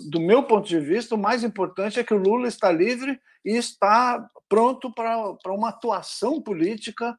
do 0.09 0.19
meu 0.19 0.43
ponto 0.43 0.67
de 0.67 0.79
vista, 0.79 1.15
o 1.15 1.17
mais 1.17 1.43
importante 1.43 1.99
é 1.99 2.03
que 2.03 2.13
o 2.13 2.17
Lula 2.17 2.47
está 2.47 2.71
livre 2.71 3.19
e 3.43 3.55
está 3.55 4.29
pronto 4.49 4.91
para, 4.93 5.33
para 5.35 5.53
uma 5.53 5.69
atuação 5.69 6.41
política 6.41 7.17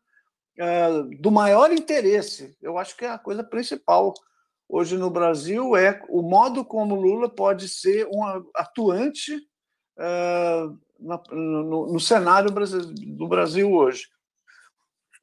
é, 0.60 1.02
do 1.18 1.30
maior 1.30 1.72
interesse. 1.72 2.54
Eu 2.60 2.76
acho 2.76 2.94
que 2.94 3.06
é 3.06 3.10
a 3.10 3.18
coisa 3.18 3.42
principal 3.42 4.12
hoje 4.68 4.96
no 4.98 5.10
Brasil 5.10 5.74
é 5.74 6.02
o 6.08 6.20
modo 6.20 6.64
como 6.64 6.94
Lula 6.94 7.28
pode 7.30 7.66
ser 7.66 8.06
um 8.06 8.22
atuante 8.54 9.34
uh, 9.96 10.78
na, 11.00 11.20
no, 11.32 11.92
no, 11.92 11.98
cenário 11.98 12.50
do 12.50 13.26
Brasil 13.26 13.72
hoje. 13.72 14.06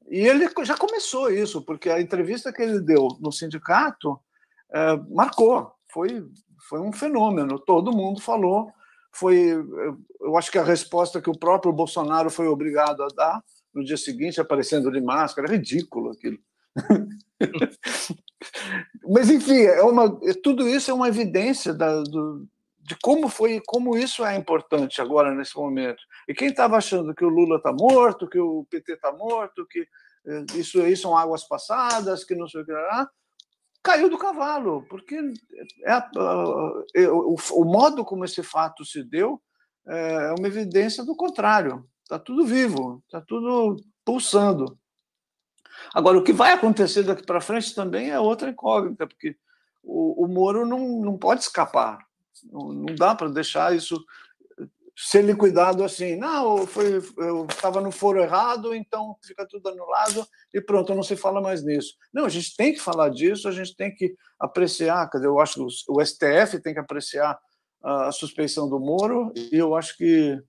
E 0.09 0.25
ele 0.27 0.49
já 0.63 0.75
começou 0.75 1.29
isso, 1.29 1.61
porque 1.61 1.89
a 1.89 2.01
entrevista 2.01 2.51
que 2.51 2.63
ele 2.63 2.79
deu 2.79 3.07
no 3.21 3.31
sindicato 3.31 4.13
uh, 4.13 5.15
marcou, 5.15 5.71
foi, 5.87 6.25
foi 6.67 6.81
um 6.81 6.91
fenômeno, 6.91 7.59
todo 7.59 7.95
mundo 7.95 8.19
falou. 8.19 8.73
Foi, 9.11 9.53
eu 10.19 10.35
acho 10.35 10.51
que 10.51 10.57
a 10.59 10.63
resposta 10.63 11.21
que 11.21 11.29
o 11.29 11.37
próprio 11.37 11.71
Bolsonaro 11.71 12.29
foi 12.29 12.47
obrigado 12.47 13.03
a 13.03 13.07
dar 13.07 13.43
no 13.73 13.83
dia 13.83 13.97
seguinte, 13.97 14.41
aparecendo 14.41 14.91
de 14.91 15.01
máscara, 15.01 15.47
é 15.47 15.51
ridículo 15.51 16.11
aquilo. 16.11 16.39
Mas, 19.09 19.29
enfim, 19.29 19.61
é 19.61 19.81
uma, 19.81 20.19
é, 20.23 20.33
tudo 20.33 20.67
isso 20.67 20.91
é 20.91 20.93
uma 20.93 21.07
evidência 21.07 21.73
da, 21.73 22.01
do, 22.01 22.47
de 22.79 22.95
como 23.01 23.27
foi, 23.29 23.61
como 23.65 23.97
isso 23.97 24.25
é 24.25 24.35
importante 24.35 25.01
agora 25.01 25.33
nesse 25.33 25.55
momento. 25.55 26.01
E 26.27 26.33
quem 26.33 26.49
estava 26.49 26.77
achando 26.77 27.13
que 27.13 27.25
o 27.25 27.29
Lula 27.29 27.57
está 27.57 27.71
morto, 27.73 28.29
que 28.29 28.39
o 28.39 28.65
PT 28.69 28.93
está 28.93 29.11
morto, 29.11 29.65
que 29.67 29.87
é, 30.25 30.45
isso 30.55 30.81
aí 30.81 30.95
são 30.95 31.17
águas 31.17 31.47
passadas, 31.47 32.23
que 32.23 32.35
não 32.35 32.47
sei 32.47 32.61
o 32.61 32.65
que 32.65 32.71
lá, 32.71 33.09
caiu 33.83 34.09
do 34.09 34.17
cavalo, 34.17 34.85
porque 34.89 35.15
é, 35.85 36.03
é, 36.95 37.09
o, 37.09 37.35
o, 37.53 37.65
modo 37.65 38.03
como 38.03 38.25
esse 38.25 38.43
fato 38.43 38.83
se 38.83 39.03
deu 39.03 39.41
é 39.87 40.33
uma 40.37 40.47
evidência 40.47 41.05
do 41.05 41.15
contrário. 41.15 41.85
Está 42.07 42.17
tudo 42.17 42.45
vivo, 42.45 43.03
está 43.05 43.19
tudo 43.19 43.75
pulsando. 44.05 44.79
Agora, 45.93 46.17
o 46.17 46.23
que 46.23 46.31
vai 46.31 46.53
acontecer 46.53 47.03
daqui 47.03 47.21
para 47.25 47.41
frente 47.41 47.75
também 47.75 48.11
é 48.11 48.17
outra 48.17 48.49
incógnita, 48.49 49.05
porque 49.05 49.35
o, 49.83 50.23
o 50.23 50.25
Moro 50.25 50.65
não, 50.65 51.01
não 51.01 51.17
pode 51.17 51.41
escapar. 51.41 51.99
Não, 52.45 52.71
não 52.71 52.95
dá 52.95 53.13
para 53.13 53.27
deixar 53.27 53.75
isso 53.75 54.01
ser 54.95 55.21
liquidado 55.21 55.83
assim. 55.83 56.15
Não, 56.15 56.65
foi, 56.65 57.03
eu 57.17 57.45
estava 57.45 57.81
no 57.81 57.91
foro 57.91 58.21
errado, 58.21 58.73
então 58.73 59.17
fica 59.21 59.45
tudo 59.45 59.67
anulado 59.67 60.25
e 60.53 60.61
pronto, 60.61 60.95
não 60.95 61.03
se 61.03 61.17
fala 61.17 61.41
mais 61.41 61.61
nisso. 61.61 61.93
Não, 62.13 62.23
a 62.23 62.29
gente 62.29 62.55
tem 62.55 62.71
que 62.71 62.79
falar 62.79 63.09
disso, 63.09 63.49
a 63.49 63.51
gente 63.51 63.75
tem 63.75 63.93
que 63.93 64.15
apreciar. 64.39 65.09
Quer 65.09 65.17
dizer, 65.17 65.27
eu 65.27 65.41
acho 65.41 65.55
que 65.55 65.91
o 65.91 66.05
STF 66.05 66.61
tem 66.61 66.73
que 66.73 66.79
apreciar 66.79 67.37
a 67.83 68.13
suspeição 68.13 68.69
do 68.69 68.79
Moro 68.79 69.33
e 69.35 69.57
eu 69.57 69.75
acho 69.75 69.97
que 69.97 70.41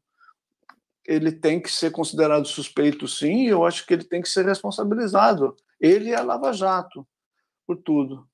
ele 1.09 1.32
tem 1.32 1.59
que 1.59 1.72
ser 1.72 1.90
considerado 1.90 2.46
suspeito, 2.46 3.09
sim, 3.09 3.44
e 3.44 3.48
eu 3.48 3.64
acho 3.64 3.86
que 3.86 3.94
ele 3.94 4.04
tem 4.04 4.20
que 4.20 4.28
ser 4.28 4.44
responsabilizado. 4.44 5.56
Ele 5.80 6.14
a 6.14 6.22
Lava 6.22 6.52
Jato, 6.52 7.09
por 7.66 7.78
tudo. 7.78 8.28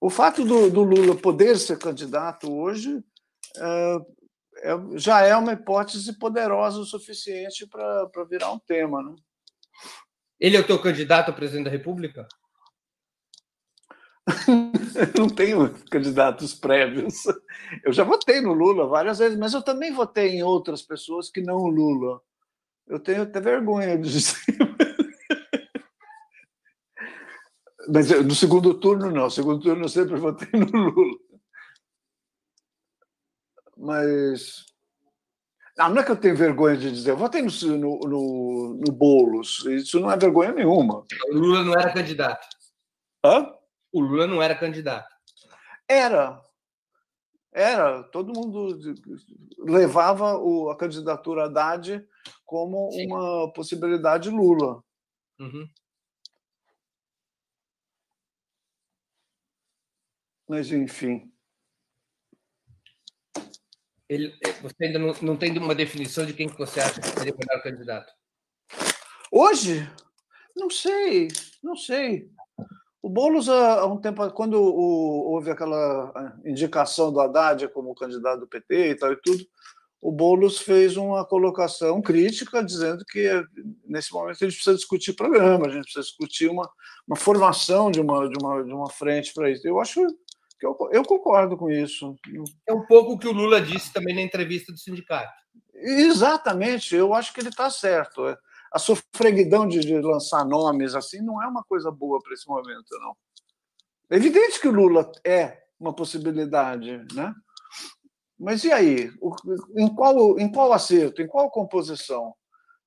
O 0.00 0.08
fato 0.08 0.44
do, 0.44 0.70
do 0.70 0.84
Lula 0.84 1.16
poder 1.16 1.58
ser 1.58 1.76
candidato 1.76 2.50
hoje 2.50 3.02
é, 3.56 3.96
é, 4.62 4.78
já 4.94 5.22
é 5.22 5.36
uma 5.36 5.52
hipótese 5.52 6.16
poderosa 6.16 6.78
o 6.78 6.84
suficiente 6.84 7.66
para 7.66 8.24
virar 8.30 8.52
um 8.52 8.58
tema. 8.60 9.02
Né? 9.02 9.16
Ele 10.38 10.56
é 10.56 10.60
o 10.60 10.66
teu 10.66 10.80
candidato 10.80 11.30
a 11.30 11.34
presidente 11.34 11.64
da 11.64 11.70
República? 11.70 12.28
não 15.18 15.28
tenho 15.28 15.70
candidatos 15.90 16.54
prévios. 16.54 17.24
Eu 17.84 17.92
já 17.92 18.04
votei 18.04 18.40
no 18.40 18.52
Lula 18.52 18.86
várias 18.86 19.18
vezes, 19.18 19.38
mas 19.38 19.52
eu 19.52 19.62
também 19.62 19.92
votei 19.92 20.30
em 20.30 20.42
outras 20.42 20.82
pessoas 20.82 21.30
que 21.30 21.42
não 21.42 21.56
o 21.56 21.68
Lula. 21.68 22.20
Eu 22.86 22.98
tenho 22.98 23.22
até 23.22 23.40
vergonha 23.40 23.96
de 23.98 24.10
dizer. 24.10 24.36
Mas 27.86 28.08
no 28.10 28.34
segundo 28.34 28.72
turno, 28.80 29.10
não. 29.10 29.24
No 29.24 29.30
segundo 29.30 29.60
turno 29.60 29.84
eu 29.84 29.88
sempre 29.90 30.16
votei 30.16 30.48
no 30.58 30.66
Lula. 30.66 31.18
Mas. 33.76 34.64
Não, 35.76 35.90
não 35.90 36.00
é 36.00 36.04
que 36.04 36.10
eu 36.10 36.16
tenho 36.16 36.36
vergonha 36.36 36.76
de 36.76 36.90
dizer, 36.90 37.10
eu 37.10 37.16
votei 37.16 37.42
no, 37.42 37.50
no, 37.76 37.98
no, 38.00 38.80
no 38.86 38.92
Boulos. 38.92 39.64
Isso 39.66 40.00
não 40.00 40.10
é 40.10 40.16
vergonha 40.16 40.52
nenhuma. 40.52 41.04
O 41.28 41.34
Lula 41.34 41.62
não 41.64 41.72
era 41.74 41.92
candidato. 41.92 42.46
Hã? 43.24 43.52
O 43.94 44.00
Lula 44.00 44.26
não 44.26 44.42
era 44.42 44.58
candidato. 44.58 45.08
Era. 45.88 46.42
Era. 47.52 48.02
Todo 48.02 48.32
mundo 48.32 48.76
levava 49.58 50.36
o, 50.36 50.68
a 50.68 50.76
candidatura 50.76 51.44
Haddad 51.44 52.04
como 52.44 52.90
Sim. 52.90 53.06
uma 53.06 53.52
possibilidade 53.52 54.28
Lula. 54.30 54.82
Uhum. 55.38 55.68
Mas, 60.48 60.72
enfim. 60.72 61.32
Ele, 64.08 64.36
você 64.60 64.84
ainda 64.84 64.98
não, 64.98 65.12
não 65.22 65.36
tem 65.36 65.56
uma 65.56 65.74
definição 65.74 66.26
de 66.26 66.34
quem 66.34 66.48
que 66.48 66.58
você 66.58 66.80
acha 66.80 67.00
que 67.00 67.06
seria 67.06 67.32
o 67.32 67.38
melhor 67.38 67.62
candidato? 67.62 68.12
Hoje? 69.30 69.88
Não 70.54 70.68
sei, 70.68 71.28
não 71.62 71.76
sei. 71.76 72.33
O 73.04 73.10
Boulos, 73.10 73.50
há 73.50 73.84
um 73.84 73.98
tempo, 73.98 74.30
quando 74.30 74.54
houve 74.54 75.50
aquela 75.50 76.40
indicação 76.42 77.12
do 77.12 77.20
Haddad 77.20 77.68
como 77.68 77.94
candidato 77.94 78.40
do 78.40 78.46
PT 78.46 78.92
e 78.92 78.94
tal 78.94 79.12
e 79.12 79.16
tudo, 79.16 79.44
o 80.00 80.10
Boulos 80.10 80.58
fez 80.58 80.96
uma 80.96 81.22
colocação 81.22 82.00
crítica, 82.00 82.64
dizendo 82.64 83.04
que 83.04 83.28
nesse 83.86 84.10
momento 84.10 84.38
a 84.40 84.46
gente 84.46 84.54
precisa 84.54 84.74
discutir 84.74 85.12
programa, 85.12 85.66
a 85.66 85.68
gente 85.68 85.82
precisa 85.82 86.00
discutir 86.00 86.48
uma, 86.48 86.66
uma 87.06 87.14
formação 87.14 87.90
de 87.90 88.00
uma, 88.00 88.26
de, 88.26 88.38
uma, 88.42 88.64
de 88.64 88.72
uma 88.72 88.88
frente 88.88 89.34
para 89.34 89.50
isso. 89.50 89.68
Eu 89.68 89.78
acho 89.78 90.00
que 90.58 90.66
eu, 90.66 90.74
eu 90.90 91.02
concordo 91.02 91.58
com 91.58 91.70
isso. 91.70 92.16
É 92.66 92.72
um 92.72 92.86
pouco 92.86 93.12
o 93.12 93.18
que 93.18 93.28
o 93.28 93.32
Lula 93.32 93.60
disse 93.60 93.92
também 93.92 94.14
na 94.14 94.22
entrevista 94.22 94.72
do 94.72 94.78
sindicato. 94.78 95.30
Exatamente, 95.74 96.96
eu 96.96 97.12
acho 97.12 97.34
que 97.34 97.40
ele 97.40 97.50
está 97.50 97.68
certo 97.68 98.34
a 98.74 98.78
sofreguidão 98.80 99.68
de, 99.68 99.78
de 99.78 100.00
lançar 100.00 100.44
nomes 100.44 100.96
assim 100.96 101.20
não 101.22 101.40
é 101.40 101.46
uma 101.46 101.62
coisa 101.62 101.92
boa 101.92 102.20
para 102.20 102.34
esse 102.34 102.48
momento, 102.48 102.98
não. 102.98 103.16
É 104.10 104.16
evidente 104.16 104.60
que 104.60 104.66
o 104.66 104.72
Lula 104.72 105.10
é 105.24 105.62
uma 105.78 105.94
possibilidade, 105.94 107.06
né? 107.14 107.32
Mas 108.36 108.64
e 108.64 108.72
aí? 108.72 109.12
Em 109.76 109.94
qual, 109.94 110.38
em 110.40 110.50
qual 110.50 110.72
acerto? 110.72 111.22
Em 111.22 111.26
qual 111.28 111.50
composição? 111.50 112.34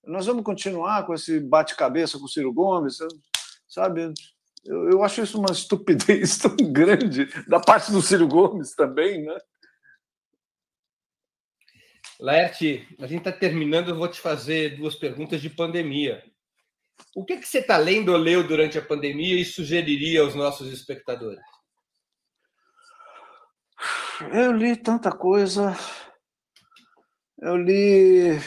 Nós 0.05 0.25
vamos 0.25 0.43
continuar 0.43 1.05
com 1.05 1.13
esse 1.13 1.39
bate-cabeça 1.39 2.19
com 2.19 2.25
o 2.25 2.29
Ciro 2.29 2.53
Gomes, 2.53 2.97
sabe? 3.65 4.13
Eu, 4.65 4.89
eu 4.89 5.03
acho 5.03 5.21
isso 5.21 5.39
uma 5.39 5.51
estupidez 5.53 6.37
tão 6.37 6.55
grande 6.55 7.29
da 7.47 7.61
parte 7.61 7.93
do 7.93 8.01
Ciro 8.01 8.27
Gomes 8.27 8.75
também, 8.75 9.23
né? 9.23 9.37
Laerte, 12.19 12.87
a 12.99 13.05
gente 13.05 13.19
está 13.19 13.31
terminando, 13.31 13.89
eu 13.89 13.95
vou 13.95 14.07
te 14.07 14.19
fazer 14.19 14.75
duas 14.77 14.95
perguntas 14.95 15.39
de 15.39 15.49
pandemia. 15.49 16.23
O 17.15 17.23
que, 17.23 17.37
que 17.37 17.47
você 17.47 17.59
está 17.59 17.77
lendo 17.77 18.11
ou 18.11 18.17
leu 18.17 18.45
durante 18.45 18.77
a 18.77 18.81
pandemia 18.81 19.39
e 19.39 19.45
sugeriria 19.45 20.21
aos 20.21 20.33
nossos 20.33 20.71
espectadores? 20.71 21.43
Eu 24.33 24.51
li 24.51 24.75
tanta 24.75 25.11
coisa. 25.11 25.75
Eu 27.39 27.55
li. 27.55 28.39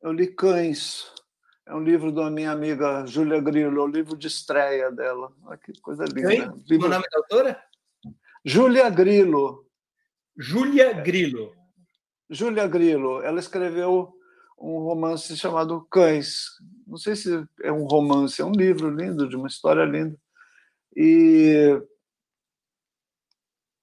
Eu 0.00 0.12
li 0.12 0.28
Cães. 0.28 1.12
É 1.66 1.74
um 1.74 1.82
livro 1.82 2.12
da 2.12 2.30
minha 2.30 2.50
amiga 2.50 3.04
Júlia 3.04 3.40
Grillo, 3.40 3.82
é 3.82 3.84
o 3.84 3.86
livro 3.86 4.16
de 4.16 4.26
estreia 4.26 4.90
dela. 4.90 5.30
Olha 5.42 5.58
que 5.58 5.72
coisa 5.80 6.04
linda. 6.04 6.28
Quem? 6.28 6.64
Livro... 6.66 6.86
O 6.86 6.90
nome 6.90 7.04
da 7.10 7.18
autora? 7.18 7.62
Júlia 8.44 8.88
Grillo. 8.88 9.67
Júlia 10.38 10.92
Grilo. 10.92 11.52
Júlia 12.30 12.68
Grilo, 12.68 13.20
ela 13.22 13.40
escreveu 13.40 14.14
um 14.56 14.78
romance 14.78 15.36
chamado 15.36 15.86
Cães. 15.90 16.44
Não 16.86 16.96
sei 16.96 17.16
se 17.16 17.44
é 17.62 17.72
um 17.72 17.84
romance, 17.84 18.40
é 18.40 18.44
um 18.44 18.52
livro 18.52 18.88
lindo, 18.88 19.28
de 19.28 19.34
uma 19.34 19.48
história 19.48 19.84
linda. 19.84 20.16
E. 20.96 21.80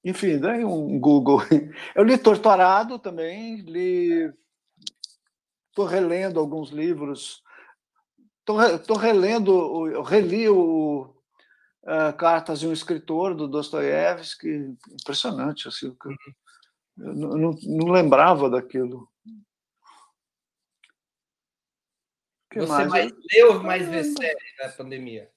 Enfim, 0.03 0.37
daí 0.37 0.63
um 0.63 0.99
Google. 0.99 1.39
Eu 1.95 2.03
li 2.03 2.17
Torturado 2.17 2.99
também, 2.99 3.57
li. 3.57 4.31
Estou 5.69 5.85
relendo 5.85 6.39
alguns 6.39 6.69
livros. 6.69 7.43
Estou 8.47 8.95
relendo, 8.95 9.89
eu 9.89 10.03
reli 10.03 10.47
o 10.47 11.15
uh, 11.81 12.15
Cartas 12.15 12.59
de 12.59 12.67
um 12.67 12.71
Escritor, 12.71 13.33
do 13.33 13.47
Dostoiévski. 13.47 14.75
Impressionante, 15.01 15.67
assim, 15.67 15.95
eu 16.97 17.13
não, 17.13 17.51
não, 17.51 17.91
lembrava 17.91 18.49
daquilo. 18.49 19.09
Que 22.49 22.59
Você 22.59 22.85
mais, 22.85 22.87
mais 22.89 23.11
lê 23.11 23.43
ou 23.43 23.63
mais 23.63 23.87
vê 23.89 24.03
série 24.03 24.55
na 24.59 24.69
pandemia? 24.69 25.31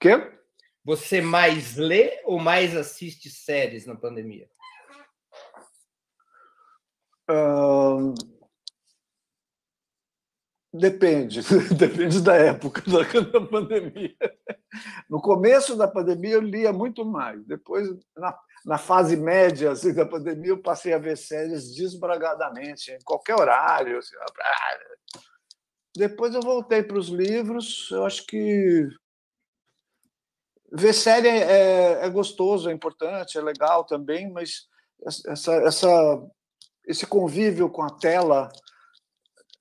Quê? 0.00 0.38
Você 0.84 1.20
mais 1.20 1.76
lê 1.76 2.20
ou 2.24 2.38
mais 2.38 2.74
assiste 2.74 3.30
séries 3.30 3.86
na 3.86 3.94
pandemia? 3.94 4.48
Uh, 7.30 8.14
depende, 10.72 11.42
depende 11.76 12.22
da 12.22 12.34
época 12.36 12.82
da, 12.90 13.40
pandemia. 13.46 14.16
No 15.08 15.20
começo 15.20 15.76
da 15.76 15.86
pandemia 15.86 16.34
eu 16.34 16.40
lia 16.40 16.72
muito 16.72 17.04
mais. 17.04 17.44
Depois, 17.44 17.86
na, 18.16 18.36
na 18.64 18.78
fase 18.78 19.16
média 19.16 19.72
assim, 19.72 19.92
da 19.92 20.06
pandemia, 20.06 20.50
eu 20.50 20.62
passei 20.62 20.92
a 20.92 20.98
ver 20.98 21.16
séries 21.16 21.74
desbragadamente, 21.74 22.92
em 22.92 22.98
qualquer 23.04 23.34
horário. 23.34 23.98
Assim, 23.98 24.14
depois 25.96 26.34
eu 26.34 26.40
voltei 26.40 26.82
para 26.82 26.98
os 26.98 27.08
livros. 27.08 27.88
Eu 27.90 28.04
acho 28.04 28.26
que 28.26 28.88
ver 30.72 30.92
série 30.92 31.28
é, 31.28 32.04
é, 32.04 32.10
gostoso, 32.10 32.68
é 32.68 32.72
importante, 32.72 33.38
é 33.38 33.40
legal 33.40 33.84
também, 33.84 34.30
mas 34.30 34.68
essa, 35.26 35.52
essa, 35.54 36.22
esse 36.86 37.06
convívio 37.06 37.70
com 37.70 37.82
a 37.82 37.90
tela 37.90 38.50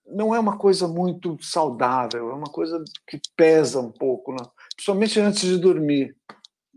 não 0.05 0.33
é 0.33 0.39
uma 0.39 0.57
coisa 0.57 0.87
muito 0.87 1.37
saudável, 1.41 2.29
é 2.29 2.33
uma 2.33 2.49
coisa 2.49 2.83
que 3.05 3.19
pesa 3.35 3.79
um 3.79 3.91
pouco, 3.91 4.31
né? 4.31 4.45
principalmente 4.75 5.19
antes 5.19 5.41
de 5.41 5.57
dormir. 5.57 6.15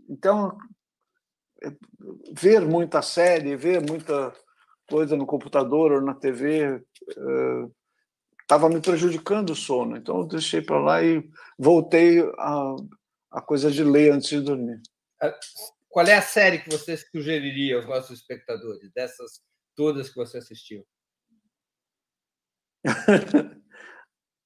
Então, 0.09 0.57
ver 2.33 2.61
muita 2.61 3.01
série, 3.01 3.55
ver 3.55 3.81
muita 3.81 4.33
coisa 4.89 5.15
no 5.15 5.25
computador 5.25 5.91
ou 5.93 6.01
na 6.01 6.13
TV 6.13 6.83
estava 8.41 8.67
me 8.67 8.81
prejudicando 8.81 9.51
o 9.51 9.55
sono. 9.55 9.95
Então 9.95 10.19
eu 10.19 10.27
deixei 10.27 10.61
para 10.61 10.79
lá 10.79 11.03
e 11.03 11.23
voltei 11.57 12.19
a, 12.37 12.75
a 13.31 13.41
coisa 13.41 13.71
de 13.71 13.83
ler 13.83 14.11
antes 14.11 14.29
de 14.29 14.41
dormir. 14.41 14.81
Qual 15.87 16.05
é 16.05 16.15
a 16.15 16.21
série 16.21 16.59
que 16.59 16.69
você 16.69 16.97
sugeriria 16.97 17.77
aos 17.77 17.85
nossos 17.85 18.19
espectadores, 18.19 18.91
dessas 18.93 19.41
todas 19.75 20.09
que 20.09 20.15
você 20.15 20.37
assistiu? 20.37 20.85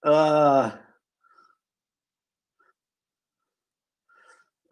ah, 0.03 0.85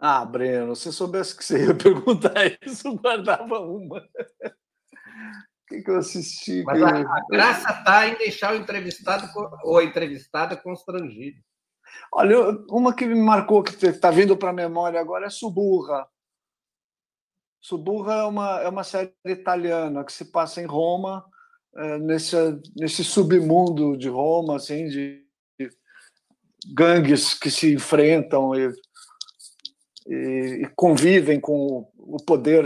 Ah, 0.06 0.26
Breno, 0.26 0.76
se 0.76 0.92
soubesse 0.92 1.34
que 1.34 1.46
você 1.46 1.66
ia 1.66 1.74
perguntar 1.82 2.34
isso, 2.62 2.94
guardava 2.98 3.60
uma. 3.62 4.00
O 4.00 5.66
que, 5.70 5.82
que 5.82 5.90
eu 5.90 5.96
assisti? 5.96 6.62
Mas 6.64 6.84
a, 6.84 6.90
a 6.90 7.26
graça 7.32 7.72
está 7.72 8.06
em 8.10 8.18
deixar 8.18 8.54
o 8.54 8.58
entrevistado 8.58 9.26
ou 9.64 9.78
a 9.78 9.84
entrevistada 9.86 10.58
constrangido. 10.58 11.40
Olha, 12.12 12.38
uma 12.70 12.94
que 12.94 13.06
me 13.06 13.16
marcou, 13.16 13.64
que 13.64 13.86
está 13.86 14.12
vindo 14.12 14.36
para 14.36 14.50
a 14.50 14.54
memória 14.54 15.00
agora, 15.00 15.28
é 15.28 15.30
Suburra. 15.30 16.06
Suburra 17.62 18.16
é 18.16 18.24
uma, 18.24 18.60
é 18.60 18.68
uma 18.68 18.84
série 18.84 19.14
italiana 19.26 20.04
que 20.04 20.12
se 20.12 20.26
passa 20.34 20.62
em 20.62 20.66
Roma, 20.66 21.26
é, 21.78 21.98
nesse, 22.00 22.36
nesse 22.76 23.06
submundo 23.06 23.96
de 23.96 24.10
Roma, 24.10 24.58
assim, 24.58 24.86
de, 24.90 25.26
de 25.58 25.70
gangues 26.74 27.34
que 27.34 27.50
se 27.50 27.74
enfrentam 27.74 28.54
e, 28.54 28.70
e, 30.08 30.70
convivem 30.76 31.40
com 31.40 31.92
o 31.98 32.18
poder 32.26 32.66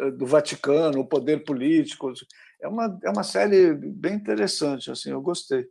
é, 0.00 0.10
do 0.10 0.26
Vaticano, 0.26 1.00
o 1.00 1.08
poder 1.08 1.44
político. 1.44 2.12
É 2.60 2.68
uma, 2.68 2.98
é 3.04 3.10
uma 3.10 3.24
série 3.24 3.74
bem 3.74 4.14
interessante, 4.14 4.90
assim, 4.90 5.10
eu 5.10 5.20
gostei. 5.20 5.66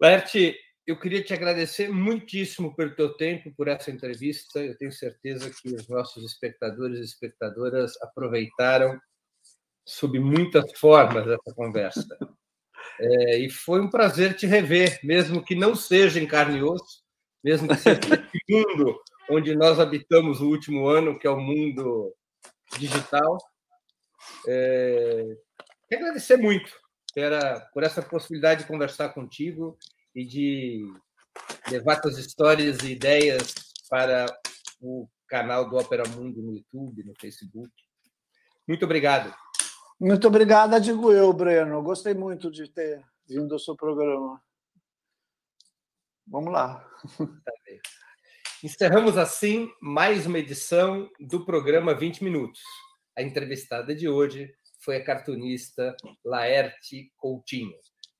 Laerte, 0.00 0.56
eu 0.86 0.98
queria 0.98 1.22
te 1.22 1.32
agradecer 1.32 1.88
muitíssimo 1.88 2.74
pelo 2.74 2.94
teu 2.94 3.16
tempo, 3.16 3.52
por 3.56 3.68
essa 3.68 3.90
entrevista. 3.90 4.60
Eu 4.60 4.76
tenho 4.76 4.92
certeza 4.92 5.50
que 5.50 5.74
os 5.74 5.88
nossos 5.88 6.24
espectadores 6.24 6.98
e 6.98 7.04
espectadoras 7.04 7.92
aproveitaram 8.02 9.00
sob 9.86 10.18
muitas 10.18 10.72
formas 10.78 11.26
essa 11.26 11.54
conversa. 11.54 12.06
É, 13.02 13.38
e 13.38 13.48
foi 13.48 13.80
um 13.80 13.88
prazer 13.88 14.36
te 14.36 14.46
rever, 14.46 15.00
mesmo 15.02 15.42
que 15.42 15.54
não 15.54 15.74
seja 15.74 16.20
em 16.20 16.26
carne 16.26 16.58
e 16.58 16.62
osso, 16.62 17.02
mesmo 17.42 17.66
que 17.68 17.76
seja 17.76 18.00
no 18.48 18.58
mundo 18.58 19.00
onde 19.30 19.54
nós 19.54 19.78
habitamos 19.78 20.40
o 20.40 20.48
último 20.48 20.88
ano, 20.88 21.18
que 21.18 21.26
é 21.26 21.30
o 21.30 21.40
mundo 21.40 22.14
digital. 22.78 23.38
É, 24.46 25.36
quero 25.88 26.02
agradecer 26.02 26.36
muito 26.36 26.70
por 27.72 27.82
essa 27.82 28.02
possibilidade 28.02 28.62
de 28.62 28.68
conversar 28.68 29.10
contigo 29.10 29.78
e 30.14 30.24
de 30.24 30.92
levar 31.70 32.00
suas 32.00 32.18
histórias 32.18 32.80
e 32.82 32.92
ideias 32.92 33.54
para 33.88 34.26
o 34.80 35.08
canal 35.28 35.68
do 35.68 35.76
Opera 35.76 36.08
Mundo 36.08 36.42
no 36.42 36.54
YouTube, 36.54 37.04
no 37.04 37.14
Facebook. 37.20 37.70
Muito 38.66 38.84
obrigado. 38.84 39.34
Muito 39.98 40.26
obrigada, 40.26 40.80
digo 40.80 41.12
eu, 41.12 41.32
Breno. 41.32 41.82
Gostei 41.82 42.14
muito 42.14 42.50
de 42.50 42.68
ter 42.68 43.04
vindo 43.28 43.52
ao 43.52 43.58
seu 43.58 43.76
programa. 43.76 44.40
Vamos 46.26 46.52
lá. 46.52 46.88
Tá 47.44 47.52
Encerramos 48.62 49.16
assim 49.16 49.70
mais 49.80 50.26
uma 50.26 50.38
edição 50.38 51.08
do 51.18 51.46
programa 51.46 51.94
20 51.94 52.22
Minutos. 52.22 52.60
A 53.16 53.22
entrevistada 53.22 53.94
de 53.94 54.06
hoje 54.06 54.52
foi 54.84 54.96
a 54.96 55.02
cartunista 55.02 55.96
Laerte 56.22 57.10
Coutinho. 57.16 57.72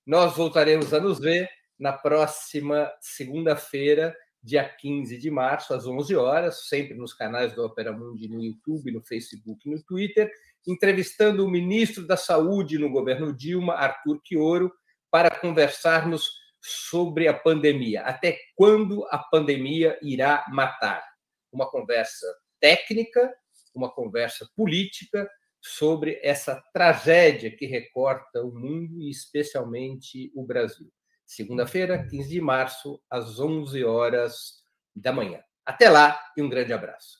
Nós 0.06 0.34
voltaremos 0.34 0.94
a 0.94 1.00
nos 1.00 1.18
ver 1.18 1.46
na 1.78 1.92
próxima 1.92 2.90
segunda-feira, 3.02 4.16
dia 4.42 4.66
15 4.66 5.18
de 5.18 5.30
março, 5.30 5.74
às 5.74 5.86
11 5.86 6.16
horas, 6.16 6.68
sempre 6.68 6.94
nos 6.94 7.12
canais 7.12 7.52
do 7.52 7.62
Opera 7.62 7.92
Mundi 7.92 8.26
no 8.26 8.42
YouTube, 8.42 8.92
no 8.92 9.02
Facebook 9.02 9.68
e 9.68 9.70
no 9.70 9.82
Twitter, 9.82 10.32
entrevistando 10.66 11.44
o 11.44 11.50
ministro 11.50 12.06
da 12.06 12.16
Saúde 12.16 12.78
no 12.78 12.88
governo 12.88 13.36
Dilma, 13.36 13.74
Arthur 13.74 14.18
Quioro, 14.24 14.72
para 15.10 15.28
conversarmos 15.28 16.30
sobre 16.60 17.28
a 17.28 17.34
pandemia. 17.34 18.02
Até 18.02 18.38
quando 18.54 19.06
a 19.10 19.18
pandemia 19.18 19.98
irá 20.02 20.44
matar? 20.48 21.04
Uma 21.52 21.68
conversa 21.70 22.26
técnica, 22.60 23.32
uma 23.74 23.90
conversa 23.90 24.48
política 24.56 25.28
sobre 25.60 26.20
essa 26.22 26.62
tragédia 26.72 27.54
que 27.54 27.66
recorta 27.66 28.42
o 28.42 28.52
mundo 28.52 29.00
e 29.00 29.10
especialmente 29.10 30.30
o 30.34 30.44
Brasil 30.44 30.90
segunda-feira, 31.30 32.04
15 32.08 32.28
de 32.28 32.40
março, 32.40 33.00
às 33.08 33.38
11 33.38 33.84
horas 33.84 34.64
da 34.94 35.12
manhã. 35.12 35.40
Até 35.64 35.88
lá 35.88 36.20
e 36.36 36.42
um 36.42 36.48
grande 36.48 36.72
abraço. 36.72 37.19